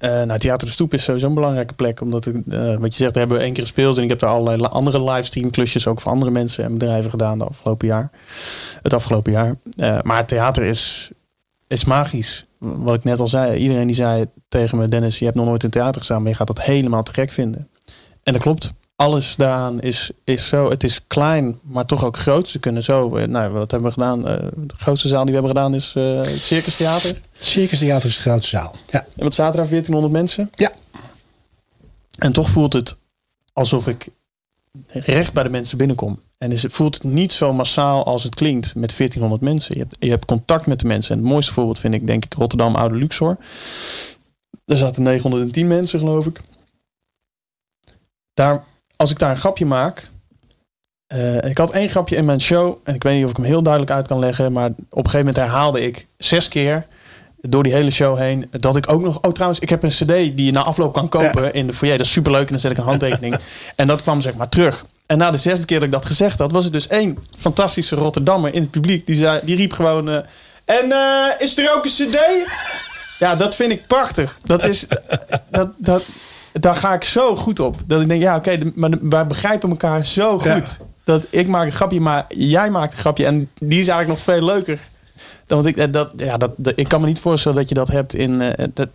Uh, 0.00 0.22
nou, 0.22 0.38
Theater 0.38 0.66
de 0.66 0.72
Stoep 0.72 0.94
is 0.94 1.04
sowieso 1.04 1.26
een 1.26 1.34
belangrijke 1.34 1.74
plek. 1.74 2.00
Omdat, 2.00 2.26
uh, 2.26 2.76
wat 2.76 2.96
je 2.96 3.02
zegt, 3.02 3.12
we 3.12 3.18
hebben 3.18 3.40
één 3.40 3.52
keer 3.52 3.62
gespeeld. 3.62 3.96
En 3.96 4.02
ik 4.02 4.08
heb 4.08 4.18
daar 4.18 4.30
allerlei 4.30 4.62
andere 4.62 5.02
livestream 5.02 5.50
klusjes 5.50 5.86
ook 5.86 6.00
voor 6.00 6.12
andere 6.12 6.30
mensen 6.30 6.64
en 6.64 6.72
bedrijven 6.72 7.10
gedaan 7.10 7.38
de 7.38 7.44
afgelopen 7.44 7.86
jaar. 7.86 8.10
Het 8.82 8.94
afgelopen 8.94 9.32
jaar. 9.32 9.56
Uh, 9.76 9.98
maar 10.02 10.26
theater 10.26 10.62
is, 10.62 11.10
is 11.66 11.84
magisch. 11.84 12.46
Wat 12.58 12.94
ik 12.94 13.04
net 13.04 13.20
al 13.20 13.28
zei. 13.28 13.58
Iedereen 13.58 13.86
die 13.86 13.96
zei 13.96 14.26
tegen 14.48 14.78
me, 14.78 14.88
Dennis, 14.88 15.18
je 15.18 15.24
hebt 15.24 15.36
nog 15.36 15.46
nooit 15.46 15.64
in 15.64 15.70
theater 15.70 15.98
gestaan. 15.98 16.22
Maar 16.22 16.30
je 16.30 16.36
gaat 16.36 16.46
dat 16.46 16.62
helemaal 16.62 17.02
te 17.02 17.12
gek 17.12 17.30
vinden. 17.30 17.68
En 18.22 18.32
dat 18.32 18.42
klopt 18.42 18.72
alles 18.96 19.36
daaraan 19.36 19.80
is, 19.80 20.10
is 20.24 20.46
zo. 20.46 20.70
Het 20.70 20.84
is 20.84 21.00
klein, 21.06 21.58
maar 21.62 21.86
toch 21.86 22.04
ook 22.04 22.16
groot. 22.16 22.48
Ze 22.48 22.58
kunnen 22.58 22.82
zo. 22.82 23.16
Eh, 23.16 23.28
nou, 23.28 23.52
wat 23.52 23.70
hebben 23.70 23.88
we 23.88 23.94
gedaan? 23.94 24.18
Uh, 24.28 24.48
de 24.54 24.74
grootste 24.76 25.08
zaal 25.08 25.24
die 25.24 25.34
we 25.34 25.40
hebben 25.40 25.56
gedaan 25.56 25.74
is 25.74 25.94
uh, 25.96 26.16
het 26.16 26.42
Circus 26.42 26.76
Theater. 26.76 27.20
Circus 27.32 27.78
Theater 27.78 28.08
is 28.08 28.14
de 28.14 28.20
grootste 28.20 28.56
zaal. 28.56 28.74
Ja. 28.90 29.06
En 29.16 29.24
wat 29.24 29.34
zaten 29.34 29.56
daar 29.56 29.68
1400 29.68 30.12
mensen? 30.12 30.50
Ja. 30.54 30.72
En 32.18 32.32
toch 32.32 32.48
voelt 32.48 32.72
het 32.72 32.96
alsof 33.52 33.86
ik 33.86 34.08
recht 34.88 35.32
bij 35.32 35.42
de 35.42 35.48
mensen 35.48 35.78
binnenkom. 35.78 36.20
En 36.38 36.52
is 36.52 36.62
het 36.62 36.72
voelt 36.72 36.94
het 36.94 37.02
niet 37.04 37.32
zo 37.32 37.52
massaal 37.52 38.04
als 38.04 38.22
het 38.22 38.34
klinkt 38.34 38.74
met 38.74 38.96
1400 38.96 39.42
mensen. 39.42 39.74
Je 39.74 39.80
hebt, 39.80 39.96
je 39.98 40.10
hebt 40.10 40.24
contact 40.24 40.66
met 40.66 40.80
de 40.80 40.86
mensen. 40.86 41.14
En 41.14 41.22
het 41.22 41.30
mooiste 41.30 41.52
voorbeeld 41.52 41.78
vind 41.78 41.94
ik 41.94 42.06
denk 42.06 42.24
ik 42.24 42.34
Rotterdam 42.34 42.74
Oude 42.74 42.94
Luxor. 42.94 43.36
Er 44.64 44.76
zaten 44.76 45.02
910 45.02 45.66
mensen 45.66 45.98
geloof 45.98 46.26
ik. 46.26 46.40
Daar 48.34 48.64
als 48.96 49.10
ik 49.10 49.18
daar 49.18 49.30
een 49.30 49.36
grapje 49.36 49.66
maak. 49.66 50.08
Uh, 51.14 51.42
ik 51.42 51.58
had 51.58 51.70
één 51.70 51.88
grapje 51.88 52.16
in 52.16 52.24
mijn 52.24 52.40
show. 52.40 52.78
En 52.84 52.94
ik 52.94 53.02
weet 53.02 53.14
niet 53.14 53.24
of 53.24 53.30
ik 53.30 53.36
hem 53.36 53.46
heel 53.46 53.62
duidelijk 53.62 53.92
uit 53.92 54.06
kan 54.06 54.18
leggen. 54.18 54.52
Maar 54.52 54.68
op 54.68 54.76
een 54.90 55.10
gegeven 55.10 55.18
moment 55.18 55.36
herhaalde 55.36 55.84
ik 55.84 56.06
zes 56.18 56.48
keer. 56.48 56.86
Door 57.40 57.62
die 57.62 57.72
hele 57.72 57.90
show 57.90 58.18
heen. 58.18 58.48
Dat 58.50 58.76
ik 58.76 58.92
ook 58.92 59.02
nog. 59.02 59.20
Oh, 59.22 59.32
trouwens, 59.32 59.60
ik 59.60 59.68
heb 59.68 59.82
een 59.82 59.88
CD 59.88 60.06
die 60.08 60.44
je 60.44 60.52
na 60.52 60.62
afloop 60.62 60.92
kan 60.92 61.08
kopen 61.08 61.52
in 61.52 61.66
de 61.66 61.72
foyer. 61.72 61.96
Dat 61.96 62.06
is 62.06 62.12
superleuk. 62.12 62.46
En 62.46 62.50
dan 62.50 62.60
zet 62.60 62.70
ik 62.70 62.76
een 62.76 62.84
handtekening. 62.84 63.36
en 63.76 63.86
dat 63.86 64.02
kwam 64.02 64.20
zeg 64.20 64.34
maar 64.34 64.48
terug. 64.48 64.84
En 65.06 65.18
na 65.18 65.30
de 65.30 65.36
zesde 65.36 65.66
keer 65.66 65.76
dat 65.76 65.86
ik 65.86 65.92
dat 65.92 66.06
gezegd 66.06 66.38
had, 66.38 66.52
was 66.52 66.64
er 66.64 66.72
dus 66.72 66.86
één 66.86 67.18
fantastische 67.38 67.94
Rotterdammer 67.94 68.54
in 68.54 68.60
het 68.60 68.70
publiek. 68.70 69.06
Die, 69.06 69.14
zei, 69.14 69.40
die 69.44 69.56
riep 69.56 69.72
gewoon. 69.72 70.08
Uh, 70.08 70.16
en 70.64 70.86
uh, 70.86 71.26
is 71.38 71.58
er 71.58 71.74
ook 71.74 71.84
een 71.84 71.90
CD? 71.90 72.18
Ja, 73.18 73.36
dat 73.36 73.54
vind 73.54 73.72
ik 73.72 73.86
prachtig. 73.86 74.38
Dat 74.42 74.66
is. 74.66 74.86
Dat, 75.50 75.70
dat, 75.76 76.02
daar 76.60 76.74
ga 76.74 76.94
ik 76.94 77.04
zo 77.04 77.36
goed 77.36 77.60
op. 77.60 77.76
Dat 77.86 78.00
ik 78.00 78.08
denk, 78.08 78.22
ja, 78.22 78.36
oké, 78.36 78.58
maar 78.74 78.90
wij 79.00 79.26
begrijpen 79.26 79.70
elkaar 79.70 80.06
zo 80.06 80.38
goed. 80.38 80.78
Dat 81.04 81.26
ik 81.30 81.48
maak 81.48 81.64
een 81.66 81.72
grapje, 81.72 82.00
maar 82.00 82.24
jij 82.28 82.70
maakt 82.70 82.92
een 82.92 82.98
grapje. 82.98 83.26
En 83.26 83.50
die 83.54 83.80
is 83.80 83.88
eigenlijk 83.88 84.08
nog 84.08 84.20
veel 84.20 84.44
leuker. 84.44 84.78
Dan, 85.46 85.62
want 85.62 85.66
ik, 85.66 85.76
eh, 85.76 85.92
dat, 85.92 86.10
ja, 86.16 86.36
dat, 86.36 86.52
ik 86.74 86.88
kan 86.88 87.00
me 87.00 87.06
niet 87.06 87.20
voorstellen 87.20 87.58
dat 87.58 87.68
je 87.68 87.74
dat 87.74 87.88
hebt 87.88 88.14
in... 88.14 88.40
Uh, 88.40 88.50
dat, 88.74 88.88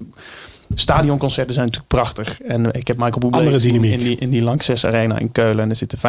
stadionconcerten 0.74 1.53
zijn 1.53 1.66
natuurlijk 1.66 1.93
prachtig. 1.93 2.41
En 2.41 2.74
ik 2.74 2.88
heb 2.88 2.97
Michael 2.97 3.20
Bublé 3.20 3.38
Andere 3.38 3.57
dynamiek. 3.57 3.91
in 3.91 3.99
die, 3.99 4.18
in 4.18 4.30
die 4.30 4.41
Lanxess 4.41 4.86
Arena 4.86 5.18
in 5.18 5.32
Keulen. 5.32 5.64
En 5.64 5.70
er 5.70 5.76
zitten 5.76 5.99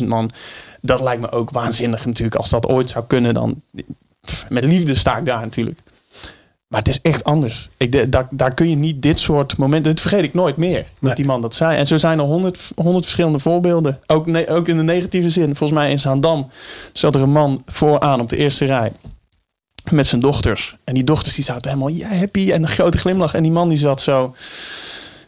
15.000 0.00 0.06
man. 0.06 0.30
Dat 0.80 1.00
lijkt 1.00 1.20
me 1.20 1.30
ook 1.30 1.50
waanzinnig 1.50 2.06
natuurlijk. 2.06 2.34
Als 2.34 2.50
dat 2.50 2.66
ooit 2.66 2.88
zou 2.88 3.04
kunnen, 3.06 3.34
dan... 3.34 3.62
Met 4.48 4.64
liefde 4.64 4.94
sta 4.94 5.18
ik 5.18 5.26
daar 5.26 5.40
natuurlijk. 5.40 5.78
Maar 6.72 6.80
het 6.80 6.90
is 6.90 7.00
echt 7.02 7.24
anders. 7.24 7.68
Ik, 7.76 8.12
daar, 8.12 8.28
daar 8.30 8.54
kun 8.54 8.68
je 8.68 8.76
niet 8.76 9.02
dit 9.02 9.18
soort 9.18 9.56
momenten. 9.56 9.90
Dat 9.90 10.00
vergeet 10.00 10.24
ik 10.24 10.34
nooit 10.34 10.56
meer. 10.56 10.86
Dat 11.00 11.16
die 11.16 11.24
man 11.24 11.40
dat 11.40 11.54
zei. 11.54 11.76
En 11.76 11.86
zo 11.86 11.98
zijn 11.98 12.18
er 12.18 12.24
honderd, 12.24 12.60
honderd 12.74 13.04
verschillende 13.04 13.38
voorbeelden. 13.38 13.98
Ook, 14.06 14.26
ne, 14.26 14.48
ook 14.48 14.68
in 14.68 14.76
de 14.76 14.82
negatieve 14.82 15.30
zin. 15.30 15.56
Volgens 15.56 15.78
mij 15.78 15.90
in 15.90 15.98
Zaandam 15.98 16.50
zat 16.92 17.14
er 17.14 17.20
een 17.22 17.32
man 17.32 17.62
vooraan 17.66 18.20
op 18.20 18.28
de 18.28 18.36
eerste 18.36 18.64
rij. 18.64 18.92
Met 19.90 20.06
zijn 20.06 20.20
dochters. 20.20 20.76
En 20.84 20.94
die 20.94 21.04
dochters 21.04 21.34
die 21.34 21.44
zaten 21.44 21.70
helemaal 21.70 21.92
ja, 21.92 22.14
happy. 22.14 22.52
En 22.52 22.62
een 22.62 22.68
grote 22.68 22.98
glimlach. 22.98 23.34
En 23.34 23.42
die 23.42 23.52
man 23.52 23.68
die 23.68 23.78
zat 23.78 24.00
zo 24.00 24.34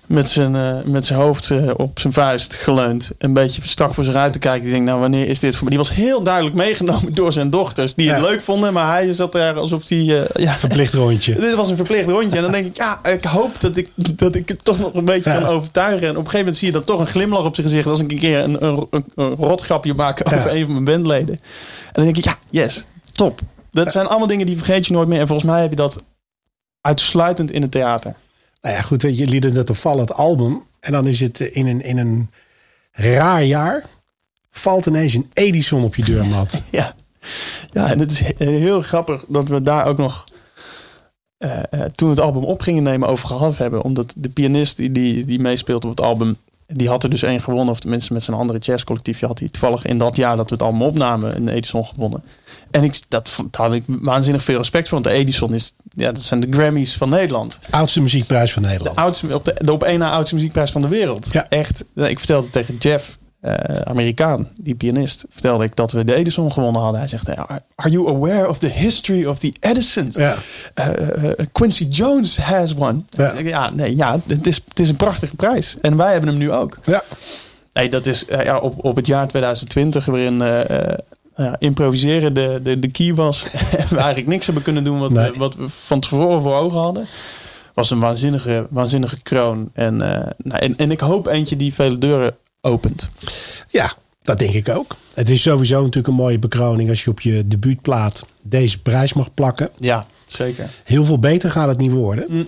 met 0.06 0.30
zijn, 0.30 0.54
uh, 0.54 0.74
met 0.84 1.06
zijn 1.06 1.18
hoofd 1.18 1.50
uh, 1.50 1.70
op 1.76 1.98
zijn 1.98 2.12
vuist 2.12 2.54
geleund. 2.54 3.10
Een 3.18 3.32
beetje 3.32 3.62
strak 3.64 3.94
voor 3.94 4.04
zich 4.04 4.14
uit 4.14 4.32
te 4.32 4.38
kijken. 4.38 4.62
Die 4.62 4.70
denkt, 4.70 4.86
nou 4.86 5.00
wanneer 5.00 5.28
is 5.28 5.40
dit 5.40 5.54
voor 5.54 5.64
me? 5.64 5.70
Die 5.70 5.78
was 5.78 5.92
heel 5.92 6.22
duidelijk 6.22 6.54
meegenomen 6.56 7.14
door 7.14 7.32
zijn 7.32 7.50
dochters. 7.50 7.94
Die 7.94 8.10
het 8.10 8.22
leuk 8.22 8.42
vonden. 8.42 8.72
Maar 8.72 8.90
hij 8.90 9.12
zat 9.12 9.34
er 9.34 9.54
alsof 9.54 9.88
hij... 9.88 9.98
Uh, 9.98 10.22
ja, 10.34 10.52
verplicht 10.52 10.94
rondje. 10.94 11.34
dit 11.40 11.54
was 11.54 11.70
een 11.70 11.76
verplicht 11.76 12.08
rondje. 12.08 12.36
En 12.36 12.42
dan 12.42 12.52
denk 12.52 12.66
ik, 12.66 12.76
ja, 12.76 13.04
ik 13.04 13.24
hoop 13.24 13.60
dat 13.60 13.76
ik, 13.76 13.88
dat 13.94 14.34
ik 14.34 14.48
het 14.48 14.64
toch 14.64 14.78
nog 14.78 14.94
een 14.94 15.04
beetje 15.04 15.38
kan 15.38 15.46
overtuigen. 15.46 16.08
En 16.08 16.16
op 16.16 16.24
een 16.24 16.30
gegeven 16.30 16.38
moment 16.38 16.56
zie 16.56 16.66
je 16.66 16.72
dan 16.72 16.84
toch 16.84 17.00
een 17.00 17.06
glimlach 17.06 17.44
op 17.44 17.54
zijn 17.54 17.66
gezicht. 17.66 17.86
Als 17.86 18.00
ik 18.00 18.10
een 18.10 18.18
keer 18.18 18.38
een, 18.38 18.64
een, 18.64 18.86
een, 18.90 19.04
een 19.14 19.34
rotgrapje 19.34 19.94
maak 19.94 20.20
over 20.34 20.54
een 20.54 20.64
van 20.64 20.72
mijn 20.72 20.84
bandleden. 20.84 21.34
En 21.34 21.92
dan 21.92 22.04
denk 22.04 22.16
ik, 22.16 22.24
ja, 22.24 22.38
yes, 22.50 22.84
top. 23.12 23.40
Dat 23.70 23.92
zijn 23.92 24.06
allemaal 24.06 24.28
dingen 24.28 24.46
die 24.46 24.56
vergeet 24.56 24.86
je 24.86 24.92
nooit 24.92 25.08
meer. 25.08 25.20
En 25.20 25.26
volgens 25.26 25.50
mij 25.50 25.60
heb 25.60 25.70
je 25.70 25.76
dat 25.76 26.02
uitsluitend 26.80 27.50
in 27.50 27.62
het 27.62 27.70
theater. 27.70 28.14
Nou 28.64 28.76
ja, 28.76 28.82
goed, 28.82 29.02
je 29.02 29.26
liet 29.26 29.44
het 29.44 29.78
vallen, 29.78 30.00
het 30.00 30.12
album. 30.12 30.62
En 30.80 30.92
dan 30.92 31.06
is 31.06 31.20
het 31.20 31.40
in 31.40 31.66
een, 31.66 31.82
in 31.82 31.98
een 31.98 32.30
raar 32.92 33.44
jaar. 33.44 33.84
Valt 34.50 34.86
ineens 34.86 35.14
een 35.14 35.30
Edison 35.32 35.84
op 35.84 35.94
je 35.94 36.04
deurmat. 36.04 36.62
ja. 36.70 36.94
ja, 37.72 37.90
en 37.90 37.98
het 37.98 38.12
is 38.12 38.22
heel 38.36 38.80
grappig 38.80 39.24
dat 39.28 39.48
we 39.48 39.62
daar 39.62 39.86
ook 39.86 39.98
nog. 39.98 40.24
Uh, 41.38 41.62
uh, 41.70 41.84
toen 41.84 42.10
het 42.10 42.20
album 42.20 42.44
op 42.44 42.60
gingen 42.60 42.82
nemen 42.82 43.08
over 43.08 43.28
gehad 43.28 43.58
hebben. 43.58 43.82
Omdat 43.82 44.14
de 44.16 44.28
pianist 44.28 44.76
die, 44.76 44.92
die, 44.92 45.24
die 45.24 45.38
meespeelt 45.38 45.84
op 45.84 45.90
het 45.90 46.00
album. 46.00 46.36
Die 46.66 46.88
had 46.88 47.02
er 47.02 47.10
dus 47.10 47.22
één 47.22 47.40
gewonnen. 47.40 47.68
Of 47.68 47.80
tenminste 47.80 48.12
met 48.12 48.22
zijn 48.22 48.36
andere 48.36 48.58
jazzcollectiefje 48.58 49.26
had 49.26 49.38
hij 49.38 49.48
toevallig 49.48 49.84
in 49.84 49.98
dat 49.98 50.16
jaar 50.16 50.36
dat 50.36 50.48
we 50.48 50.54
het 50.54 50.64
album 50.64 50.82
opnamen. 50.82 51.36
Een 51.36 51.48
Edison 51.48 51.84
gewonnen. 51.84 52.24
En 52.70 52.84
ik, 52.84 53.00
dat, 53.08 53.36
daar 53.50 53.66
had 53.66 53.74
ik 53.74 53.84
waanzinnig 53.86 54.44
veel 54.44 54.56
respect 54.56 54.88
voor. 54.88 55.00
Want 55.00 55.14
de 55.14 55.20
Edison 55.20 55.54
is, 55.54 55.74
ja, 55.88 56.12
dat 56.12 56.22
zijn 56.22 56.40
de 56.40 56.46
Grammys 56.50 56.96
van 56.96 57.08
Nederland. 57.08 57.58
Oudste 57.70 58.00
muziekprijs 58.00 58.52
van 58.52 58.62
Nederland. 58.62 58.96
De, 58.96 59.02
oudste, 59.02 59.34
op 59.34 59.44
de, 59.44 59.54
de 59.58 59.72
op 59.72 59.82
één 59.82 59.98
na 59.98 60.10
oudste 60.10 60.34
muziekprijs 60.34 60.70
van 60.70 60.82
de 60.82 60.88
wereld. 60.88 61.28
Ja. 61.32 61.48
Echt. 61.48 61.84
Ik 61.94 62.18
vertelde 62.18 62.50
tegen 62.50 62.76
Jeff, 62.76 63.18
uh, 63.44 63.54
Amerikaan, 63.84 64.48
die 64.56 64.74
pianist, 64.74 65.24
vertelde 65.30 65.64
ik 65.64 65.76
dat 65.76 65.92
we 65.92 66.04
de 66.04 66.14
Edison 66.14 66.52
gewonnen 66.52 66.80
hadden. 66.82 67.00
Hij 67.00 67.08
zegt, 67.08 67.36
are 67.74 67.90
you 67.90 68.08
aware 68.08 68.48
of 68.48 68.58
the 68.58 68.66
history 68.68 69.24
of 69.24 69.38
the 69.38 69.54
Edisons? 69.60 70.16
Ja. 70.16 70.36
Uh, 70.78 71.30
Quincy 71.52 71.84
Jones 71.84 72.38
has 72.38 72.74
one. 72.76 73.02
Ja, 73.08 73.38
ja 73.38 73.70
nee, 73.70 73.96
ja, 73.96 74.20
het 74.26 74.46
is, 74.46 74.60
het 74.68 74.80
is 74.80 74.88
een 74.88 74.96
prachtige 74.96 75.36
prijs. 75.36 75.76
En 75.80 75.96
wij 75.96 76.12
hebben 76.12 76.30
hem 76.30 76.38
nu 76.38 76.52
ook. 76.52 76.78
Ja. 76.82 77.02
Nee, 77.72 77.88
dat 77.88 78.06
is 78.06 78.26
eh, 78.26 78.44
ja, 78.44 78.58
op, 78.58 78.84
op 78.84 78.96
het 78.96 79.06
jaar 79.06 79.28
2020 79.28 80.04
waarin 80.04 80.42
eh, 80.42 80.90
eh, 80.90 80.98
ja, 81.36 81.56
improviseren 81.58 82.34
de, 82.34 82.60
de, 82.62 82.78
de 82.78 82.90
key 82.90 83.14
was. 83.14 83.42
we 83.90 83.96
eigenlijk 83.96 84.26
niks 84.26 84.46
hebben 84.46 84.64
kunnen 84.64 84.84
doen 84.84 84.98
wat, 84.98 85.10
Nee. 85.10 85.30
we, 85.30 85.38
wat 85.38 85.54
we 85.54 85.68
van 85.68 86.00
tevoren 86.00 86.40
voor 86.40 86.54
ogen 86.54 86.80
hadden. 86.80 87.06
Was 87.74 87.90
een 87.90 88.00
waanzinnige, 88.00 88.66
waanzinnige 88.70 89.22
kroon. 89.22 89.70
En, 89.72 90.02
eh, 90.02 90.30
nou, 90.36 90.60
en, 90.60 90.76
en 90.76 90.90
ik 90.90 91.00
hoop 91.00 91.26
eentje 91.26 91.56
die 91.56 91.74
vele 91.74 91.98
deuren 91.98 92.36
opent. 92.64 93.10
Ja, 93.68 93.92
dat 94.22 94.38
denk 94.38 94.52
ik 94.52 94.68
ook. 94.68 94.96
Het 95.14 95.30
is 95.30 95.42
sowieso 95.42 95.76
natuurlijk 95.76 96.06
een 96.06 96.14
mooie 96.14 96.38
bekroning 96.38 96.88
als 96.88 97.04
je 97.04 97.10
op 97.10 97.20
je 97.20 97.48
debuutplaat 97.48 98.26
deze 98.42 98.82
prijs 98.82 99.12
mag 99.12 99.34
plakken. 99.34 99.70
Ja, 99.78 100.06
zeker. 100.26 100.68
Heel 100.84 101.04
veel 101.04 101.18
beter 101.18 101.50
gaat 101.50 101.68
het 101.68 101.78
niet 101.78 101.92
worden. 101.92 102.46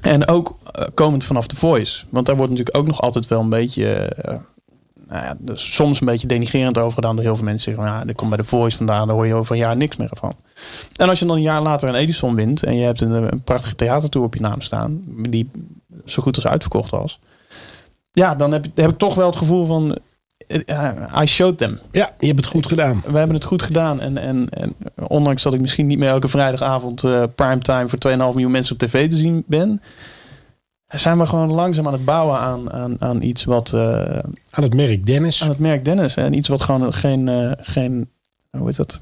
En 0.00 0.28
ook 0.28 0.56
eh, 0.72 0.86
komend 0.94 1.24
vanaf 1.24 1.46
The 1.46 1.56
Voice. 1.56 2.04
Want 2.08 2.26
daar 2.26 2.36
wordt 2.36 2.50
natuurlijk 2.50 2.76
ook 2.76 2.86
nog 2.86 3.00
altijd 3.00 3.26
wel 3.26 3.40
een 3.40 3.48
beetje... 3.48 3.94
eh, 3.94 4.34
nou 5.08 5.24
ja, 5.24 5.36
dus 5.38 5.74
soms 5.74 6.00
een 6.00 6.06
beetje 6.06 6.26
denigrerend 6.26 6.78
over 6.78 6.94
gedaan 6.94 7.16
door 7.16 7.24
heel 7.24 7.36
veel 7.36 7.44
mensen. 7.44 7.74
Zeggen, 7.74 7.92
ja, 7.92 8.04
dit 8.04 8.16
komt 8.16 8.30
bij 8.30 8.38
The 8.38 8.44
Voice 8.44 8.76
vandaan. 8.76 9.06
Daar 9.06 9.16
hoor 9.16 9.26
je 9.26 9.34
over 9.34 9.52
een 9.52 9.60
jaar 9.60 9.76
niks 9.76 9.96
meer 9.96 10.10
van. 10.12 10.34
En 10.96 11.08
als 11.08 11.18
je 11.18 11.26
dan 11.26 11.36
een 11.36 11.42
jaar 11.42 11.62
later 11.62 11.88
een 11.88 11.94
Edison 11.94 12.34
wint... 12.34 12.62
en 12.62 12.76
je 12.76 12.84
hebt 12.84 13.00
een, 13.00 13.32
een 13.32 13.42
prachtige 13.42 13.74
theatertour 13.74 14.26
op 14.26 14.34
je 14.34 14.40
naam 14.40 14.60
staan... 14.60 15.02
die 15.06 15.50
zo 16.04 16.22
goed 16.22 16.36
als 16.36 16.46
uitverkocht 16.46 16.90
was... 16.90 17.18
ja, 18.10 18.34
dan 18.34 18.52
heb, 18.52 18.66
heb 18.74 18.90
ik 18.90 18.98
toch 18.98 19.14
wel 19.14 19.26
het 19.26 19.36
gevoel 19.36 19.66
van... 19.66 19.98
eh, 20.46 21.20
I 21.22 21.26
showed 21.26 21.58
them. 21.58 21.78
Ja, 21.90 22.14
je 22.18 22.26
hebt 22.26 22.38
het 22.38 22.48
goed 22.48 22.66
gedaan. 22.66 23.02
We 23.06 23.18
hebben 23.18 23.36
het 23.36 23.44
goed 23.44 23.62
gedaan. 23.62 24.00
En, 24.00 24.16
en, 24.18 24.48
en 24.50 24.74
ondanks 25.08 25.42
dat 25.42 25.54
ik 25.54 25.60
misschien 25.60 25.86
niet 25.86 25.98
meer 25.98 26.08
elke 26.08 26.28
vrijdagavond 26.28 27.04
eh 27.04 27.22
primetime 27.34 27.88
voor 27.88 27.98
2,5 28.08 28.16
miljoen 28.16 28.50
mensen 28.50 28.72
op 28.72 28.78
tv 28.78 29.08
te 29.10 29.16
zien 29.16 29.44
ben, 29.46 29.80
zijn 30.86 31.18
we 31.18 31.26
gewoon 31.26 31.52
langzaam 31.54 31.86
aan 31.86 31.92
het 31.92 32.04
bouwen 32.04 32.38
aan, 32.38 32.72
aan, 32.72 32.96
aan 32.98 33.22
iets 33.22 33.44
wat. 33.44 33.72
eh, 33.72 33.80
Aan 34.50 34.62
het 34.62 34.74
merk 34.74 35.06
Dennis. 35.06 35.42
aan 35.42 35.48
het 35.48 35.58
merk 35.58 35.84
Dennis. 35.84 36.16
En 36.16 36.32
iets 36.32 36.48
wat 36.48 36.60
gewoon 36.60 36.92
geen. 36.94 37.54
geen 37.60 38.08
hoe 38.50 38.66
heet 38.66 38.76
dat? 38.76 39.00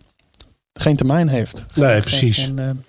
Geen 0.73 0.97
termijn 0.97 1.29
heeft. 1.29 1.67
Nee, 1.75 2.01
precies. 2.01 2.39
Geen, 2.45 2.85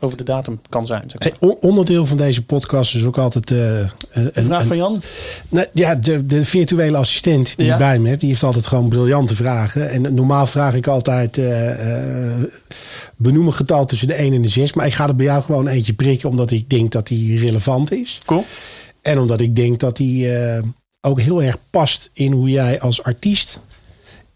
over 0.00 0.16
de 0.16 0.22
datum 0.22 0.60
kan 0.68 0.86
zijn. 0.86 1.02
Zeg 1.10 1.18
maar. 1.20 1.28
Hey, 1.28 1.48
on- 1.48 1.56
onderdeel 1.60 2.06
van 2.06 2.16
deze 2.16 2.44
podcast 2.44 2.94
is 2.94 3.04
ook 3.04 3.18
altijd 3.18 3.50
eh, 3.50 3.78
een, 4.10 4.44
Vraag 4.44 4.66
van 4.66 4.76
Jan. 4.76 5.02
Nou, 5.48 5.66
ja, 5.72 5.94
de, 5.94 6.26
de 6.26 6.44
virtuele 6.44 6.96
assistent 6.96 7.56
die 7.56 7.66
Ja. 7.66 7.72
ik 7.72 7.78
bij 7.78 7.98
me 7.98 8.08
heb, 8.08 8.20
die 8.20 8.28
heeft 8.28 8.42
altijd 8.42 8.66
gewoon 8.66 8.88
briljante 8.88 9.36
vragen. 9.36 9.90
En 9.90 10.14
normaal 10.14 10.46
vraag 10.46 10.74
ik 10.74 10.86
altijd 10.86 11.38
eh, 11.38 12.32
eh, 12.36 12.42
benoem 13.16 13.46
een 13.46 13.54
getal 13.54 13.84
tussen 13.86 14.08
de 14.08 14.14
1 14.14 14.32
en 14.32 14.42
de 14.42 14.48
6. 14.48 14.72
Maar 14.72 14.86
ik 14.86 14.94
ga 14.94 15.06
er 15.08 15.16
bij 15.16 15.26
jou 15.26 15.42
gewoon 15.42 15.68
eentje 15.68 15.92
prikken, 15.94 16.28
omdat 16.28 16.50
ik 16.50 16.68
denk 16.70 16.92
dat 16.92 17.06
die 17.06 17.38
relevant 17.38 17.92
is. 17.92 18.20
Cool. 18.24 18.44
En 19.02 19.18
omdat 19.18 19.40
ik 19.40 19.56
denk 19.56 19.80
dat 19.80 19.96
die 19.96 20.34
eh, 20.36 20.62
ook 21.00 21.20
heel 21.20 21.42
erg 21.42 21.56
past 21.70 22.10
in 22.12 22.32
hoe 22.32 22.48
jij 22.50 22.80
als 22.80 23.02
artiest 23.02 23.60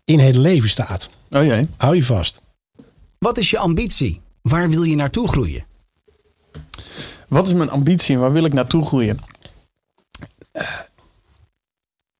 in 0.04 0.18
het 0.18 0.36
leven 0.36 0.68
staat. 0.68 1.08
Oh 1.30 1.44
jee. 1.44 1.66
Hou 1.76 1.96
je 1.96 2.04
vast. 2.04 2.40
Wat 3.18 3.38
is 3.38 3.50
je 3.50 3.58
ambitie? 3.58 4.20
Waar 4.42 4.68
wil 4.68 4.82
je 4.82 4.96
naartoe 4.96 5.28
groeien? 5.28 5.64
Wat 7.28 7.46
is 7.46 7.54
mijn 7.54 7.70
ambitie 7.70 8.14
en 8.14 8.20
waar 8.20 8.32
wil 8.32 8.44
ik 8.44 8.52
naartoe 8.52 8.84
groeien? 8.84 9.18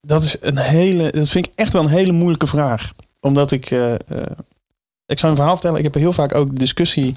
Dat 0.01 0.23
is 0.23 0.35
een 0.39 0.57
hele, 0.57 1.11
dat 1.11 1.29
vind 1.29 1.45
ik 1.45 1.51
echt 1.55 1.73
wel 1.73 1.81
een 1.81 1.89
hele 1.89 2.11
moeilijke 2.11 2.47
vraag. 2.47 2.93
Omdat 3.19 3.51
ik, 3.51 3.71
eh, 3.71 3.93
eh, 3.93 3.99
ik 5.05 5.19
zou 5.19 5.31
een 5.31 5.37
verhaal 5.37 5.53
vertellen. 5.53 5.77
Ik 5.77 5.83
heb 5.83 5.93
heel 5.93 6.13
vaak 6.13 6.35
ook 6.35 6.59
discussie 6.59 7.15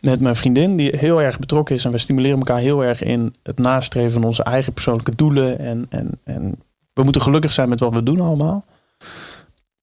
met 0.00 0.20
mijn 0.20 0.36
vriendin, 0.36 0.76
die 0.76 0.96
heel 0.96 1.22
erg 1.22 1.38
betrokken 1.38 1.74
is. 1.74 1.84
En 1.84 1.90
we 1.90 1.98
stimuleren 1.98 2.38
elkaar 2.38 2.58
heel 2.58 2.84
erg 2.84 3.02
in 3.02 3.34
het 3.42 3.58
nastreven 3.58 4.12
van 4.12 4.24
onze 4.24 4.42
eigen 4.42 4.72
persoonlijke 4.72 5.14
doelen. 5.16 5.58
En, 5.58 5.86
en, 5.88 6.10
en 6.24 6.62
we 6.92 7.02
moeten 7.02 7.22
gelukkig 7.22 7.52
zijn 7.52 7.68
met 7.68 7.80
wat 7.80 7.92
we 7.92 8.02
doen 8.02 8.20
allemaal. 8.20 8.64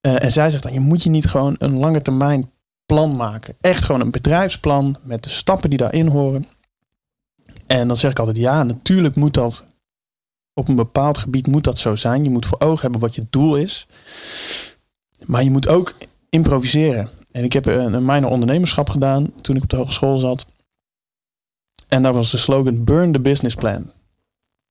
Eh, 0.02 0.24
en 0.24 0.32
zij 0.32 0.49
zegt 0.49 0.64
dan, 0.64 0.74
je 0.74 0.80
moet 0.80 1.04
je 1.04 1.10
niet 1.10 1.26
gewoon 1.26 1.56
een 1.58 1.78
lange 1.78 2.02
termijn 2.02 2.52
plan 2.92 3.16
maken. 3.16 3.56
Echt 3.62 3.84
gewoon 3.86 4.02
een 4.02 4.12
bedrijfsplan 4.12 4.98
met 5.02 5.24
de 5.24 5.30
stappen 5.30 5.70
die 5.70 5.80
daarin 5.80 6.08
horen. 6.08 6.48
En 7.68 7.88
dan 7.88 7.98
zeg 7.98 8.12
ik 8.12 8.20
altijd, 8.20 8.38
ja, 8.38 8.64
natuurlijk 8.64 9.16
moet 9.16 9.34
dat 9.34 9.64
op 10.54 10.68
een 10.68 10.76
bepaald 10.76 11.18
gebied 11.18 11.48
moet 11.48 11.64
dat 11.64 11.78
zo 11.78 11.96
zijn. 11.96 12.24
Je 12.24 12.30
moet 12.30 12.46
voor 12.46 12.60
ogen 12.60 12.82
hebben 12.82 13.00
wat 13.00 13.16
je 13.16 13.26
doel 13.30 13.56
is. 13.56 13.88
Maar 15.26 15.44
je 15.44 15.52
moet 15.52 15.68
ook 15.68 15.96
improviseren. 16.30 17.10
En 17.32 17.44
ik 17.44 17.54
heb 17.54 17.66
een, 17.66 17.94
een 17.94 18.06
minor 18.06 18.30
ondernemerschap 18.30 18.89
gedaan 18.89 19.34
toen 19.42 19.56
ik 19.56 19.64
op 19.64 19.70
de 19.70 19.76
hogeschool 19.76 20.18
zat. 20.18 20.46
En 21.88 22.02
daar 22.02 22.14
was 22.14 22.32
de 22.32 22.38
slogan 22.38 22.84
Burn 22.84 23.12
the 23.12 23.20
Business 23.20 23.56
Plan. 23.56 23.92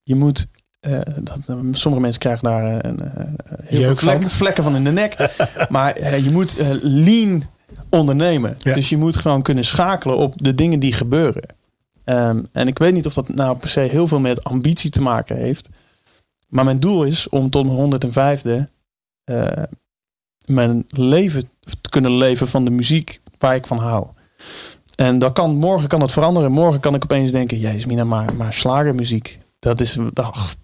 Je 0.03 0.15
moet, 0.15 0.47
eh, 0.81 1.01
dat, 1.21 1.45
sommige 1.73 2.03
mensen 2.03 2.21
krijgen 2.21 2.45
daar 2.45 2.65
eh, 2.65 2.91
een, 2.91 3.01
eh, 3.01 3.25
heel 3.25 3.67
veel 3.67 3.81
Jeuk 3.81 3.99
vlekken, 3.99 4.31
vlekken 4.31 4.65
van 4.65 4.77
in 4.77 4.85
de 4.85 4.93
nek. 4.93 5.35
maar 5.69 5.93
eh, 5.93 6.25
je 6.25 6.31
moet 6.31 6.57
eh, 6.57 6.69
lean 6.81 7.49
ondernemen. 7.89 8.57
Ja. 8.59 8.75
Dus 8.75 8.89
je 8.89 8.97
moet 8.97 9.17
gewoon 9.17 9.43
kunnen 9.43 9.65
schakelen 9.65 10.17
op 10.17 10.35
de 10.37 10.55
dingen 10.55 10.79
die 10.79 10.93
gebeuren. 10.93 11.45
Ehm, 12.05 12.43
en 12.53 12.69
ik 12.69 12.79
weet 12.79 12.93
niet 12.93 13.07
of 13.07 13.15
dat 13.15 13.29
nou 13.29 13.57
per 13.57 13.69
se 13.69 13.81
heel 13.81 14.09
veel 14.09 14.21
met 14.21 14.45
ambitie 14.45 14.91
te 14.91 15.03
maken 15.03 15.37
heeft. 15.37 15.69
Maar 16.49 16.65
mijn 16.65 16.81
doel 16.81 17.05
is 17.05 17.29
om 17.29 17.51
tot 17.51 17.67
mijn 17.67 17.79
105e 17.79 18.69
eh, 19.25 19.63
mijn 20.47 20.85
leven 20.89 21.51
te 21.81 21.89
kunnen 21.89 22.17
leven 22.17 22.49
van 22.49 22.65
de 22.65 22.71
muziek 22.71 23.21
waar 23.39 23.55
ik 23.55 23.67
van 23.67 23.79
hou. 23.79 24.07
En 24.95 25.19
dat 25.19 25.33
kan, 25.33 25.55
morgen 25.55 25.89
kan 25.89 26.01
het 26.01 26.13
veranderen. 26.13 26.53
Morgen 26.53 26.81
kan 26.81 26.95
ik 26.95 27.03
opeens 27.05 27.33
denken, 27.33 27.59
jezus 27.59 27.87
mina, 27.87 28.05
maar, 28.05 28.35
maar 28.35 28.53
slagermuziek. 28.53 29.39
Dat 29.59 29.81
is, 29.81 29.99
ach, 30.15 30.55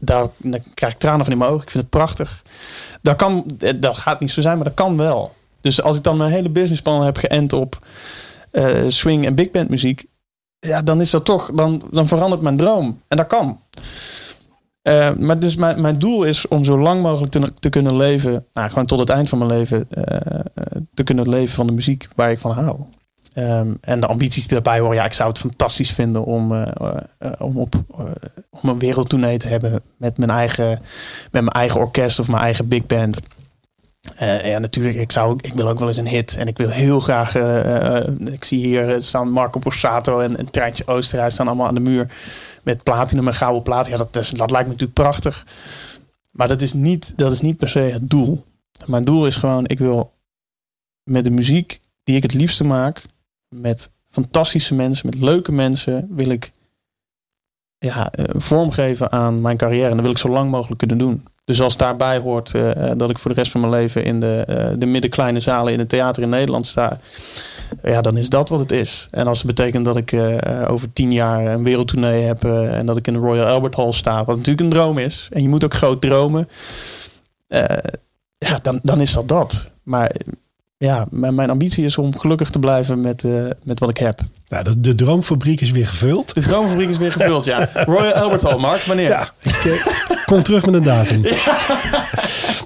daar, 0.00 0.26
daar 0.36 0.60
krijg 0.74 0.92
ik 0.92 0.98
tranen 0.98 1.24
van 1.24 1.32
in 1.32 1.38
mijn 1.38 1.50
ogen. 1.50 1.62
Ik 1.62 1.70
vind 1.70 1.82
het 1.82 1.92
prachtig. 1.92 2.42
Dat, 3.02 3.16
kan, 3.16 3.44
eh, 3.58 3.72
dat 3.76 3.98
gaat 3.98 4.20
niet 4.20 4.30
zo 4.30 4.40
zijn, 4.40 4.56
maar 4.56 4.66
dat 4.66 4.74
kan 4.74 4.96
wel. 4.96 5.34
Dus 5.66 5.82
als 5.82 5.96
ik 5.96 6.02
dan 6.02 6.16
mijn 6.16 6.30
hele 6.30 6.48
businessplan 6.48 7.02
heb 7.02 7.16
geënt 7.16 7.52
op 7.52 7.86
eh, 8.50 8.82
swing 8.88 9.26
en 9.26 9.34
big 9.34 9.50
band 9.50 9.68
muziek. 9.68 10.04
Ja, 10.58 10.82
dan 10.82 11.00
is 11.00 11.10
dat 11.10 11.24
toch, 11.24 11.50
dan, 11.54 11.82
dan 11.90 12.06
verandert 12.06 12.42
mijn 12.42 12.56
droom. 12.56 13.00
En 13.08 13.16
dat 13.16 13.26
kan. 13.26 13.60
Eh, 14.82 15.14
maar 15.14 15.38
dus 15.38 15.56
mijn, 15.56 15.80
mijn 15.80 15.98
doel 15.98 16.24
is 16.24 16.48
om 16.48 16.64
zo 16.64 16.78
lang 16.78 17.02
mogelijk 17.02 17.32
te, 17.32 17.52
te 17.58 17.68
kunnen 17.68 17.96
leven, 17.96 18.46
nou, 18.52 18.68
gewoon 18.68 18.86
tot 18.86 18.98
het 18.98 19.10
eind 19.10 19.28
van 19.28 19.38
mijn 19.38 19.50
leven, 19.50 19.86
eh, 19.90 20.40
te 20.94 21.02
kunnen 21.02 21.28
leven 21.28 21.54
van 21.54 21.66
de 21.66 21.72
muziek 21.72 22.08
waar 22.14 22.30
ik 22.30 22.38
van 22.38 22.52
hou. 22.52 22.76
Ehm, 23.32 23.70
en 23.80 24.00
de 24.00 24.06
ambities 24.06 24.42
die 24.42 24.52
daarbij 24.52 24.80
horen, 24.80 24.96
ja, 24.96 25.04
ik 25.04 25.12
zou 25.12 25.28
het 25.28 25.38
fantastisch 25.38 25.90
vinden 25.90 26.24
om, 26.24 26.52
om, 27.38 27.58
op, 27.58 27.74
om 28.50 28.68
een 28.68 28.78
wereldtournee 28.78 29.38
te 29.38 29.48
hebben 29.48 29.82
met 29.96 30.18
mijn, 30.18 30.30
eigen, 30.30 30.68
met 31.30 31.42
mijn 31.42 31.48
eigen 31.48 31.80
orkest 31.80 32.18
of 32.18 32.28
mijn 32.28 32.42
eigen 32.42 32.68
big 32.68 32.86
band. 32.86 33.20
Eh, 34.16 34.50
ja, 34.50 34.58
natuurlijk, 34.58 34.96
ik, 34.96 35.12
zou, 35.12 35.38
ik 35.40 35.52
wil 35.52 35.68
ook 35.68 35.78
wel 35.78 35.88
eens 35.88 35.96
een 35.96 36.08
hit. 36.08 36.36
En 36.36 36.48
ik 36.48 36.58
wil 36.58 36.68
heel 36.68 37.00
graag. 37.00 37.34
eh, 37.34 37.96
eh, 37.96 38.14
ik 38.32 38.44
zie 38.44 38.66
hier 38.66 39.02
staan 39.02 39.30
Marco 39.30 39.58
Borsato 39.58 40.20
en, 40.20 40.36
en 40.36 40.50
Treintje 40.50 40.86
Oosterhuis 40.86 41.34
staan 41.34 41.46
allemaal 41.46 41.66
aan 41.66 41.74
de 41.74 41.80
muur 41.80 42.10
met 42.62 42.82
platinum 42.82 43.26
en 43.26 43.34
gouden 43.34 43.62
plaat. 43.62 43.86
Ja, 43.86 43.96
dat, 43.96 44.12
dat 44.12 44.50
lijkt 44.50 44.66
me 44.66 44.72
natuurlijk 44.72 44.92
prachtig. 44.92 45.46
Maar 46.30 46.48
dat 46.48 46.62
is, 46.62 46.72
niet, 46.72 47.12
dat 47.16 47.32
is 47.32 47.40
niet 47.40 47.56
per 47.56 47.68
se 47.68 47.78
het 47.78 48.10
doel. 48.10 48.44
Mijn 48.86 49.04
doel 49.04 49.26
is 49.26 49.36
gewoon, 49.36 49.66
ik 49.66 49.78
wil 49.78 50.12
met 51.02 51.24
de 51.24 51.30
muziek 51.30 51.80
die 52.04 52.16
ik 52.16 52.22
het 52.22 52.34
liefste 52.34 52.64
maak, 52.64 53.02
met 53.48 53.90
fantastische 54.10 54.74
mensen, 54.74 55.06
met 55.06 55.20
leuke 55.20 55.52
mensen, 55.52 56.06
wil 56.10 56.28
ik 56.28 56.52
ja, 57.78 58.12
vormgeven 58.28 59.12
aan 59.12 59.40
mijn 59.40 59.56
carrière. 59.56 59.88
En 59.88 59.94
dat 59.94 60.00
wil 60.00 60.10
ik 60.10 60.18
zo 60.18 60.28
lang 60.28 60.50
mogelijk 60.50 60.78
kunnen 60.78 60.98
doen. 60.98 61.24
Dus 61.46 61.60
als 61.60 61.76
daarbij 61.76 62.18
hoort 62.18 62.54
eh, 62.54 62.90
dat 62.96 63.10
ik 63.10 63.18
voor 63.18 63.30
de 63.30 63.36
rest 63.36 63.50
van 63.50 63.60
mijn 63.60 63.72
leven 63.72 64.04
in 64.04 64.20
de, 64.20 64.44
eh, 64.46 64.68
de 64.78 64.86
middenkleine 64.86 65.40
zalen 65.40 65.72
in 65.72 65.78
het 65.78 65.88
theater 65.88 66.22
in 66.22 66.28
Nederland 66.28 66.66
sta. 66.66 66.98
Ja, 67.82 68.00
dan 68.00 68.16
is 68.16 68.28
dat 68.28 68.48
wat 68.48 68.60
het 68.60 68.72
is. 68.72 69.08
En 69.10 69.26
als 69.26 69.38
het 69.38 69.46
betekent 69.46 69.84
dat 69.84 69.96
ik 69.96 70.12
eh, 70.12 70.64
over 70.68 70.92
tien 70.92 71.12
jaar 71.12 71.46
een 71.46 71.64
wereldtournee 71.64 72.22
heb 72.22 72.44
en 72.44 72.86
dat 72.86 72.96
ik 72.96 73.06
in 73.06 73.12
de 73.12 73.18
Royal 73.18 73.46
Albert 73.46 73.76
Hall 73.76 73.92
sta, 73.92 74.24
wat 74.24 74.36
natuurlijk 74.36 74.60
een 74.60 74.68
droom 74.68 74.98
is. 74.98 75.28
En 75.32 75.42
je 75.42 75.48
moet 75.48 75.64
ook 75.64 75.74
groot 75.74 76.00
dromen. 76.00 76.48
Ja, 78.38 78.58
dan, 78.62 78.80
dan 78.82 79.00
is 79.00 79.12
dat 79.12 79.28
dat. 79.28 79.66
Maar 79.82 80.12
ja, 80.78 81.06
mijn, 81.10 81.34
mijn 81.34 81.50
ambitie 81.50 81.84
is 81.84 81.98
om 81.98 82.18
gelukkig 82.18 82.50
te 82.50 82.58
blijven 82.58 83.00
met, 83.00 83.24
eh, 83.24 83.46
met 83.62 83.80
wat 83.80 83.88
ik 83.88 83.96
heb. 83.96 84.20
Nou, 84.48 84.64
de, 84.64 84.80
de 84.80 84.94
droomfabriek 84.94 85.60
is 85.60 85.70
weer 85.70 85.86
gevuld. 85.86 86.34
De 86.34 86.40
droomfabriek 86.40 86.88
is 86.88 86.96
weer 86.96 87.12
gevuld, 87.12 87.44
ja. 87.44 87.68
Royal 87.74 88.12
Albert 88.12 88.42
Hall, 88.42 88.58
Mark, 88.58 88.80
wanneer? 88.80 89.08
Ja, 89.08 89.32
ik 89.42 89.64
eh, 89.64 89.86
kom 90.26 90.42
terug 90.42 90.66
met 90.66 90.74
een 90.74 90.82
datum. 90.82 91.22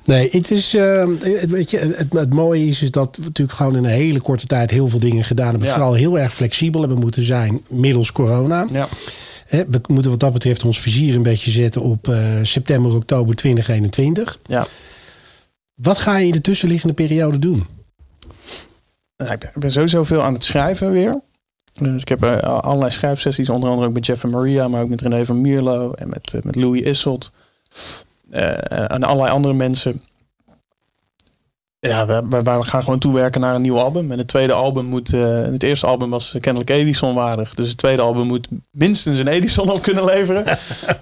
Nee, 0.05 0.29
het 0.31 0.51
is, 0.51 0.75
eh, 0.75 1.07
weet 1.49 1.71
je, 1.71 1.79
het, 1.79 2.07
het 2.13 2.35
mooie 2.35 2.67
is, 2.67 2.83
is 2.83 2.91
dat 2.91 3.17
we 3.17 3.23
natuurlijk 3.23 3.59
gewoon 3.59 3.77
in 3.77 3.85
een 3.85 3.91
hele 3.91 4.21
korte 4.21 4.47
tijd 4.47 4.71
heel 4.71 4.89
veel 4.89 4.99
dingen 4.99 5.25
gedaan 5.25 5.49
hebben. 5.49 5.67
Ja. 5.67 5.75
Vooral 5.75 5.95
heel 5.95 6.19
erg 6.19 6.35
flexibel 6.35 6.81
hebben 6.81 6.99
moeten 6.99 7.23
zijn 7.23 7.61
middels 7.69 8.13
corona. 8.13 8.67
Ja. 8.71 8.89
We 9.49 9.81
moeten 9.87 10.11
wat 10.11 10.21
dat 10.21 10.33
betreft 10.33 10.65
ons 10.65 10.81
vizier 10.81 11.15
een 11.15 11.23
beetje 11.23 11.51
zetten 11.51 11.83
op 11.83 12.15
september, 12.43 12.95
oktober 12.95 13.35
2021. 13.35 14.39
ja. 14.47 14.67
Wat 15.75 15.99
ga 15.99 16.17
je 16.17 16.27
in 16.27 16.33
de 16.33 16.41
tussenliggende 16.41 16.95
periode 16.95 17.39
doen? 17.39 17.67
Nou, 19.21 19.33
ik, 19.33 19.39
ben, 19.39 19.51
ik 19.55 19.61
ben 19.61 19.71
sowieso 19.71 20.05
veel 20.05 20.23
aan 20.23 20.33
het 20.33 20.45
schrijven 20.45 20.91
weer. 20.91 21.21
Dus 21.75 22.01
ik 22.03 22.09
heb 22.09 22.23
eh, 22.23 22.39
allerlei 22.43 22.91
schrijfsessies, 22.91 23.49
onder 23.49 23.69
andere 23.69 23.89
ook 23.89 23.95
met 23.95 24.07
Jeff 24.07 24.25
en 24.25 24.31
Maria, 24.31 24.69
maar 24.69 24.83
ook 24.83 24.89
met 24.89 25.01
René 25.01 25.25
van 25.25 25.41
Mierlo 25.41 25.93
en 25.93 26.09
met, 26.09 26.35
eh, 26.35 26.43
met 26.43 26.55
Louis 26.57 26.83
Isselt. 26.83 27.31
eh, 28.31 28.91
en 28.91 29.03
allerlei 29.03 29.31
andere 29.33 29.55
mensen. 29.55 30.03
Ja, 31.79 32.07
we, 32.07 32.23
we, 32.29 32.43
we 32.43 32.63
gaan 32.63 32.83
gewoon 32.85 32.99
toewerken 32.99 33.41
naar 33.41 33.55
een 33.55 33.63
nieuw 33.63 33.79
album. 33.79 34.13
En 34.13 34.19
het 34.19 34.29
tweede 34.29 34.53
album 34.53 34.85
moet. 34.85 35.11
het 35.11 35.63
eerste 35.63 35.87
album 35.87 36.11
was 36.11 36.37
kennelijk 36.41 36.71
Edison 36.71 37.15
waardig. 37.15 37.55
Dus 37.55 37.69
het 37.69 37.79
tweede 37.79 38.03
album 38.03 38.27
moet 38.27 38.49
minstens 38.71 39.19
een 39.19 39.29
Edison 39.29 39.71
op 39.71 39.83
kunnen 39.83 40.05
leveren. 40.05 40.45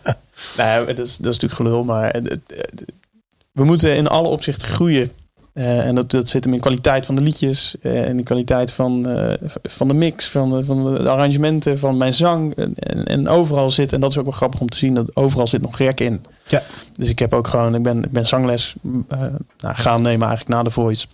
nee, 0.58 0.84
dat 0.84 0.98
is, 0.98 1.16
dat 1.16 1.32
is 1.32 1.38
natuurlijk 1.38 1.52
gelul. 1.52 1.84
Maar 1.84 2.12
het- 2.12 2.28
het- 2.30 2.54
het- 2.56 2.84
we 3.52 3.64
moeten 3.64 3.96
in 3.96 4.06
alle 4.08 4.28
opzichten 4.28 4.68
groeien. 4.68 5.12
Eh, 5.59 5.86
en 5.86 5.94
dat, 5.94 6.11
dat 6.11 6.28
zit 6.28 6.44
hem 6.44 6.54
in 6.54 6.61
kwaliteit 6.61 7.06
van 7.06 7.14
de 7.14 7.20
liedjes. 7.20 7.76
eh, 7.80 8.09
en 8.09 8.18
in 8.18 8.24
kwaliteit 8.24 8.72
van, 8.72 9.09
eh, 9.09 9.48
van 9.62 9.88
de 9.88 9.94
mix, 9.94 10.28
van 10.28 10.50
de, 10.50 10.64
van 10.64 10.94
de 10.94 11.11
arrangementen, 11.11 11.78
van 11.78 11.96
mijn 11.96 12.14
zang. 12.14 12.54
En, 12.54 13.04
en, 13.06 13.28
overal 13.28 13.70
zit, 13.70 13.92
en 13.92 14.00
dat 14.00 14.11
is 14.11 14.18
ook 14.18 14.24
wel 14.24 14.32
grappig 14.32 14.61
om 14.61 14.68
te 14.68 14.76
zien, 14.76 14.94
dat 14.94 15.16
overal 15.16 15.46
zit 15.46 15.62
nog 15.62 15.76
gek 15.76 16.00
in. 16.00 16.24
Ja. 16.44 16.62
Dus 16.92 17.09
ik 17.09 17.18
heb 17.18 17.32
ook 17.32 17.46
gewoon, 17.46 17.74
ik 17.74 17.82
ben, 17.82 18.04
ik 18.04 18.11
ben 18.11 18.26
zangles 18.26 18.74
nou, 19.59 19.74
gaan 19.74 20.02
nemen 20.02 20.26
eigenlijk 20.26 20.56
na 20.56 20.62
de 20.62 20.70
voice. 20.70 21.06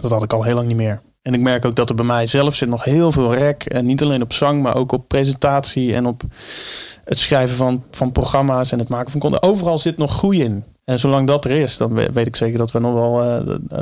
Dat 0.00 0.10
had 0.10 0.22
ik 0.22 0.32
al 0.32 0.42
heel 0.42 0.54
lang 0.54 0.66
niet 0.66 0.76
meer. 0.76 1.00
En 1.22 1.34
ik 1.34 1.40
merk 1.40 1.64
ook 1.64 1.76
dat 1.76 1.88
er 1.88 1.94
bij 1.94 2.04
mij 2.04 2.26
zelf 2.26 2.54
zit 2.54 2.68
nog 2.68 2.84
heel 2.84 3.12
veel 3.12 3.34
rek. 3.34 3.64
En 3.64 3.86
niet 3.86 4.02
alleen 4.02 4.22
op 4.22 4.32
zang, 4.32 4.62
maar 4.62 4.76
ook 4.76 4.92
op 4.92 5.08
presentatie 5.08 5.94
en 5.94 6.06
op 6.06 6.22
het 7.04 7.18
schrijven 7.18 7.56
van, 7.56 7.84
van 7.90 8.12
programma's 8.12 8.72
en 8.72 8.78
het 8.78 8.88
maken 8.88 9.10
van 9.10 9.20
content. 9.20 9.42
Overal 9.42 9.78
zit 9.78 9.96
nog 9.96 10.12
groei 10.16 10.42
in. 10.42 10.64
En 10.84 10.98
zolang 10.98 11.26
dat 11.26 11.44
er 11.44 11.50
is, 11.50 11.76
dan 11.76 11.92
we- 11.94 12.12
weet 12.12 12.26
ik 12.26 12.36
zeker 12.36 12.58
dat 12.58 12.72
we 12.72 12.78
nog 12.78 12.94
wel 12.94 13.22
eh, 13.22 13.80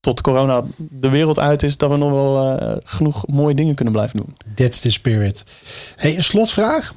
tot 0.00 0.20
corona 0.20 0.64
de 0.76 1.08
wereld 1.08 1.38
uit 1.38 1.62
is, 1.62 1.76
dat 1.76 1.90
we 1.90 1.96
nog 1.96 2.10
wel 2.10 2.58
eh, 2.58 2.76
genoeg 2.86 3.26
mooie 3.26 3.54
dingen 3.54 3.74
kunnen 3.74 3.94
blijven 3.94 4.16
doen. 4.18 4.36
That's 4.54 4.80
the 4.80 4.90
spirit. 4.90 5.44
Hey, 5.96 6.16
een 6.16 6.22
slotvraag. 6.22 6.94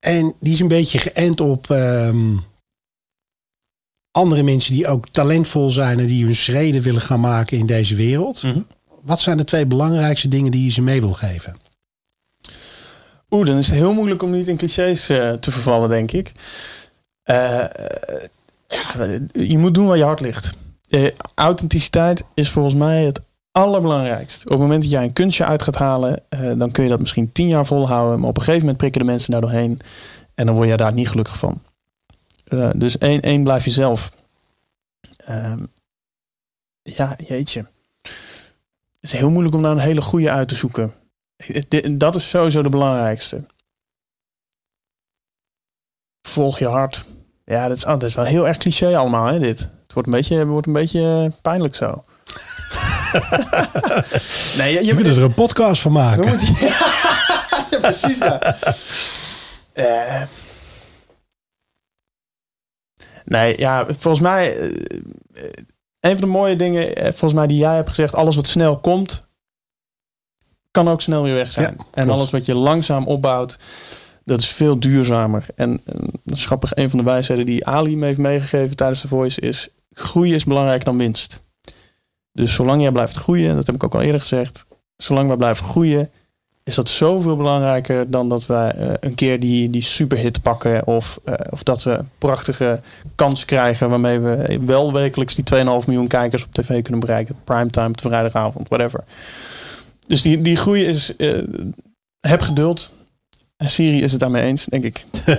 En 0.00 0.34
die 0.40 0.52
is 0.52 0.60
een 0.60 0.68
beetje 0.68 0.98
geënt 0.98 1.40
op 1.40 1.70
ehm, 1.70 2.36
andere 4.10 4.42
mensen 4.42 4.74
die 4.74 4.86
ook 4.86 5.08
talentvol 5.08 5.70
zijn 5.70 5.98
en 6.00 6.06
die 6.06 6.24
hun 6.24 6.34
schreden 6.36 6.82
willen 6.82 7.00
gaan 7.00 7.20
maken 7.20 7.58
in 7.58 7.66
deze 7.66 7.94
wereld. 7.94 8.42
Mhm. 8.42 8.60
Wat 9.02 9.20
zijn 9.20 9.36
de 9.36 9.44
twee 9.44 9.66
belangrijkste 9.66 10.28
dingen 10.28 10.50
die 10.50 10.64
je 10.64 10.70
ze 10.70 10.82
mee 10.82 11.00
wil 11.00 11.12
geven? 11.12 11.56
Oeh, 13.30 13.46
dan 13.46 13.56
is 13.56 13.66
het 13.66 13.76
heel 13.76 13.92
moeilijk 13.94 14.22
om 14.22 14.30
niet 14.30 14.48
in 14.48 14.56
clichés 14.56 15.08
eh, 15.08 15.32
te 15.32 15.50
vervallen, 15.52 15.88
denk 15.88 16.12
ik. 16.12 16.32
Eh, 17.24 17.64
eh, 17.64 19.20
je 19.32 19.58
moet 19.58 19.74
doen 19.74 19.86
waar 19.86 19.96
je 19.96 20.04
hart 20.04 20.20
ligt. 20.20 20.54
Eh, 20.88 21.10
authenticiteit 21.34 22.24
is 22.34 22.50
volgens 22.50 22.74
mij 22.74 23.04
het 23.04 23.20
allerbelangrijkst. 23.50 24.44
Op 24.44 24.50
het 24.50 24.58
moment 24.58 24.82
dat 24.82 24.90
jij 24.90 25.04
een 25.04 25.12
kunstje 25.12 25.44
uit 25.44 25.62
gaat 25.62 25.76
halen, 25.76 26.22
dan 26.56 26.70
kun 26.70 26.82
je 26.82 26.90
dat 26.90 27.00
misschien 27.00 27.32
tien 27.32 27.48
jaar 27.48 27.66
volhouden. 27.66 28.20
Maar 28.20 28.28
op 28.28 28.36
een 28.36 28.42
gegeven 28.42 28.60
moment 28.60 28.78
prikken 28.78 29.00
de 29.00 29.06
mensen 29.06 29.30
daar 29.30 29.40
doorheen. 29.40 29.80
En 30.34 30.46
dan 30.46 30.54
word 30.54 30.68
je 30.68 30.76
daar 30.76 30.92
niet 30.92 31.08
gelukkig 31.08 31.38
van. 31.38 31.62
Dus 32.74 32.98
één, 32.98 33.20
één, 33.20 33.42
blijf 33.42 33.64
jezelf. 33.64 34.12
Ehm, 35.16 35.64
ja, 36.82 37.16
jeetje. 37.26 37.66
Het 38.02 39.12
is 39.12 39.12
heel 39.12 39.30
moeilijk 39.30 39.54
om 39.54 39.60
nou 39.60 39.74
een 39.74 39.80
hele 39.82 40.00
goede 40.00 40.30
uit 40.30 40.48
te 40.48 40.54
zoeken. 40.54 40.92
Dat 41.90 42.16
is 42.16 42.28
sowieso 42.28 42.62
de 42.62 42.68
belangrijkste. 42.68 43.46
Volg 46.22 46.58
je 46.58 46.68
hart. 46.68 47.06
Ja, 47.44 47.68
dat 47.68 47.76
is, 47.76 47.84
oh, 47.84 47.90
dat 47.90 48.02
is 48.02 48.14
wel 48.14 48.24
heel 48.24 48.46
erg 48.48 48.56
cliché 48.56 48.96
allemaal, 48.96 49.26
hè, 49.26 49.38
dit. 49.38 49.58
Het 49.58 49.92
wordt 49.92 50.08
een 50.08 50.14
beetje, 50.14 50.38
het 50.38 50.48
wordt 50.48 50.66
een 50.66 50.72
beetje 50.72 51.00
eh, 51.24 51.40
pijnlijk 51.42 51.74
zo. 51.74 51.86
nee, 54.58 54.72
je, 54.72 54.78
Je 54.78 54.84
je 54.84 54.94
kunt 54.94 55.06
er 55.06 55.22
een 55.22 55.34
podcast 55.34 55.82
van 55.82 55.92
maken. 55.92 56.24
we 56.24 56.28
moeten, 56.28 56.54
ja, 57.70 57.78
precies. 57.80 58.18
Ja. 58.18 58.56
Eh. 59.72 60.22
nee, 63.24 63.58
ja, 63.58 63.84
volgens 63.86 64.20
mij... 64.22 64.58
eh, 64.58 64.68
een 66.00 66.18
van 66.18 66.20
de 66.20 66.26
mooie 66.26 66.56
dingen, 66.56 66.94
volgens 67.02 67.32
mij, 67.32 67.46
die 67.46 67.58
jij 67.58 67.74
hebt 67.74 67.88
gezegd... 67.88 68.14
alles 68.14 68.36
wat 68.36 68.46
snel 68.46 68.78
komt, 68.78 69.22
kan 70.70 70.88
ook 70.88 71.00
snel 71.00 71.22
weer 71.22 71.34
weg 71.34 71.52
zijn. 71.52 71.74
Ja, 71.78 71.84
en 71.90 72.10
alles 72.10 72.30
wat 72.30 72.44
je 72.44 72.54
langzaam 72.54 73.06
opbouwt, 73.06 73.58
dat 74.24 74.40
is 74.40 74.48
veel 74.48 74.80
duurzamer. 74.80 75.46
En, 75.54 75.80
en 75.84 76.00
dat 76.24 76.36
is 76.36 76.46
grappig, 76.46 76.76
een 76.76 76.90
van 76.90 76.98
de 76.98 77.04
wijsheden 77.04 77.46
die 77.46 77.66
Ali 77.66 77.96
me 77.96 78.04
heeft 78.06 78.18
meegegeven 78.18 78.76
tijdens 78.76 79.02
de 79.02 79.08
Voice 79.08 79.40
is... 79.40 79.68
groeien 79.92 80.34
is 80.34 80.44
belangrijker 80.44 80.84
dan 80.84 80.98
winst. 80.98 81.40
Dus 82.32 82.54
zolang 82.54 82.82
jij 82.82 82.92
blijft 82.92 83.16
groeien, 83.16 83.50
en 83.50 83.56
dat 83.56 83.66
heb 83.66 83.74
ik 83.74 83.84
ook 83.84 83.94
al 83.94 84.02
eerder 84.02 84.20
gezegd... 84.20 84.66
zolang 84.96 85.28
wij 85.28 85.36
blijven 85.36 85.66
groeien, 85.66 86.10
is 86.64 86.74
dat 86.74 86.88
zoveel 86.88 87.36
belangrijker 87.36 88.10
dan 88.10 88.28
dat 88.28 88.46
wij 88.46 88.70
eh, 88.70 88.92
een 89.00 89.14
keer 89.14 89.40
die, 89.40 89.70
die 89.70 89.82
superhit 89.82 90.42
pakken. 90.42 90.86
Of, 90.86 91.20
eh, 91.24 91.34
of 91.50 91.62
dat 91.62 91.82
we 91.82 91.90
een 91.90 92.08
prachtige 92.18 92.80
kans 93.14 93.44
krijgen 93.44 93.90
waarmee 93.90 94.18
we 94.18 94.58
wel 94.66 94.92
wekelijks 94.92 95.34
die 95.34 95.44
2,5 95.44 95.86
miljoen 95.86 96.06
kijkers 96.06 96.44
op 96.44 96.52
tv 96.52 96.82
kunnen 96.82 97.00
bereiken. 97.00 97.36
Primetime 97.44 97.90
vrijdagavond, 97.92 98.68
whatever. 98.68 99.04
Dus 100.06 100.22
die, 100.22 100.42
die 100.42 100.56
groei 100.56 100.84
is. 100.84 101.16
eh, 101.16 101.42
heb 102.20 102.40
geduld. 102.40 102.90
En 103.56 103.70
Siri 103.70 104.02
is 104.02 104.10
het 104.10 104.20
daarmee 104.20 104.42
eens, 104.42 104.64
denk 104.64 104.84
ik. 104.84 105.04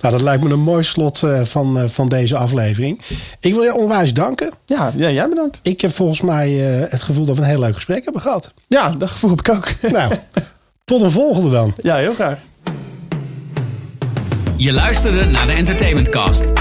Nou, 0.00 0.16
dat 0.16 0.20
lijkt 0.20 0.42
me 0.42 0.50
een 0.50 0.60
mooi 0.60 0.82
slot 0.82 1.22
eh, 1.22 1.44
van, 1.44 1.78
eh, 1.78 1.88
van 1.88 2.06
deze 2.06 2.36
aflevering. 2.36 3.00
Ik 3.40 3.54
wil 3.54 3.62
je 3.62 3.74
onwijs 3.74 4.12
danken. 4.12 4.50
Ja, 4.64 4.92
ja 4.96 5.10
jij 5.10 5.28
bedankt. 5.28 5.60
Ik 5.62 5.80
heb 5.80 5.94
volgens 5.94 6.20
mij 6.20 6.76
eh, 6.82 6.90
het 6.90 7.02
gevoel 7.02 7.24
dat 7.24 7.36
we 7.36 7.42
een 7.42 7.48
heel 7.48 7.58
leuk 7.58 7.74
gesprek 7.74 8.04
hebben 8.04 8.22
gehad. 8.22 8.52
Ja, 8.66 8.90
dat 8.90 9.10
gevoel 9.10 9.30
heb 9.30 9.40
ik 9.40 9.48
ook. 9.48 9.92
Nou, 9.92 10.14
tot 10.84 11.00
een 11.00 11.10
volgende 11.10 11.50
dan. 11.50 11.74
ja, 11.82 11.96
heel 11.96 12.14
graag. 12.14 12.38
Je 14.56 14.72
luisterde 14.72 15.24
naar 15.24 15.46
de 15.46 15.52
Entertainment 15.52 16.08
Cast. 16.08 16.52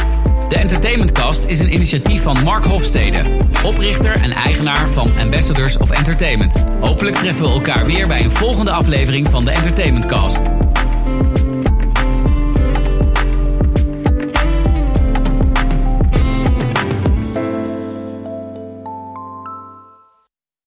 De 0.53 0.59
Entertainment 0.59 1.11
Cast 1.11 1.45
is 1.45 1.59
een 1.59 1.73
initiatief 1.73 2.21
van 2.21 2.43
Mark 2.43 2.65
Hofstede, 2.65 3.23
oprichter 3.63 4.21
en 4.21 4.31
eigenaar 4.31 4.89
van 4.89 5.17
Ambassadors 5.19 5.77
of 5.77 5.89
Entertainment. 5.89 6.63
Hopelijk 6.79 7.15
treffen 7.15 7.45
we 7.45 7.51
elkaar 7.51 7.85
weer 7.85 8.07
bij 8.07 8.23
een 8.23 8.31
volgende 8.31 8.71
aflevering 8.71 9.29
van 9.29 9.45
de 9.45 9.51
Entertainment 9.51 10.05
Cast. 10.05 10.41